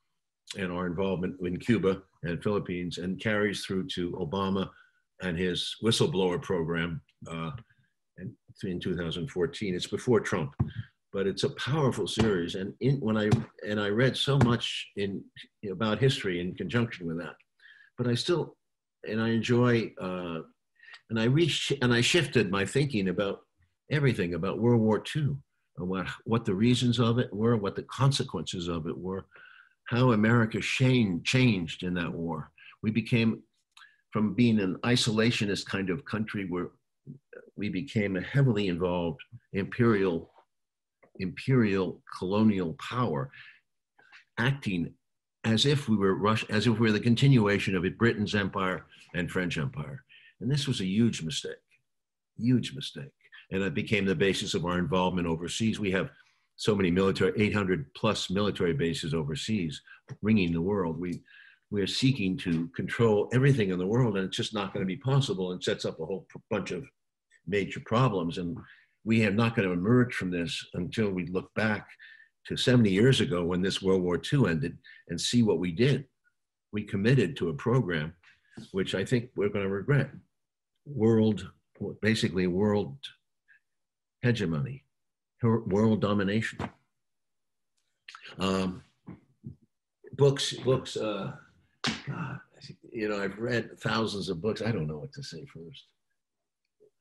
and 0.58 0.72
our 0.72 0.86
involvement 0.86 1.36
in 1.42 1.58
Cuba 1.58 2.02
and 2.24 2.44
Philippines, 2.44 2.98
and 2.98 3.20
carries 3.20 3.66
through 3.66 3.88
to 3.96 4.12
Obama 4.12 4.70
and 5.22 5.38
his 5.38 5.76
whistleblower 5.84 6.42
program 6.42 7.02
uh, 7.30 7.52
in 8.64 8.80
2014. 8.80 9.76
It's 9.76 9.88
before 9.88 10.20
Trump, 10.20 10.54
but 11.12 11.28
it's 11.28 11.44
a 11.44 11.50
powerful 11.52 12.08
series. 12.08 12.56
And 12.56 12.74
in, 12.82 13.00
when 13.00 13.18
I 13.18 13.30
and 13.68 13.80
I 13.80 13.90
read 13.90 14.16
so 14.16 14.38
much 14.40 14.92
in 14.96 15.24
about 15.70 16.00
history 16.00 16.40
in 16.40 16.56
conjunction 16.56 17.08
with 17.08 17.18
that, 17.20 17.36
but 17.98 18.08
I 18.08 18.16
still 18.16 18.56
and 19.08 19.22
I 19.22 19.30
enjoy 19.30 19.92
uh, 20.00 20.40
and 21.10 21.20
I 21.20 21.26
reached 21.26 21.74
and 21.82 21.94
I 21.94 22.02
shifted 22.02 22.52
my 22.52 22.66
thinking 22.66 23.10
about 23.10 23.42
everything 23.92 24.34
about 24.34 24.60
World 24.60 24.82
War 24.82 25.04
II, 25.16 25.38
what 25.78 26.08
what 26.26 26.46
the 26.46 26.56
reasons 26.56 27.00
of 27.00 27.20
it 27.20 27.34
were, 27.34 27.58
what 27.58 27.76
the 27.76 27.84
consequences 27.84 28.68
of 28.68 28.88
it 28.88 28.98
were, 28.98 29.26
how 29.86 30.12
America 30.12 30.60
changed 30.62 31.84
in 31.84 31.94
that 31.96 32.14
war. 32.14 32.52
We 32.82 32.92
became 32.92 33.44
from 34.12 34.34
being 34.34 34.60
an 34.60 34.78
isolationist 34.84 35.66
kind 35.66 35.90
of 35.90 36.06
country 36.06 36.46
where 36.48 36.70
we 37.56 37.70
became 37.70 38.16
a 38.16 38.22
heavily 38.22 38.68
involved 38.68 39.20
imperial 39.54 40.32
imperial 41.20 42.02
colonial 42.18 42.76
power 42.80 43.30
acting 44.40 44.94
as 45.44 45.66
if 45.66 45.90
we 45.90 45.98
were 45.98 46.16
Russia, 46.16 46.46
as 46.50 46.68
if 46.68 46.80
we 46.80 46.88
were 46.88 46.92
the 46.92 47.00
continuation 47.00 47.76
of 47.76 47.86
it, 47.86 47.98
Britain's 47.98 48.34
empire 48.34 48.86
and 49.14 49.30
French 49.30 49.58
empire. 49.58 50.04
And 50.44 50.52
this 50.52 50.68
was 50.68 50.82
a 50.82 50.86
huge 50.86 51.24
mistake, 51.24 51.56
huge 52.38 52.76
mistake. 52.76 53.14
And 53.52 53.64
it 53.64 53.74
became 53.74 54.04
the 54.04 54.14
basis 54.14 54.54
of 54.54 54.66
our 54.66 54.78
involvement 54.78 55.26
overseas. 55.26 55.80
We 55.80 55.92
have 55.92 56.12
so 56.58 56.76
many 56.76 56.92
military, 56.92 57.32
800 57.42 57.94
plus 57.94 58.30
military 58.30 58.74
bases 58.74 59.14
overseas, 59.14 59.82
ringing 60.22 60.52
the 60.52 60.62
world. 60.62 61.00
We, 61.00 61.22
we 61.72 61.82
are 61.82 61.88
seeking 61.88 62.38
to 62.40 62.68
control 62.76 63.30
everything 63.34 63.70
in 63.70 63.80
the 63.80 63.88
world, 63.88 64.18
and 64.18 64.28
it's 64.28 64.36
just 64.36 64.54
not 64.54 64.74
going 64.74 64.86
to 64.86 64.88
be 64.88 64.98
possible 64.98 65.54
and 65.54 65.64
sets 65.64 65.86
up 65.86 66.02
a 66.02 66.06
whole 66.06 66.28
bunch 66.52 66.72
of 66.72 66.84
major 67.48 67.80
problems. 67.86 68.38
And 68.38 68.58
we 69.06 69.26
are 69.26 69.32
not 69.32 69.56
going 69.56 69.66
to 69.66 69.74
emerge 69.74 70.14
from 70.14 70.30
this 70.30 70.62
until 70.74 71.10
we 71.10 71.26
look 71.28 71.54
back 71.54 71.88
to 72.48 72.58
70 72.58 72.92
years 72.92 73.22
ago 73.22 73.46
when 73.46 73.62
this 73.62 73.82
World 73.82 74.04
War 74.04 74.22
II 74.22 74.50
ended 74.50 74.78
and 75.08 75.20
see 75.20 75.42
what 75.42 75.60
we 75.60 75.72
did. 75.72 76.04
We 76.74 76.84
committed 76.84 77.38
to 77.38 77.48
a 77.48 77.54
program 77.54 78.14
which 78.72 78.94
I 78.94 79.06
think 79.06 79.30
we're 79.38 79.48
going 79.48 79.64
to 79.64 79.72
regret 79.72 80.12
world, 80.86 81.50
basically 82.02 82.48
world 82.48 82.98
hegemony, 84.22 84.84
world 85.42 86.02
domination. 86.02 86.60
Um, 88.40 88.84
books, 90.14 90.54
books, 90.54 90.98
uh, 90.98 91.34
God, 92.08 92.40
you 92.92 93.10
know, 93.10 93.22
I've 93.22 93.38
read 93.38 93.80
thousands 93.80 94.30
of 94.30 94.42
books. 94.42 94.62
I 94.62 94.72
don't 94.72 94.88
know 94.88 94.98
what 95.00 95.14
to 95.14 95.24
say 95.24 95.46
first. 95.46 95.86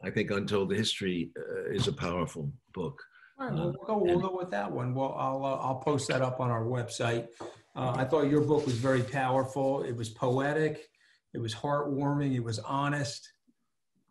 I 0.05 0.11
think 0.11 0.30
Untold 0.30 0.72
History 0.72 1.30
uh, 1.39 1.70
is 1.70 1.87
a 1.87 1.93
powerful 1.93 2.53
book. 2.74 3.01
All 3.39 3.47
right, 3.47 3.55
well, 3.55 3.66
we'll 3.66 3.87
go, 3.87 3.99
we'll 3.99 4.20
go 4.20 4.37
with 4.37 4.51
that 4.51 4.70
one. 4.70 4.95
Well, 4.95 5.14
I'll, 5.16 5.45
uh, 5.45 5.57
I'll 5.59 5.76
post 5.76 6.09
that 6.09 6.22
up 6.22 6.41
on 6.41 6.51
our 6.51 6.64
website. 6.64 7.28
Uh, 7.74 7.95
I 7.97 8.05
thought 8.05 8.28
your 8.28 8.43
book 8.43 8.66
was 8.66 8.74
very 8.74 9.03
powerful. 9.03 9.83
It 9.85 9.97
was 9.97 10.09
poetic. 10.09 10.89
It 11.35 11.39
was 11.39 11.55
heartwarming. 11.55 12.35
It 12.35 12.45
was 12.45 12.59
honest. 12.59 13.33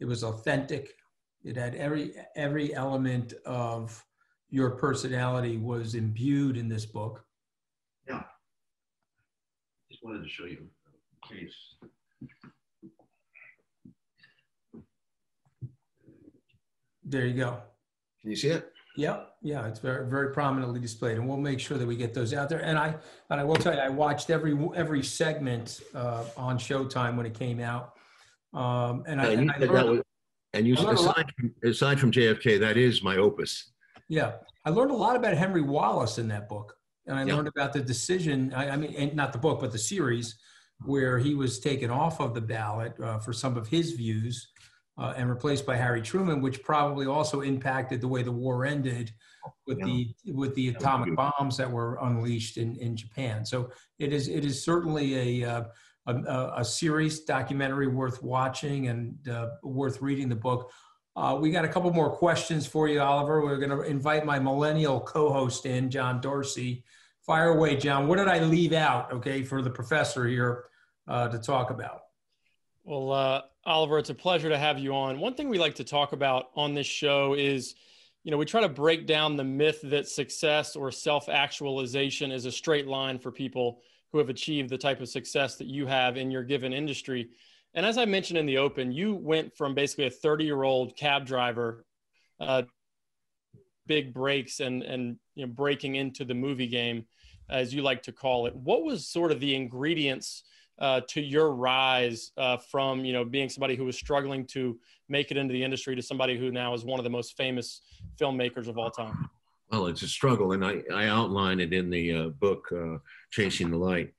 It 0.02 0.08
was 0.08 0.24
authentic. 0.24 0.96
It 1.44 1.56
had 1.56 1.76
every 1.76 2.16
every 2.36 2.74
element 2.74 3.34
of 3.46 4.04
your 4.50 4.72
personality 4.72 5.58
was 5.58 5.94
imbued 5.94 6.58
in 6.58 6.68
this 6.68 6.88
book. 6.88 7.24
Yeah. 8.08 8.24
Just 9.92 10.04
wanted 10.04 10.24
to 10.24 10.30
show 10.30 10.46
you 10.46 10.68
a 11.24 11.28
case. 11.28 11.54
There 17.04 17.28
you 17.28 17.36
go. 17.36 17.62
Can 18.22 18.32
you 18.32 18.36
see 18.36 18.50
it? 18.50 18.72
Yeah, 18.98 19.22
Yeah, 19.42 19.68
it's 19.68 19.80
very 19.80 20.08
very 20.08 20.34
prominently 20.34 20.80
displayed, 20.80 21.18
and 21.18 21.28
we'll 21.28 21.38
make 21.38 21.60
sure 21.60 21.78
that 21.78 21.88
we 21.88 21.96
get 21.96 22.14
those 22.14 22.34
out 22.34 22.50
there. 22.50 22.64
And 22.64 22.78
I 22.78 22.96
and 23.30 23.40
I 23.40 23.44
will 23.44 23.56
tell 23.56 23.74
you, 23.74 23.80
I 23.80 23.90
watched 23.90 24.32
every 24.32 24.58
every 24.76 25.04
segment 25.04 25.80
uh, 25.94 26.26
on 26.36 26.58
Showtime 26.58 27.18
when 27.18 27.28
it 27.28 27.36
came 27.36 27.60
out. 27.60 27.94
Um, 28.54 29.04
and 29.08 29.22
I, 29.22 29.26
And 29.32 29.52
I 29.52 29.58
learned, 29.60 29.90
was, 29.90 30.02
and 30.54 30.68
you, 30.68 30.76
I 30.78 30.82
learned 30.82 30.98
a 30.98 31.02
lot. 31.02 31.18
aside 31.18 31.32
from, 31.38 31.54
aside 31.70 32.00
from 32.00 32.12
JFK, 32.12 32.60
that 32.60 32.78
is 32.78 33.02
my 33.04 33.18
opus. 33.18 33.72
yeah, 34.10 34.34
I 34.66 34.70
learned 34.70 34.92
a 34.92 34.96
lot 34.96 35.16
about 35.16 35.36
Henry 35.36 35.62
Wallace 35.62 36.18
in 36.18 36.28
that 36.30 36.50
book, 36.50 36.76
and 37.08 37.18
I 37.18 37.24
Yeah. 37.24 37.36
learned 37.36 37.48
about 37.48 37.74
the 37.74 37.82
decision. 37.82 38.54
I, 38.54 38.72
I 38.72 38.76
mean, 38.76 38.94
and 38.96 39.16
not 39.16 39.32
the 39.32 39.40
book, 39.40 39.62
but 39.62 39.72
the 39.72 39.78
series 39.80 40.36
where 40.86 41.18
he 41.18 41.36
was 41.36 41.60
taken 41.60 41.90
off 41.90 42.20
of 42.20 42.34
the 42.34 42.42
ballot 42.42 43.00
uh, 43.00 43.20
for 43.20 43.34
some 43.34 43.56
of 43.56 43.68
his 43.68 43.92
views 43.92 44.52
uh, 44.98 45.14
and 45.16 45.30
replaced 45.30 45.66
by 45.66 45.76
Harry 45.78 46.02
Truman, 46.02 46.42
which 46.42 46.62
probably 46.64 47.06
also 47.06 47.42
impacted 47.42 48.02
the 48.02 48.08
way 48.08 48.24
the 48.24 48.32
war 48.32 48.66
ended 48.66 49.12
with 49.68 49.78
Yeah. 49.80 49.86
the 49.86 50.16
with 50.34 50.54
the 50.56 50.70
atomic 50.70 51.16
bombs 51.16 51.56
that 51.58 51.72
were 51.72 51.98
unleashed 52.02 52.58
in, 52.58 52.76
in 52.78 52.96
Japan. 52.98 53.46
So 53.46 53.72
it 54.00 54.12
is 54.12 54.28
it 54.28 54.44
is 54.44 54.62
certainly 54.64 55.42
a 55.44 55.50
uh, 55.50 55.64
a, 56.08 56.54
a, 56.58 56.66
series 56.66 57.22
documentary 57.22 57.88
worth 57.88 58.24
watching 58.24 58.88
and 58.88 59.28
uh, 59.30 59.50
worth 59.64 60.02
reading 60.02 60.30
the 60.30 60.36
book. 60.36 60.72
Uh, 61.16 61.38
we 61.40 61.52
got 61.52 61.66
a 61.66 61.68
couple 61.68 61.92
more 61.92 62.10
questions 62.10 62.66
for 62.66 62.88
you, 62.88 63.00
Oliver. 63.00 63.42
We're 63.42 63.58
going 63.58 63.70
to 63.70 63.82
invite 63.82 64.26
my 64.26 64.40
millennial 64.40 65.00
co-host 65.02 65.66
in, 65.66 65.90
John 65.92 66.22
Darcy. 66.22 66.84
Fire 67.26 67.50
away, 67.50 67.76
John. 67.76 68.08
What 68.08 68.18
did 68.18 68.28
I 68.28 68.40
leave 68.40 68.74
out? 68.74 69.12
Okay, 69.14 69.44
for 69.44 69.62
the 69.62 69.70
professor 69.70 70.26
here 70.28 70.66
uh, 71.08 71.28
to 71.28 71.38
talk 71.38 71.70
about. 71.70 72.02
Well, 72.84 73.12
uh, 73.12 73.42
Oliver, 73.66 74.00
it's 74.00 74.10
a 74.10 74.16
pleasure 74.16 74.50
to 74.50 74.58
have 74.58 74.80
you 74.80 74.96
on. 74.96 75.20
One 75.20 75.36
thing 75.36 75.50
we 75.50 75.60
like 75.60 75.76
to 75.76 75.84
talk 75.84 76.14
about 76.14 76.48
on 76.56 76.74
this 76.74 76.88
show 76.88 77.36
is, 77.36 77.76
you 78.24 78.32
know, 78.32 78.38
we 78.38 78.46
try 78.46 78.62
to 78.62 78.70
break 78.70 79.06
down 79.06 79.36
the 79.36 79.44
myth 79.44 79.82
that 79.84 80.08
success 80.08 80.76
or 80.76 80.92
self 80.92 81.30
actualization 81.30 82.32
is 82.32 82.46
a 82.46 82.52
straight 82.52 82.88
line 82.88 83.20
for 83.20 83.32
people 83.32 83.82
who 84.12 84.18
have 84.18 84.30
achieved 84.30 84.70
the 84.70 84.78
type 84.78 85.02
of 85.02 85.10
success 85.10 85.58
that 85.58 85.68
you 85.68 85.86
have 85.86 86.18
in 86.18 86.32
your 86.32 86.44
given 86.44 86.74
industry. 86.74 87.30
And 87.74 87.86
as 87.86 87.98
I 87.98 88.06
mentioned 88.06 88.38
in 88.38 88.46
the 88.46 88.58
open, 88.58 88.92
you 88.92 89.16
went 89.16 89.56
from 89.56 89.74
basically 89.74 90.08
a 90.08 90.12
30 90.12 90.44
year 90.44 90.64
old 90.64 90.98
cab 90.98 91.26
driver, 91.26 91.86
uh, 92.40 92.64
big 93.88 94.14
breaks 94.14 94.60
and, 94.60 94.84
and, 94.84 95.18
you 95.36 95.46
know, 95.46 95.52
breaking 95.52 95.96
into 95.96 96.26
the 96.26 96.34
movie 96.34 96.68
game, 96.68 97.06
as 97.50 97.74
you 97.74 97.82
like 97.82 98.04
to 98.04 98.12
call 98.12 98.46
it. 98.46 98.56
What 98.56 98.84
was 98.84 99.08
sort 99.08 99.32
of 99.32 99.40
the 99.40 99.56
ingredients? 99.56 100.44
uh, 100.82 101.00
to 101.08 101.22
your 101.22 101.54
rise 101.54 102.32
uh, 102.38 102.58
from 102.58 103.06
you 103.06 103.14
know 103.14 103.24
being 103.24 103.48
somebody 103.48 103.76
who 103.76 103.86
was 103.86 103.96
struggling 103.96 104.46
to 104.48 104.78
make 105.08 105.30
it 105.30 105.38
into 105.38 105.54
the 105.54 105.64
industry 105.64 105.96
to 105.96 106.02
somebody 106.02 106.38
who 106.38 106.52
now 106.52 106.74
is 106.74 106.84
one 106.84 107.00
of 107.00 107.04
the 107.04 107.10
most 107.10 107.38
famous 107.38 107.82
filmmakers 108.20 108.68
of 108.68 108.78
all 108.78 108.90
time? 108.90 109.30
Well, 109.72 109.88
it's 109.88 110.02
a 110.02 110.08
struggle, 110.08 110.52
and 110.52 110.66
I, 110.66 110.82
I 110.94 111.06
outline 111.06 111.62
it 111.62 111.72
in 111.72 111.90
the 111.90 112.14
uh, 112.14 112.28
book, 112.30 112.68
uh, 112.76 112.98
Chasing 113.32 113.72
the 113.72 113.78
Light. 113.78 114.14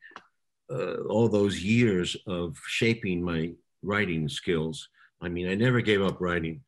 Uh, 0.72 1.02
all 1.10 1.28
those 1.28 1.62
years 1.62 2.16
of 2.26 2.56
shaping 2.66 3.22
my 3.22 3.52
writing 3.82 4.30
skills. 4.30 4.88
I 5.20 5.28
mean, 5.28 5.48
I 5.48 5.54
never 5.54 5.82
gave 5.82 6.00
up 6.00 6.22
writing. 6.22 6.62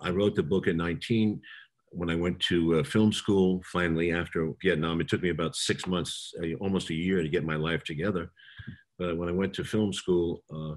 I 0.00 0.10
wrote 0.10 0.36
the 0.36 0.44
book 0.44 0.68
at 0.68 0.76
19. 0.76 1.40
When 1.90 2.08
I 2.08 2.14
went 2.14 2.38
to 2.42 2.78
uh, 2.78 2.84
film 2.84 3.12
school, 3.12 3.60
finally 3.72 4.12
after 4.12 4.52
Vietnam, 4.62 5.00
it 5.00 5.08
took 5.08 5.22
me 5.22 5.30
about 5.30 5.56
six 5.56 5.84
months, 5.88 6.32
uh, 6.40 6.54
almost 6.60 6.90
a 6.90 6.94
year 6.94 7.20
to 7.20 7.28
get 7.28 7.44
my 7.44 7.56
life 7.56 7.82
together. 7.82 8.30
But 8.96 9.16
when 9.16 9.28
I 9.28 9.32
went 9.32 9.54
to 9.54 9.64
film 9.64 9.92
school, 9.92 10.44
uh, 10.54 10.76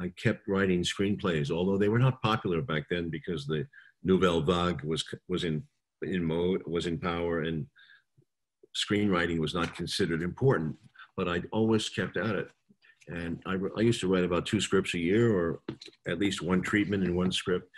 I 0.00 0.12
kept 0.16 0.46
writing 0.46 0.84
screenplays, 0.84 1.50
although 1.50 1.76
they 1.76 1.88
were 1.88 1.98
not 1.98 2.22
popular 2.22 2.62
back 2.62 2.84
then 2.88 3.10
because 3.10 3.46
the 3.46 3.66
Nouvelle 4.04 4.42
Vague 4.42 4.84
was 4.84 5.04
was 5.26 5.42
in 5.42 5.64
in 6.02 6.24
mode 6.24 6.62
was 6.66 6.86
in 6.86 6.98
power 6.98 7.42
and 7.42 7.66
screenwriting 8.76 9.38
was 9.38 9.54
not 9.54 9.74
considered 9.74 10.22
important. 10.22 10.76
But 11.16 11.28
I 11.28 11.42
always 11.50 11.88
kept 11.88 12.16
at 12.16 12.36
it, 12.36 12.48
and 13.08 13.42
I, 13.44 13.56
I 13.76 13.80
used 13.80 14.00
to 14.00 14.08
write 14.08 14.24
about 14.24 14.46
two 14.46 14.60
scripts 14.60 14.94
a 14.94 14.98
year, 14.98 15.36
or 15.36 15.60
at 16.06 16.20
least 16.20 16.42
one 16.42 16.62
treatment 16.62 17.02
in 17.02 17.16
one 17.16 17.32
script, 17.32 17.68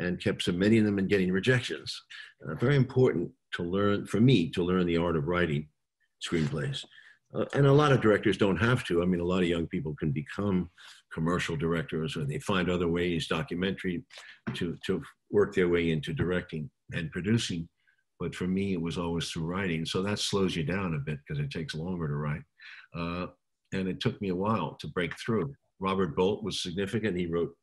and 0.00 0.20
kept 0.20 0.42
submitting 0.42 0.84
them 0.84 0.98
and 0.98 1.08
getting 1.08 1.30
rejections. 1.30 2.02
Uh, 2.44 2.54
very 2.56 2.76
important 2.76 3.30
to 3.54 3.62
learn 3.62 4.06
for 4.06 4.20
me 4.20 4.50
to 4.50 4.64
learn 4.64 4.86
the 4.86 4.96
art 4.96 5.16
of 5.16 5.28
writing 5.28 5.68
screenplays. 6.26 6.84
Uh, 7.34 7.44
and 7.54 7.66
a 7.66 7.72
lot 7.72 7.92
of 7.92 8.00
directors 8.00 8.36
don't 8.36 8.56
have 8.56 8.84
to. 8.84 9.02
I 9.02 9.04
mean, 9.04 9.20
a 9.20 9.24
lot 9.24 9.42
of 9.42 9.48
young 9.48 9.66
people 9.66 9.94
can 9.94 10.10
become 10.10 10.70
commercial 11.12 11.56
directors 11.56 12.16
or 12.16 12.24
they 12.24 12.38
find 12.38 12.70
other 12.70 12.88
ways, 12.88 13.28
documentary, 13.28 14.02
to, 14.54 14.78
to 14.86 15.02
work 15.30 15.54
their 15.54 15.68
way 15.68 15.90
into 15.90 16.12
directing 16.14 16.70
and 16.92 17.10
producing. 17.10 17.68
But 18.20 18.34
for 18.34 18.46
me, 18.46 18.72
it 18.72 18.80
was 18.80 18.98
always 18.98 19.30
through 19.30 19.44
writing. 19.44 19.84
So 19.84 20.02
that 20.02 20.18
slows 20.18 20.56
you 20.56 20.64
down 20.64 20.94
a 20.94 20.98
bit 20.98 21.18
because 21.26 21.42
it 21.42 21.50
takes 21.50 21.74
longer 21.74 22.08
to 22.08 22.14
write. 22.14 22.42
Uh, 22.96 23.26
and 23.72 23.88
it 23.88 24.00
took 24.00 24.20
me 24.20 24.30
a 24.30 24.34
while 24.34 24.76
to 24.80 24.88
break 24.88 25.12
through. 25.18 25.54
Robert 25.78 26.16
Bolt 26.16 26.42
was 26.42 26.62
significant. 26.62 27.16
He 27.16 27.26
wrote, 27.26 27.54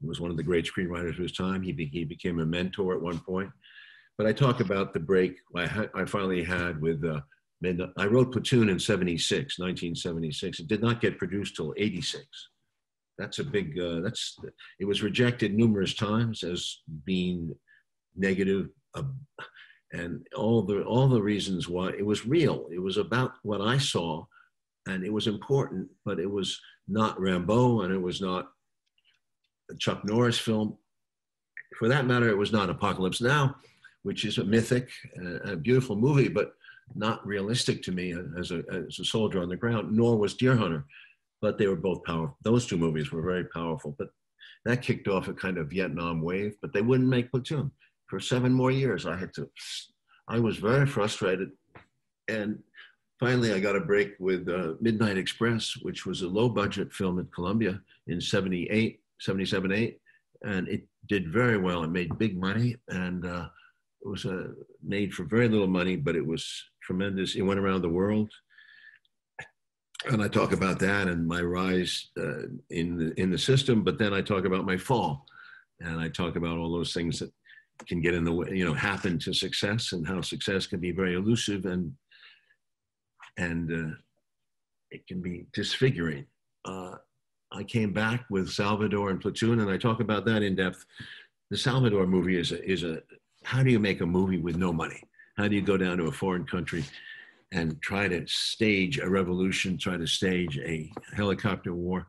he 0.00 0.06
was 0.06 0.20
one 0.20 0.30
of 0.30 0.36
the 0.36 0.42
great 0.42 0.70
screenwriters 0.70 1.10
of 1.10 1.16
his 1.18 1.32
time. 1.32 1.62
He, 1.62 1.72
be, 1.72 1.86
he 1.86 2.04
became 2.04 2.40
a 2.40 2.46
mentor 2.46 2.94
at 2.94 3.00
one 3.00 3.18
point. 3.20 3.50
But 4.18 4.26
I 4.26 4.32
talk 4.32 4.60
about 4.60 4.92
the 4.92 5.00
break 5.00 5.36
I, 5.54 5.66
ha- 5.66 5.86
I 5.94 6.04
finally 6.04 6.42
had 6.42 6.80
with 6.80 7.04
uh, 7.04 7.20
I 7.64 8.06
wrote 8.06 8.32
Platoon 8.32 8.68
in 8.68 8.78
76, 8.78 9.58
1976. 9.58 10.60
It 10.60 10.68
did 10.68 10.80
not 10.80 11.00
get 11.00 11.18
produced 11.18 11.56
till 11.56 11.74
86. 11.76 12.24
That's 13.18 13.40
a 13.40 13.44
big, 13.44 13.78
uh, 13.78 14.00
that's, 14.00 14.36
it 14.78 14.84
was 14.84 15.02
rejected 15.02 15.54
numerous 15.54 15.94
times 15.94 16.44
as 16.44 16.82
being 17.04 17.52
negative. 18.18 18.68
Uh, 18.94 19.02
and 19.92 20.26
all 20.36 20.62
the, 20.62 20.82
all 20.82 21.08
the 21.08 21.22
reasons 21.22 21.66
why 21.66 21.88
it 21.90 22.04
was 22.04 22.26
real. 22.26 22.66
It 22.70 22.82
was 22.82 22.98
about 22.98 23.32
what 23.42 23.62
I 23.62 23.78
saw 23.78 24.26
and 24.88 25.04
it 25.04 25.12
was 25.12 25.26
important, 25.26 25.88
but 26.04 26.18
it 26.18 26.30
was 26.30 26.60
not 26.88 27.20
Rambo 27.20 27.82
and 27.82 27.94
it 27.94 28.00
was 28.00 28.20
not 28.20 28.48
a 29.70 29.76
Chuck 29.76 30.04
Norris 30.04 30.38
film. 30.38 30.76
For 31.78 31.88
that 31.88 32.06
matter, 32.06 32.28
it 32.28 32.36
was 32.36 32.52
not 32.52 32.70
Apocalypse 32.70 33.20
Now, 33.20 33.56
which 34.02 34.24
is 34.24 34.38
a 34.38 34.44
mythic, 34.44 34.90
uh, 35.22 35.52
a 35.52 35.56
beautiful 35.56 35.96
movie, 35.96 36.28
but 36.28 36.52
not 36.94 37.26
realistic 37.26 37.82
to 37.82 37.92
me 37.92 38.14
as 38.38 38.50
a, 38.50 38.62
as 38.72 38.98
a 38.98 39.04
soldier 39.04 39.42
on 39.42 39.50
the 39.50 39.56
ground, 39.56 39.94
nor 39.94 40.16
was 40.16 40.34
Deer 40.34 40.56
Hunter. 40.56 40.86
But 41.40 41.58
they 41.58 41.66
were 41.66 41.76
both 41.76 42.02
powerful. 42.04 42.36
Those 42.42 42.66
two 42.66 42.78
movies 42.78 43.12
were 43.12 43.22
very 43.22 43.44
powerful. 43.44 43.94
But 43.98 44.08
that 44.64 44.82
kicked 44.82 45.06
off 45.06 45.28
a 45.28 45.34
kind 45.34 45.58
of 45.58 45.70
Vietnam 45.70 46.22
wave, 46.22 46.56
but 46.62 46.72
they 46.72 46.82
wouldn't 46.82 47.08
make 47.08 47.30
Platoon. 47.30 47.70
For 48.08 48.20
seven 48.20 48.52
more 48.52 48.70
years, 48.70 49.06
I 49.06 49.16
had 49.16 49.32
to, 49.34 49.48
I 50.28 50.38
was 50.38 50.56
very 50.56 50.86
frustrated. 50.86 51.50
And 52.28 52.58
finally, 53.20 53.52
I 53.52 53.60
got 53.60 53.76
a 53.76 53.80
break 53.80 54.14
with 54.18 54.48
uh, 54.48 54.74
Midnight 54.80 55.18
Express, 55.18 55.76
which 55.82 56.06
was 56.06 56.22
a 56.22 56.28
low 56.28 56.48
budget 56.48 56.92
film 56.92 57.18
at 57.18 57.32
Columbia 57.32 57.80
in 58.06 58.20
78, 58.20 59.00
77, 59.20 59.72
8. 59.72 60.00
And 60.42 60.68
it 60.68 60.86
did 61.06 61.32
very 61.32 61.58
well. 61.58 61.84
It 61.84 61.90
made 61.90 62.18
big 62.18 62.38
money. 62.38 62.76
And 62.88 63.26
uh, 63.26 63.48
it 64.02 64.08
was 64.08 64.24
uh, 64.24 64.48
made 64.82 65.12
for 65.12 65.24
very 65.24 65.48
little 65.48 65.66
money, 65.66 65.96
but 65.96 66.16
it 66.16 66.26
was 66.26 66.64
tremendous. 66.82 67.34
It 67.34 67.42
went 67.42 67.60
around 67.60 67.82
the 67.82 67.88
world, 67.88 68.30
and 70.06 70.22
I 70.22 70.28
talk 70.28 70.52
about 70.52 70.78
that 70.80 71.08
and 71.08 71.26
my 71.26 71.40
rise 71.40 72.08
uh, 72.18 72.46
in 72.70 72.96
the 72.96 73.20
in 73.20 73.30
the 73.30 73.38
system. 73.38 73.82
But 73.82 73.98
then 73.98 74.14
I 74.14 74.20
talk 74.20 74.44
about 74.44 74.64
my 74.64 74.76
fall, 74.76 75.26
and 75.80 76.00
I 76.00 76.08
talk 76.08 76.36
about 76.36 76.58
all 76.58 76.72
those 76.72 76.94
things 76.94 77.18
that 77.18 77.32
can 77.86 78.00
get 78.00 78.14
in 78.14 78.24
the 78.24 78.32
way, 78.32 78.48
you 78.52 78.64
know, 78.64 78.74
happen 78.74 79.18
to 79.20 79.32
success, 79.32 79.92
and 79.92 80.06
how 80.06 80.20
success 80.20 80.66
can 80.66 80.80
be 80.80 80.92
very 80.92 81.14
elusive 81.14 81.66
and 81.66 81.92
and 83.38 83.72
uh, 83.72 83.94
it 84.90 85.06
can 85.06 85.22
be 85.22 85.46
disfiguring. 85.52 86.26
Uh, 86.64 86.96
I 87.52 87.62
came 87.62 87.92
back 87.92 88.24
with 88.30 88.50
Salvador 88.50 89.10
and 89.10 89.20
Platoon, 89.20 89.60
and 89.60 89.70
I 89.70 89.78
talk 89.78 90.00
about 90.00 90.24
that 90.26 90.42
in 90.42 90.56
depth. 90.56 90.84
The 91.50 91.56
Salvador 91.56 92.06
movie 92.06 92.38
is 92.38 92.52
a, 92.52 92.62
is 92.70 92.82
a 92.82 93.00
how 93.44 93.62
do 93.62 93.70
you 93.70 93.78
make 93.78 94.00
a 94.00 94.06
movie 94.06 94.38
with 94.38 94.56
no 94.56 94.72
money? 94.72 95.02
How 95.36 95.48
do 95.48 95.54
you 95.54 95.62
go 95.62 95.76
down 95.76 95.98
to 95.98 96.06
a 96.06 96.12
foreign 96.12 96.44
country 96.44 96.84
and 97.52 97.80
try 97.80 98.08
to 98.08 98.26
stage 98.26 98.98
a 98.98 99.08
revolution, 99.08 99.78
try 99.78 99.96
to 99.96 100.06
stage 100.06 100.58
a 100.58 100.92
helicopter 101.14 101.72
war? 101.72 102.08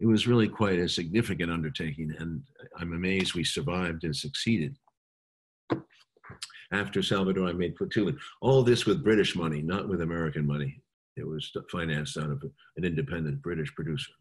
It 0.00 0.06
was 0.06 0.26
really 0.26 0.48
quite 0.48 0.78
a 0.78 0.88
significant 0.88 1.52
undertaking, 1.52 2.14
and 2.18 2.42
I'm 2.78 2.94
amazed 2.94 3.34
we 3.34 3.44
survived 3.44 4.04
and 4.04 4.16
succeeded. 4.16 4.76
After 6.72 7.02
Salvador, 7.02 7.48
I 7.48 7.52
made 7.52 7.74
Platoon. 7.74 8.18
All 8.40 8.62
this 8.62 8.86
with 8.86 9.02
British 9.02 9.34
money, 9.34 9.60
not 9.60 9.88
with 9.88 10.02
American 10.02 10.46
money. 10.46 10.80
It 11.16 11.26
was 11.26 11.50
financed 11.70 12.16
out 12.16 12.30
of 12.30 12.42
an 12.76 12.84
independent 12.84 13.42
British 13.42 13.74
producer. 13.74 14.12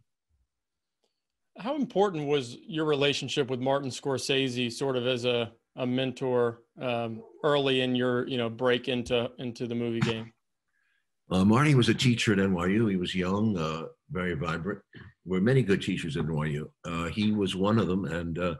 How 1.59 1.75
important 1.75 2.27
was 2.27 2.57
your 2.65 2.85
relationship 2.85 3.49
with 3.49 3.59
Martin 3.59 3.89
Scorsese, 3.89 4.71
sort 4.71 4.97
of 4.97 5.05
as 5.05 5.25
a 5.25 5.51
a 5.75 5.85
mentor 5.85 6.61
um, 6.81 7.23
early 7.43 7.81
in 7.81 7.95
your 7.95 8.27
you 8.27 8.37
know 8.37 8.49
break 8.49 8.87
into 8.87 9.29
into 9.37 9.67
the 9.67 9.75
movie 9.75 9.99
game? 9.99 10.31
Uh, 11.31 11.45
Marty 11.45 11.75
was 11.75 11.89
a 11.89 11.93
teacher 11.93 12.33
at 12.33 12.39
NYU. 12.39 12.89
He 12.89 12.95
was 12.95 13.13
young, 13.13 13.55
uh, 13.55 13.83
very 14.09 14.33
vibrant. 14.33 14.81
There 14.93 15.03
were 15.25 15.41
many 15.41 15.61
good 15.61 15.81
teachers 15.81 16.17
at 16.17 16.25
NYU. 16.25 16.67
Uh, 16.85 17.05
he 17.05 17.31
was 17.31 17.55
one 17.55 17.77
of 17.77 17.87
them, 17.87 18.05
and 18.05 18.39
uh, 18.39 18.55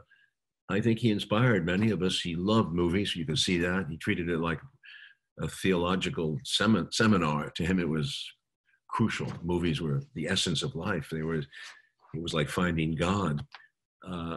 I 0.70 0.80
think 0.80 1.00
he 1.00 1.10
inspired 1.10 1.66
many 1.66 1.90
of 1.90 2.02
us. 2.02 2.20
He 2.20 2.36
loved 2.36 2.72
movies. 2.72 3.16
You 3.16 3.26
can 3.26 3.36
see 3.36 3.58
that. 3.58 3.86
He 3.90 3.96
treated 3.96 4.28
it 4.28 4.38
like 4.38 4.60
a 5.40 5.48
theological 5.48 6.38
sem- 6.44 6.88
seminar. 6.92 7.50
To 7.50 7.64
him, 7.64 7.80
it 7.80 7.88
was 7.88 8.24
crucial. 8.88 9.32
Movies 9.42 9.80
were 9.80 10.02
the 10.14 10.28
essence 10.28 10.62
of 10.62 10.76
life. 10.76 11.08
They 11.10 11.22
were. 11.22 11.36
It 12.14 12.22
was 12.22 12.34
like 12.34 12.48
finding 12.48 12.94
God. 12.94 13.44
Uh, 14.06 14.36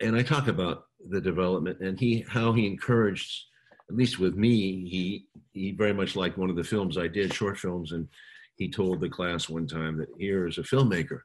and 0.00 0.16
I 0.16 0.22
talk 0.22 0.48
about 0.48 0.84
the 1.08 1.20
development 1.20 1.80
and 1.80 1.98
he 1.98 2.24
how 2.28 2.52
he 2.52 2.66
encouraged, 2.66 3.44
at 3.88 3.96
least 3.96 4.18
with 4.18 4.34
me, 4.34 4.88
he 4.88 5.26
he 5.52 5.72
very 5.72 5.94
much 5.94 6.16
liked 6.16 6.38
one 6.38 6.50
of 6.50 6.56
the 6.56 6.64
films 6.64 6.98
I 6.98 7.08
did, 7.08 7.32
short 7.32 7.58
films, 7.58 7.92
and 7.92 8.08
he 8.56 8.70
told 8.70 9.00
the 9.00 9.08
class 9.08 9.48
one 9.48 9.66
time 9.66 9.96
that 9.98 10.08
here 10.18 10.46
is 10.46 10.58
a 10.58 10.62
filmmaker, 10.62 11.20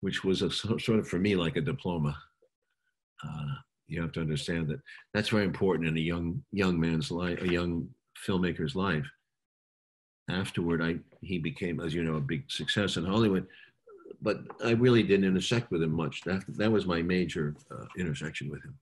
which 0.00 0.24
was 0.24 0.42
a 0.42 0.50
sort 0.50 0.88
of 0.88 1.08
for 1.08 1.18
me 1.18 1.36
like 1.36 1.56
a 1.56 1.60
diploma. 1.60 2.16
Uh, 3.24 3.54
you 3.88 4.00
have 4.02 4.12
to 4.12 4.20
understand 4.20 4.68
that 4.68 4.80
that's 5.14 5.30
very 5.30 5.44
important 5.44 5.88
in 5.88 5.96
a 5.96 6.00
young 6.00 6.42
young 6.52 6.78
man's 6.78 7.10
life, 7.10 7.40
a 7.42 7.48
young 7.48 7.88
filmmaker's 8.26 8.76
life. 8.76 9.06
Afterward, 10.30 10.82
I 10.82 10.98
he 11.20 11.38
became, 11.38 11.80
as 11.80 11.94
you 11.94 12.04
know, 12.04 12.16
a 12.16 12.20
big 12.20 12.50
success 12.50 12.96
in 12.96 13.04
Hollywood 13.04 13.46
but 14.20 14.40
I 14.64 14.72
really 14.72 15.02
didn't 15.02 15.26
intersect 15.26 15.70
with 15.70 15.82
him 15.82 15.92
much. 15.92 16.22
That 16.22 16.44
that 16.56 16.70
was 16.70 16.86
my 16.86 17.02
major 17.02 17.54
uh, 17.70 17.84
intersection 17.98 18.50
with 18.50 18.62
him. 18.64 18.78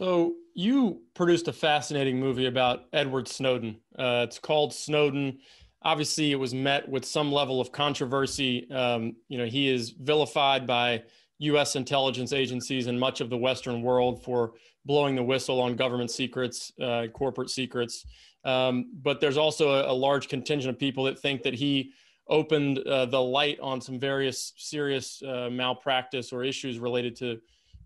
So 0.00 0.34
you 0.54 1.02
produced 1.14 1.48
a 1.48 1.52
fascinating 1.52 2.18
movie 2.18 2.46
about 2.46 2.84
Edward 2.92 3.28
Snowden. 3.28 3.78
Uh, 3.98 4.26
it's 4.28 4.38
called 4.38 4.74
Snowden. 4.74 5.38
Obviously, 5.82 6.30
it 6.30 6.36
was 6.36 6.54
met 6.54 6.88
with 6.88 7.04
some 7.04 7.32
level 7.32 7.60
of 7.60 7.72
controversy. 7.72 8.70
Um, 8.70 9.16
you 9.28 9.38
know, 9.38 9.46
he 9.46 9.68
is 9.68 9.90
vilified 9.90 10.66
by 10.66 11.02
U.S. 11.42 11.76
intelligence 11.76 12.32
agencies 12.32 12.86
and 12.86 12.98
much 12.98 13.20
of 13.20 13.30
the 13.30 13.36
Western 13.36 13.82
world 13.82 14.22
for 14.22 14.52
blowing 14.84 15.14
the 15.14 15.22
whistle 15.22 15.60
on 15.60 15.76
government 15.76 16.10
secrets, 16.10 16.72
uh, 16.80 17.06
corporate 17.12 17.50
secrets. 17.50 18.04
Um, 18.44 18.90
but 19.02 19.20
there's 19.20 19.36
also 19.36 19.70
a, 19.70 19.92
a 19.92 19.94
large 19.94 20.28
contingent 20.28 20.74
of 20.74 20.78
people 20.78 21.04
that 21.04 21.18
think 21.18 21.42
that 21.42 21.54
he 21.54 21.92
opened 22.28 22.78
uh, 22.80 23.06
the 23.06 23.20
light 23.20 23.58
on 23.60 23.80
some 23.80 23.98
various 23.98 24.52
serious 24.56 25.22
uh, 25.22 25.48
malpractice 25.50 26.32
or 26.32 26.44
issues 26.44 26.78
related 26.78 27.16
to 27.16 27.40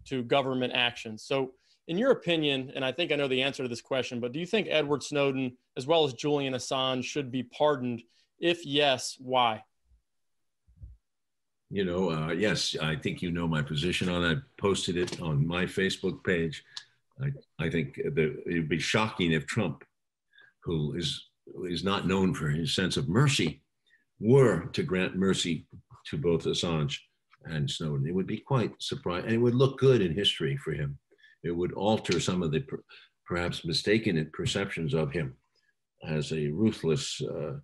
to 0.07 0.23
government 0.23 0.73
actions. 0.73 1.25
So, 1.25 1.53
in 1.89 1.99
your 1.99 2.13
opinion, 2.13 2.73
and 2.75 2.85
I 2.85 2.93
think 2.93 3.11
I 3.11 3.17
know 3.17 3.29
the 3.29 3.43
answer 3.43 3.63
to 3.63 3.69
this 3.69 3.81
question, 3.81 4.21
but 4.21 4.33
do 4.33 4.39
you 4.39 4.47
think 4.47 4.69
Edward 4.71 5.03
Snowden, 5.03 5.57
as 5.77 5.87
well 5.87 6.05
as 6.05 6.15
Julian 6.15 6.55
Assange, 6.55 7.05
should 7.05 7.31
be 7.31 7.43
pardoned? 7.43 8.03
If 8.39 8.65
yes, 8.65 9.17
why? 9.19 9.65
You 11.71 11.85
know, 11.85 12.11
uh, 12.11 12.33
yes, 12.33 12.77
I 12.81 12.95
think 12.97 13.23
you 13.23 13.33
know 13.33 13.49
my 13.49 13.63
position 13.63 14.09
on 14.09 14.25
it. 14.25 14.39
I 14.39 14.41
posted 14.61 14.97
it 14.97 15.21
on 15.21 15.47
my 15.47 15.65
Facebook 15.65 16.23
page. 16.25 16.63
I, 17.21 17.33
I 17.65 17.71
think 17.71 17.97
that 17.97 18.43
it 18.47 18.55
would 18.55 18.69
be 18.69 18.79
shocking 18.79 19.33
if 19.33 19.47
Trump, 19.47 19.83
who 20.63 20.95
is 20.95 21.29
is 21.71 21.85
not 21.85 22.07
known 22.07 22.35
for 22.35 22.49
his 22.49 22.75
sense 22.75 22.97
of 22.97 23.09
mercy, 23.09 23.63
were 24.21 24.67
to 24.73 24.83
grant 24.83 25.17
mercy 25.17 25.67
to 26.07 26.17
both 26.17 26.45
Assange 26.45 26.97
and 27.45 27.71
Snowden. 27.71 28.07
It 28.07 28.15
would 28.15 28.27
be 28.27 28.39
quite 28.39 28.73
surprising, 28.79 29.27
and 29.27 29.35
it 29.35 29.39
would 29.39 29.55
look 29.55 29.79
good 29.79 30.03
in 30.03 30.15
history 30.15 30.57
for 30.57 30.73
him. 30.73 30.99
It 31.43 31.51
would 31.51 31.73
alter 31.73 32.21
some 32.21 32.43
of 32.43 32.53
the 32.53 32.61
per, 32.61 32.83
perhaps 33.27 33.65
mistaken 33.65 34.31
perceptions 34.33 34.95
of 34.95 35.13
him 35.13 35.37
as 36.07 36.33
a 36.33 36.49
ruthless, 36.49 37.21
uh, 37.23 37.55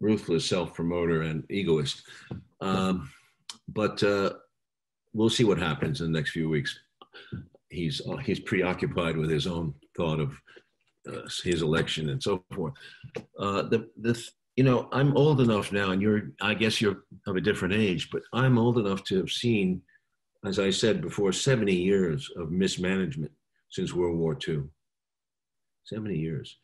ruthless 0.00 0.46
self-promoter 0.46 1.22
and 1.22 1.44
egoist. 1.50 2.02
Um, 2.60 3.10
but 3.68 4.02
uh, 4.02 4.34
we'll 5.12 5.30
see 5.30 5.44
what 5.44 5.58
happens 5.58 6.00
in 6.00 6.12
the 6.12 6.18
next 6.18 6.30
few 6.30 6.48
weeks. 6.48 6.78
He's 7.70 8.00
uh, 8.08 8.16
he's 8.16 8.40
preoccupied 8.40 9.16
with 9.16 9.30
his 9.30 9.46
own 9.46 9.74
thought 9.96 10.20
of 10.20 10.32
uh, 11.06 11.28
his 11.44 11.62
election 11.62 12.10
and 12.10 12.22
so 12.22 12.44
forth. 12.54 12.74
Uh, 13.38 13.62
the 13.62 13.88
the 14.00 14.14
you 14.58 14.64
know, 14.64 14.88
I'm 14.90 15.16
old 15.16 15.40
enough 15.40 15.70
now, 15.70 15.92
and 15.92 16.02
you're, 16.02 16.32
I 16.40 16.52
guess 16.52 16.80
you're 16.80 17.04
of 17.28 17.36
a 17.36 17.40
different 17.40 17.74
age, 17.74 18.10
but 18.10 18.22
I'm 18.32 18.58
old 18.58 18.76
enough 18.76 19.04
to 19.04 19.18
have 19.18 19.30
seen, 19.30 19.80
as 20.44 20.58
I 20.58 20.70
said 20.70 21.00
before, 21.00 21.30
70 21.30 21.72
years 21.72 22.28
of 22.36 22.50
mismanagement 22.50 23.30
since 23.70 23.94
World 23.94 24.18
War 24.18 24.36
II. 24.48 24.64
70 25.84 26.18
years. 26.18 26.56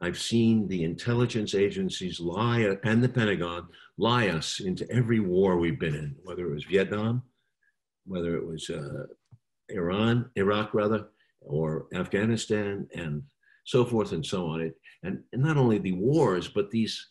I've 0.00 0.18
seen 0.18 0.68
the 0.68 0.84
intelligence 0.84 1.54
agencies 1.54 2.20
lie, 2.20 2.76
and 2.84 3.02
the 3.02 3.08
Pentagon 3.08 3.68
lie 3.96 4.28
us 4.28 4.60
into 4.60 4.88
every 4.90 5.20
war 5.20 5.56
we've 5.56 5.78
been 5.78 5.94
in, 5.94 6.14
whether 6.22 6.46
it 6.46 6.54
was 6.54 6.64
Vietnam, 6.64 7.22
whether 8.06 8.36
it 8.36 8.46
was 8.46 8.70
uh, 8.70 9.06
Iran, 9.70 10.30
Iraq 10.36 10.72
rather, 10.72 11.08
or 11.40 11.86
Afghanistan, 11.94 12.86
and 12.94 13.22
so 13.64 13.84
forth 13.84 14.12
and 14.12 14.24
so 14.24 14.46
on. 14.46 14.60
It, 14.60 14.74
and, 15.02 15.22
and 15.32 15.42
not 15.42 15.56
only 15.56 15.78
the 15.78 15.92
wars, 15.92 16.48
but 16.48 16.70
these 16.70 17.08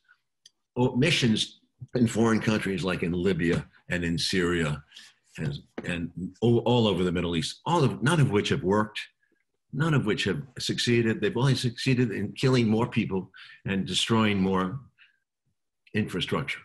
missions 0.96 1.60
in 1.96 2.08
foreign 2.08 2.40
countries 2.40 2.84
like 2.84 3.04
in 3.04 3.12
Libya 3.12 3.66
and 3.90 4.04
in 4.04 4.18
Syria 4.18 4.84
and, 5.38 5.60
and 5.86 6.12
all, 6.42 6.88
over 6.88 7.04
the 7.04 7.12
Middle 7.12 7.36
East, 7.36 7.62
all 7.66 7.84
of, 7.84 8.02
none 8.02 8.20
of 8.20 8.32
which 8.32 8.50
have 8.50 8.64
worked, 8.64 9.00
none 9.74 9.94
of 9.94 10.06
which 10.06 10.24
have 10.26 10.42
succeeded. 10.60 11.22
They've 11.22 11.36
only 11.36 11.56
succeeded 11.56 12.12
in 12.12 12.32
killing 12.34 12.68
more 12.68 12.88
people 12.88 13.32
and 13.66 13.86
destroying 13.86 14.40
more 14.40 14.80
infrastructure. 15.94 16.60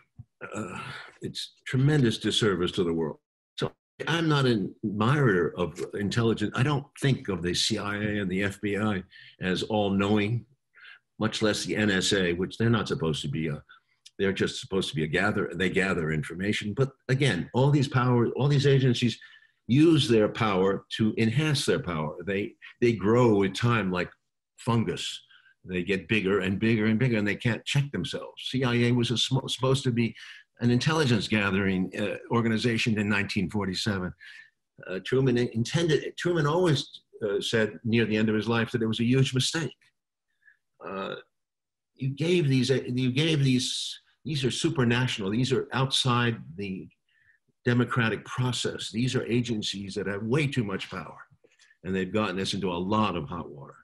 Uh, 0.53 0.79
it's 1.21 1.55
tremendous 1.65 2.17
disservice 2.17 2.71
to 2.73 2.83
the 2.83 2.93
world. 2.93 3.17
So 3.57 3.71
I'm 4.07 4.27
not 4.27 4.45
an 4.45 4.73
admirer 4.83 5.53
of 5.57 5.83
intelligence. 5.93 6.51
I 6.55 6.63
don't 6.63 6.85
think 7.01 7.29
of 7.29 7.41
the 7.41 7.53
CIA 7.53 8.19
and 8.19 8.29
the 8.29 8.41
FBI 8.41 9.03
as 9.41 9.63
all 9.63 9.89
knowing, 9.89 10.45
much 11.19 11.41
less 11.41 11.63
the 11.63 11.75
NSA, 11.75 12.37
which 12.37 12.57
they're 12.57 12.69
not 12.69 12.87
supposed 12.87 13.21
to 13.21 13.27
be 13.27 13.47
a 13.47 13.61
they're 14.19 14.31
just 14.31 14.59
supposed 14.59 14.89
to 14.89 14.95
be 14.95 15.03
a 15.03 15.07
gather. 15.07 15.51
They 15.55 15.69
gather 15.69 16.11
information, 16.11 16.73
but 16.73 16.91
again, 17.09 17.49
all 17.53 17.71
these 17.71 17.87
powers, 17.87 18.31
all 18.35 18.47
these 18.47 18.67
agencies 18.67 19.17
use 19.67 20.07
their 20.07 20.27
power 20.27 20.85
to 20.97 21.13
enhance 21.17 21.65
their 21.65 21.79
power. 21.79 22.15
They 22.25 22.53
they 22.81 22.93
grow 22.93 23.35
with 23.35 23.55
time 23.55 23.91
like 23.91 24.09
fungus. 24.57 25.21
They 25.65 25.83
get 25.83 26.09
bigger 26.09 26.39
and 26.39 26.59
bigger 26.59 26.85
and 26.87 26.99
bigger, 26.99 27.17
and 27.17 27.27
they 27.27 27.35
can't 27.35 27.63
check 27.63 27.89
themselves. 27.91 28.49
CIA 28.49 28.91
was 28.91 29.09
sm- 29.09 29.47
supposed 29.47 29.83
to 29.83 29.91
be 29.91 30.13
an 30.59 30.69
intelligence 30.69 31.27
gathering 31.27 31.91
uh, 31.97 32.17
organization 32.31 32.93
in 32.93 33.09
1947. 33.09 34.13
Uh, 34.87 34.99
Truman 35.05 35.37
intended. 35.37 36.15
Truman 36.17 36.45
always 36.45 37.01
uh, 37.23 37.39
said 37.39 37.79
near 37.83 38.05
the 38.05 38.17
end 38.17 38.29
of 38.29 38.35
his 38.35 38.47
life 38.47 38.71
that 38.71 38.81
it 38.81 38.87
was 38.87 38.99
a 38.99 39.05
huge 39.05 39.33
mistake. 39.33 39.75
Uh, 40.85 41.15
you 41.95 42.09
gave 42.09 42.49
these 42.49 42.69
you 42.69 43.11
gave 43.11 43.43
these 43.43 43.99
these 44.25 44.43
are 44.43 44.49
supranational. 44.49 45.31
These 45.31 45.53
are 45.53 45.67
outside 45.73 46.37
the 46.57 46.87
democratic 47.65 48.25
process. 48.25 48.91
These 48.91 49.15
are 49.15 49.25
agencies 49.25 49.95
that 49.95 50.07
have 50.07 50.23
way 50.23 50.47
too 50.47 50.63
much 50.63 50.89
power, 50.89 51.17
and 51.83 51.95
they've 51.95 52.13
gotten 52.13 52.39
us 52.39 52.53
into 52.53 52.71
a 52.71 52.73
lot 52.73 53.15
of 53.15 53.27
hot 53.27 53.49
water. 53.49 53.75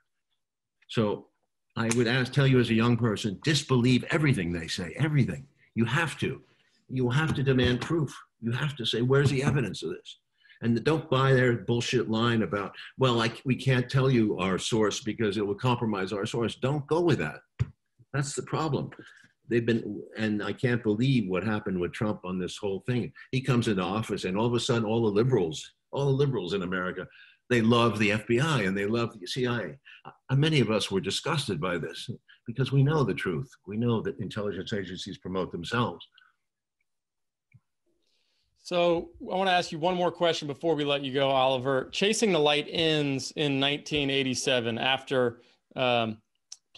So 0.90 1.28
I 1.76 1.90
would 1.96 2.08
ask, 2.08 2.34
tell 2.34 2.48
you 2.48 2.60
as 2.60 2.70
a 2.70 2.74
young 2.74 2.98
person, 2.98 3.40
disbelieve 3.44 4.04
everything 4.12 4.52
they 4.52 4.68
say, 4.68 4.94
everything. 4.98 5.46
You 5.76 5.86
have 5.86 6.18
to. 6.20 6.42
You 6.90 7.10
have 7.10 7.34
to 7.36 7.44
demand 7.44 7.82
proof. 7.82 8.14
You 8.42 8.52
have 8.52 8.76
to 8.78 8.86
say, 8.86 9.02
where's 9.02 9.30
the 9.30 9.44
evidence 9.44 9.84
of 9.84 9.92
this? 9.92 10.20
And 10.62 10.84
don't 10.84 11.10
buy 11.10 11.32
their 11.34 11.58
bullshit 11.58 12.10
line 12.10 12.42
about, 12.42 12.74
well, 12.98 13.14
like 13.14 13.42
we 13.46 13.56
can't 13.56 13.90
tell 13.90 14.10
you 14.10 14.38
our 14.40 14.58
source 14.58 15.00
because 15.00 15.38
it 15.38 15.46
will 15.46 15.56
compromise 15.56 16.12
our 16.12 16.26
source. 16.26 16.56
Don't 16.56 16.86
go 16.88 17.00
with 17.00 17.20
that. 17.20 17.40
That's 18.14 18.34
the 18.34 18.44
problem 18.44 18.90
they've 19.50 19.66
been, 19.66 20.02
and 20.18 20.44
I 20.44 20.54
can't 20.54 20.84
believe 20.84 21.30
what 21.30 21.44
happened 21.44 21.80
with 21.80 21.94
Trump 21.94 22.22
on 22.24 22.40
this 22.40 22.58
whole 22.58 22.84
thing. 22.88 23.12
He 23.32 23.42
comes 23.42 23.68
into 23.68 23.82
office, 23.82 24.26
and 24.26 24.38
all 24.38 24.46
of 24.46 24.54
a 24.54 24.60
sudden, 24.60 24.86
all 24.86 25.02
the 25.04 25.08
liberals, 25.12 25.74
all 25.92 26.06
the 26.06 26.12
liberals 26.12 26.54
in 26.54 26.64
America, 26.64 27.08
they 27.50 27.62
love 27.62 27.98
the 27.98 28.12
FBI 28.12 28.68
and 28.68 28.78
they 28.78 28.86
love 28.86 29.20
the 29.20 29.26
CIA. 29.26 29.78
Uh, 30.06 30.36
many 30.36 30.60
of 30.60 30.70
us 30.70 30.92
were 30.92 31.02
disgusted 31.02 31.60
by 31.60 31.78
this 31.78 32.10
because 32.46 32.72
we 32.72 32.84
know 32.84 33.04
the 33.04 33.14
truth. 33.14 33.50
We 33.66 33.76
know 33.76 34.02
that 34.02 34.20
intelligence 34.20 34.72
agencies 34.72 35.18
promote 35.18 35.52
themselves. 35.52 36.08
So 38.62 39.10
I 39.22 39.36
want 39.36 39.50
to 39.50 39.54
ask 39.54 39.72
you 39.72 39.80
one 39.80 39.96
more 39.96 40.12
question 40.12 40.48
before 40.48 40.76
we 40.76 40.86
let 40.86 41.04
you 41.04 41.12
go, 41.12 41.30
Oliver. 41.30 41.90
Chasing 41.92 42.32
the 42.32 42.40
Light 42.40 42.68
ends 42.70 43.32
in 43.36 43.60
1987 43.60 44.78
after 44.78 45.42
um, 45.76 46.20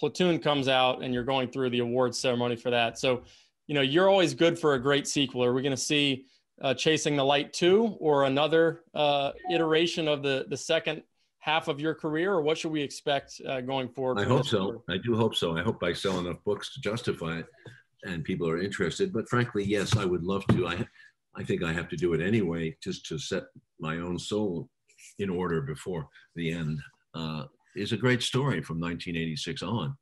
Platoon 0.02 0.40
comes 0.40 0.68
out 0.68 1.04
and 1.04 1.14
you're 1.14 1.24
going 1.24 1.48
through 1.48 1.70
the 1.70 1.78
awards 1.78 2.18
ceremony 2.18 2.56
for 2.56 2.72
that. 2.72 2.98
So, 2.98 3.22
you 3.68 3.76
know, 3.76 3.82
you're 3.82 4.10
always 4.10 4.34
good 4.34 4.58
for 4.58 4.74
a 4.74 4.80
great 4.80 5.08
sequel. 5.08 5.44
Are 5.44 5.54
we 5.54 5.62
going 5.62 5.76
to 5.76 5.78
see 5.78 6.26
uh, 6.60 6.74
Chasing 6.74 7.16
the 7.16 7.24
Light 7.24 7.54
2 7.54 7.98
or 8.00 8.24
another 8.24 8.82
uh, 8.96 9.34
iteration 9.52 10.08
of 10.08 10.24
the, 10.24 10.48
the 10.50 10.58
second 10.58 11.04
half 11.38 11.68
of 11.68 11.80
your 11.80 11.94
career, 11.94 12.34
or 12.34 12.42
what 12.42 12.58
should 12.58 12.72
we 12.72 12.82
expect 12.82 13.42
uh, 13.48 13.62
going 13.62 13.90
forward? 13.90 14.20
I 14.20 14.24
hope 14.24 14.48
so. 14.48 14.84
I 14.90 14.98
do 14.98 15.16
hope 15.16 15.36
so. 15.36 15.56
I 15.56 15.62
hope 15.62 15.84
I 15.84 15.94
sell 15.94 16.20
enough 16.20 16.44
books 16.46 16.74
to 16.74 16.82
justify 16.82 17.38
it 17.38 17.46
and 18.04 18.24
people 18.24 18.50
are 18.50 18.60
interested. 18.60 19.14
But 19.14 19.30
frankly, 19.30 19.64
yes, 19.64 19.96
I 19.96 20.06
would 20.06 20.24
love 20.24 20.44
to. 20.48 20.68
I, 20.68 20.84
I 21.36 21.44
think 21.44 21.62
I 21.64 21.72
have 21.74 21.90
to 21.90 21.96
do 21.96 22.14
it 22.14 22.22
anyway 22.22 22.76
just 22.82 23.06
to 23.06 23.20
set 23.20 23.44
my 23.80 23.98
own 23.98 24.18
soul 24.18 24.68
in 25.20 25.30
order 25.30 25.62
before 25.62 26.08
the 26.36 26.52
end, 26.52 26.80
uh, 27.14 27.46
is 27.76 27.92
a 27.92 27.98
great 27.98 28.22
story 28.22 28.62
from 28.62 28.80
1986 28.80 29.64
on. 29.64 29.96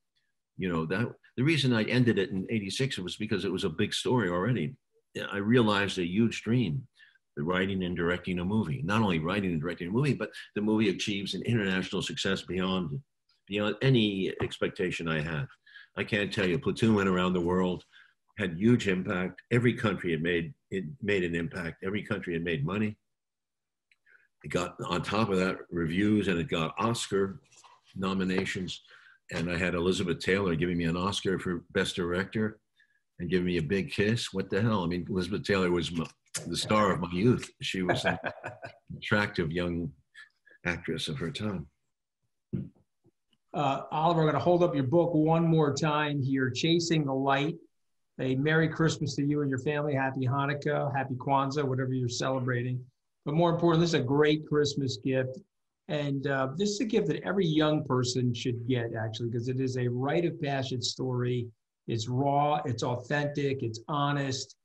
You 0.57 0.70
know, 0.70 0.86
that 0.88 1.07
the 1.38 1.43
reason 1.43 1.74
I 1.74 1.84
ended 1.84 2.20
it 2.20 2.32
in 2.32 2.45
86 2.49 2.99
was 2.99 3.15
because 3.15 3.45
it 3.45 3.51
was 3.51 3.63
a 3.63 3.70
big 3.70 3.93
story 3.93 4.30
already. 4.30 4.76
I 5.32 5.38
realized 5.38 5.97
a 5.97 6.05
huge 6.05 6.43
dream 6.43 6.88
the 7.39 7.43
writing 7.43 7.84
and 7.86 7.95
directing 7.95 8.39
a 8.39 8.45
movie. 8.45 8.82
Not 8.84 9.01
only 9.01 9.20
writing 9.20 9.51
and 9.51 9.61
directing 9.61 9.88
a 9.88 9.91
movie, 9.91 10.13
but 10.13 10.30
the 10.55 10.61
movie 10.61 10.89
achieves 10.89 11.34
an 11.34 11.41
international 11.43 12.01
success 12.01 12.41
beyond 12.41 12.99
beyond 13.47 13.76
any 13.82 14.34
expectation 14.41 15.07
I 15.07 15.22
had. 15.22 15.47
I 15.97 16.03
can't 16.03 16.32
tell 16.32 16.45
you, 16.45 16.59
Platoon 16.59 16.93
went 16.93 17.09
around 17.09 17.34
the 17.34 17.41
world, 17.41 17.84
had 18.38 18.57
huge 18.57 18.88
impact. 18.88 19.41
Every 19.51 19.74
country 19.74 20.11
had 20.11 20.22
made 20.22 20.53
it 20.70 20.84
made 21.01 21.24
an 21.24 21.34
impact. 21.34 21.84
Every 21.84 22.03
country 22.03 22.34
had 22.34 22.43
made 22.43 22.65
money. 22.65 22.97
It 24.43 24.49
got 24.49 24.76
on 24.86 25.01
top 25.01 25.30
of 25.30 25.38
that 25.38 25.59
reviews, 25.72 26.28
and 26.28 26.39
it 26.39 26.49
got 26.49 26.76
Oscar 26.78 27.39
nominations. 27.96 28.82
And 29.32 29.50
I 29.52 29.58
had 29.58 29.76
Elizabeth 29.76 30.20
Taylor 30.20 30.56
giving 30.56 30.78
me 30.78 30.86
an 30.86 30.98
Oscar 30.98 31.40
for 31.40 31.64
Best 31.72 31.96
Director 31.96 32.60
and 33.20 33.30
giving 33.30 33.46
me 33.46 33.58
a 33.58 33.64
big 33.64 33.92
kiss. 33.92 34.34
What 34.34 34.50
the 34.50 34.62
hell? 34.62 34.84
I 34.84 34.88
mean, 34.88 35.06
Elizabeth 35.10 35.44
Taylor 35.44 35.72
was 35.72 35.92
my, 35.92 36.06
the 36.48 36.58
star 36.58 36.92
of 36.92 37.00
my 37.00 37.10
youth. 37.12 37.50
She 37.62 37.82
was 37.82 38.06
an 38.06 38.18
attractive 38.98 39.52
young 39.52 39.92
actress 40.66 41.08
of 41.08 41.18
her 41.18 41.32
time. 41.32 41.68
Uh, 43.54 43.82
Oliver, 43.92 44.22
I'm 44.22 44.26
going 44.26 44.34
to 44.34 44.40
hold 44.40 44.64
up 44.64 44.76
your 44.76 44.84
book 44.84 45.14
one 45.14 45.46
more 45.46 45.74
time 45.74 46.22
here 46.22 46.50
Chasing 46.50 47.06
the 47.06 47.14
Light. 47.14 47.56
A 48.20 48.36
Merry 48.36 48.68
Christmas 48.68 49.16
to 49.16 49.26
you 49.26 49.42
and 49.42 49.50
your 49.50 49.60
family. 49.60 49.94
Happy 49.94 50.28
Hanukkah, 50.28 50.94
Happy 50.94 51.16
Kwanzaa, 51.16 51.64
whatever 51.64 51.94
you're 51.94 52.10
celebrating. 52.10 52.84
But 53.26 53.34
more 53.34 53.50
important, 53.50 53.82
this 53.82 53.92
is 53.92 53.94
a 53.94 54.04
great 54.04 54.46
Christmas 54.46 54.98
gift. 54.98 55.40
And 55.90 56.28
uh, 56.28 56.50
this 56.56 56.70
is 56.70 56.80
a 56.82 56.86
gift 56.86 57.08
that 57.08 57.24
every 57.24 57.48
young 57.48 57.84
person 57.84 58.32
should 58.32 58.68
get, 58.68 58.92
actually, 58.94 59.30
because 59.30 59.48
it 59.48 59.60
is 59.60 59.76
a 59.76 59.88
rite 59.88 60.24
of 60.24 60.40
passage 60.40 60.84
story. 60.84 61.48
It's 61.88 62.08
raw, 62.08 62.62
it's 62.64 62.84
authentic, 62.84 63.64
it's 63.64 63.80
honest, 63.88 64.56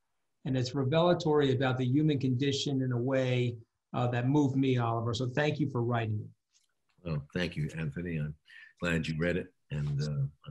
and 0.44 0.54
it's 0.54 0.74
revelatory 0.74 1.54
about 1.54 1.78
the 1.78 1.86
human 1.86 2.18
condition 2.18 2.82
in 2.82 2.92
a 2.92 2.98
way 2.98 3.56
uh, 3.94 4.06
that 4.08 4.28
moved 4.28 4.56
me, 4.56 4.76
Oliver. 4.76 5.14
So 5.14 5.30
thank 5.30 5.58
you 5.58 5.70
for 5.70 5.82
writing 5.82 6.20
it. 6.20 7.08
Well, 7.08 7.26
thank 7.32 7.56
you, 7.56 7.70
Anthony. 7.74 8.18
I'm 8.18 8.34
glad 8.82 9.08
you 9.08 9.14
read 9.18 9.38
it, 9.38 9.46
and 9.70 10.02
uh, 10.02 10.50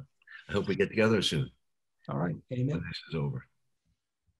I 0.49 0.53
hope 0.53 0.67
we 0.67 0.75
get 0.75 0.89
together 0.89 1.21
soon. 1.21 1.51
All 2.09 2.17
right. 2.17 2.35
Amen. 2.51 2.77
When 2.77 2.83
this 2.87 3.01
is 3.09 3.15
over. 3.15 3.45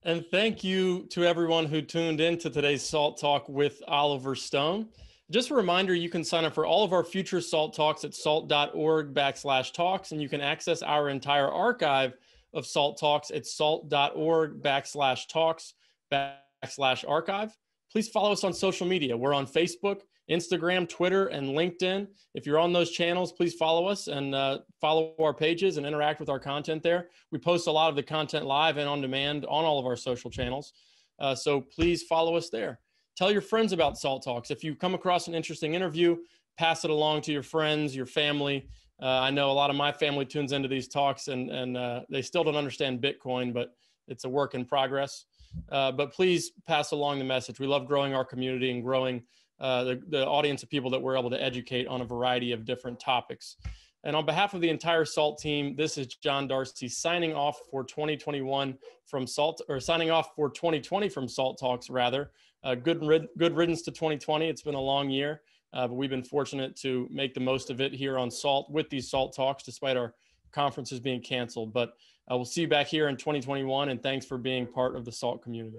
And 0.02 0.26
thank 0.32 0.64
you 0.64 1.06
to 1.10 1.24
everyone 1.24 1.66
who 1.66 1.80
tuned 1.80 2.20
in 2.20 2.38
to 2.38 2.50
today's 2.50 2.82
Salt 2.82 3.20
Talk 3.20 3.48
with 3.48 3.80
Oliver 3.86 4.34
Stone. 4.34 4.88
Just 5.30 5.50
a 5.50 5.54
reminder, 5.54 5.94
you 5.94 6.10
can 6.10 6.22
sign 6.22 6.44
up 6.44 6.54
for 6.54 6.66
all 6.66 6.84
of 6.84 6.92
our 6.92 7.02
future 7.02 7.40
SALT 7.40 7.74
Talks 7.74 8.04
at 8.04 8.14
salt.org 8.14 9.14
backslash 9.14 9.72
talks, 9.72 10.12
and 10.12 10.20
you 10.20 10.28
can 10.28 10.42
access 10.42 10.82
our 10.82 11.08
entire 11.08 11.50
archive 11.50 12.14
of 12.52 12.66
SALT 12.66 13.00
Talks 13.00 13.30
at 13.30 13.46
salt.org 13.46 14.62
backslash 14.62 15.26
talks 15.28 15.74
backslash 16.12 17.08
archive. 17.08 17.56
Please 17.90 18.08
follow 18.08 18.32
us 18.32 18.44
on 18.44 18.52
social 18.52 18.86
media. 18.86 19.16
We're 19.16 19.32
on 19.32 19.46
Facebook, 19.46 20.00
Instagram, 20.30 20.88
Twitter, 20.88 21.28
and 21.28 21.48
LinkedIn. 21.48 22.06
If 22.34 22.44
you're 22.44 22.58
on 22.58 22.74
those 22.74 22.90
channels, 22.90 23.32
please 23.32 23.54
follow 23.54 23.86
us 23.86 24.08
and 24.08 24.34
uh, 24.34 24.58
follow 24.80 25.14
our 25.18 25.32
pages 25.32 25.78
and 25.78 25.86
interact 25.86 26.20
with 26.20 26.28
our 26.28 26.40
content 26.40 26.82
there. 26.82 27.08
We 27.30 27.38
post 27.38 27.66
a 27.66 27.72
lot 27.72 27.88
of 27.88 27.96
the 27.96 28.02
content 28.02 28.44
live 28.44 28.76
and 28.76 28.88
on 28.88 29.00
demand 29.00 29.46
on 29.46 29.64
all 29.64 29.78
of 29.78 29.86
our 29.86 29.96
social 29.96 30.30
channels. 30.30 30.74
Uh, 31.18 31.34
so 31.34 31.60
please 31.60 32.02
follow 32.02 32.36
us 32.36 32.50
there. 32.50 32.80
Tell 33.16 33.30
your 33.30 33.40
friends 33.40 33.72
about 33.72 33.96
Salt 33.96 34.24
Talks. 34.24 34.50
If 34.50 34.64
you 34.64 34.74
come 34.74 34.94
across 34.94 35.28
an 35.28 35.34
interesting 35.34 35.74
interview, 35.74 36.16
pass 36.58 36.84
it 36.84 36.90
along 36.90 37.22
to 37.22 37.32
your 37.32 37.44
friends, 37.44 37.94
your 37.94 38.06
family. 38.06 38.68
Uh, 39.00 39.06
I 39.06 39.30
know 39.30 39.50
a 39.50 39.52
lot 39.52 39.70
of 39.70 39.76
my 39.76 39.92
family 39.92 40.24
tunes 40.24 40.52
into 40.52 40.68
these 40.68 40.88
talks 40.88 41.28
and, 41.28 41.50
and 41.50 41.76
uh, 41.76 42.00
they 42.10 42.22
still 42.22 42.42
don't 42.42 42.56
understand 42.56 43.00
Bitcoin, 43.00 43.52
but 43.52 43.74
it's 44.08 44.24
a 44.24 44.28
work 44.28 44.54
in 44.54 44.64
progress. 44.64 45.26
Uh, 45.70 45.92
but 45.92 46.12
please 46.12 46.52
pass 46.66 46.90
along 46.90 47.20
the 47.20 47.24
message. 47.24 47.60
We 47.60 47.68
love 47.68 47.86
growing 47.86 48.14
our 48.14 48.24
community 48.24 48.72
and 48.72 48.82
growing 48.82 49.22
uh, 49.60 49.84
the, 49.84 50.02
the 50.08 50.26
audience 50.26 50.64
of 50.64 50.70
people 50.70 50.90
that 50.90 51.00
we're 51.00 51.16
able 51.16 51.30
to 51.30 51.40
educate 51.40 51.86
on 51.86 52.00
a 52.00 52.04
variety 52.04 52.50
of 52.50 52.64
different 52.64 52.98
topics. 52.98 53.56
And 54.02 54.14
on 54.14 54.26
behalf 54.26 54.52
of 54.54 54.60
the 54.60 54.68
entire 54.68 55.04
SALT 55.04 55.38
team, 55.38 55.76
this 55.76 55.96
is 55.96 56.08
John 56.08 56.46
Darcy 56.46 56.88
signing 56.88 57.32
off 57.32 57.58
for 57.70 57.84
2021 57.84 58.76
from 59.06 59.26
SALT, 59.26 59.62
or 59.68 59.80
signing 59.80 60.10
off 60.10 60.34
for 60.34 60.50
2020 60.50 61.08
from 61.08 61.28
SALT 61.28 61.58
Talks, 61.58 61.88
rather. 61.88 62.30
Uh, 62.64 62.74
good, 62.74 63.00
good 63.36 63.54
riddance 63.54 63.82
to 63.82 63.90
2020. 63.90 64.48
It's 64.48 64.62
been 64.62 64.74
a 64.74 64.80
long 64.80 65.10
year, 65.10 65.42
uh, 65.74 65.86
but 65.86 65.94
we've 65.94 66.08
been 66.08 66.24
fortunate 66.24 66.74
to 66.76 67.06
make 67.10 67.34
the 67.34 67.40
most 67.40 67.68
of 67.68 67.82
it 67.82 67.92
here 67.92 68.18
on 68.18 68.30
SALT 68.30 68.70
with 68.70 68.88
these 68.88 69.10
SALT 69.10 69.36
Talks, 69.36 69.62
despite 69.62 69.98
our 69.98 70.14
conferences 70.50 70.98
being 70.98 71.20
canceled. 71.20 71.74
But 71.74 71.90
uh, 72.30 72.36
we'll 72.36 72.46
see 72.46 72.62
you 72.62 72.68
back 72.68 72.86
here 72.86 73.08
in 73.08 73.18
2021, 73.18 73.90
and 73.90 74.02
thanks 74.02 74.24
for 74.24 74.38
being 74.38 74.66
part 74.66 74.96
of 74.96 75.04
the 75.04 75.12
SALT 75.12 75.42
community. 75.42 75.76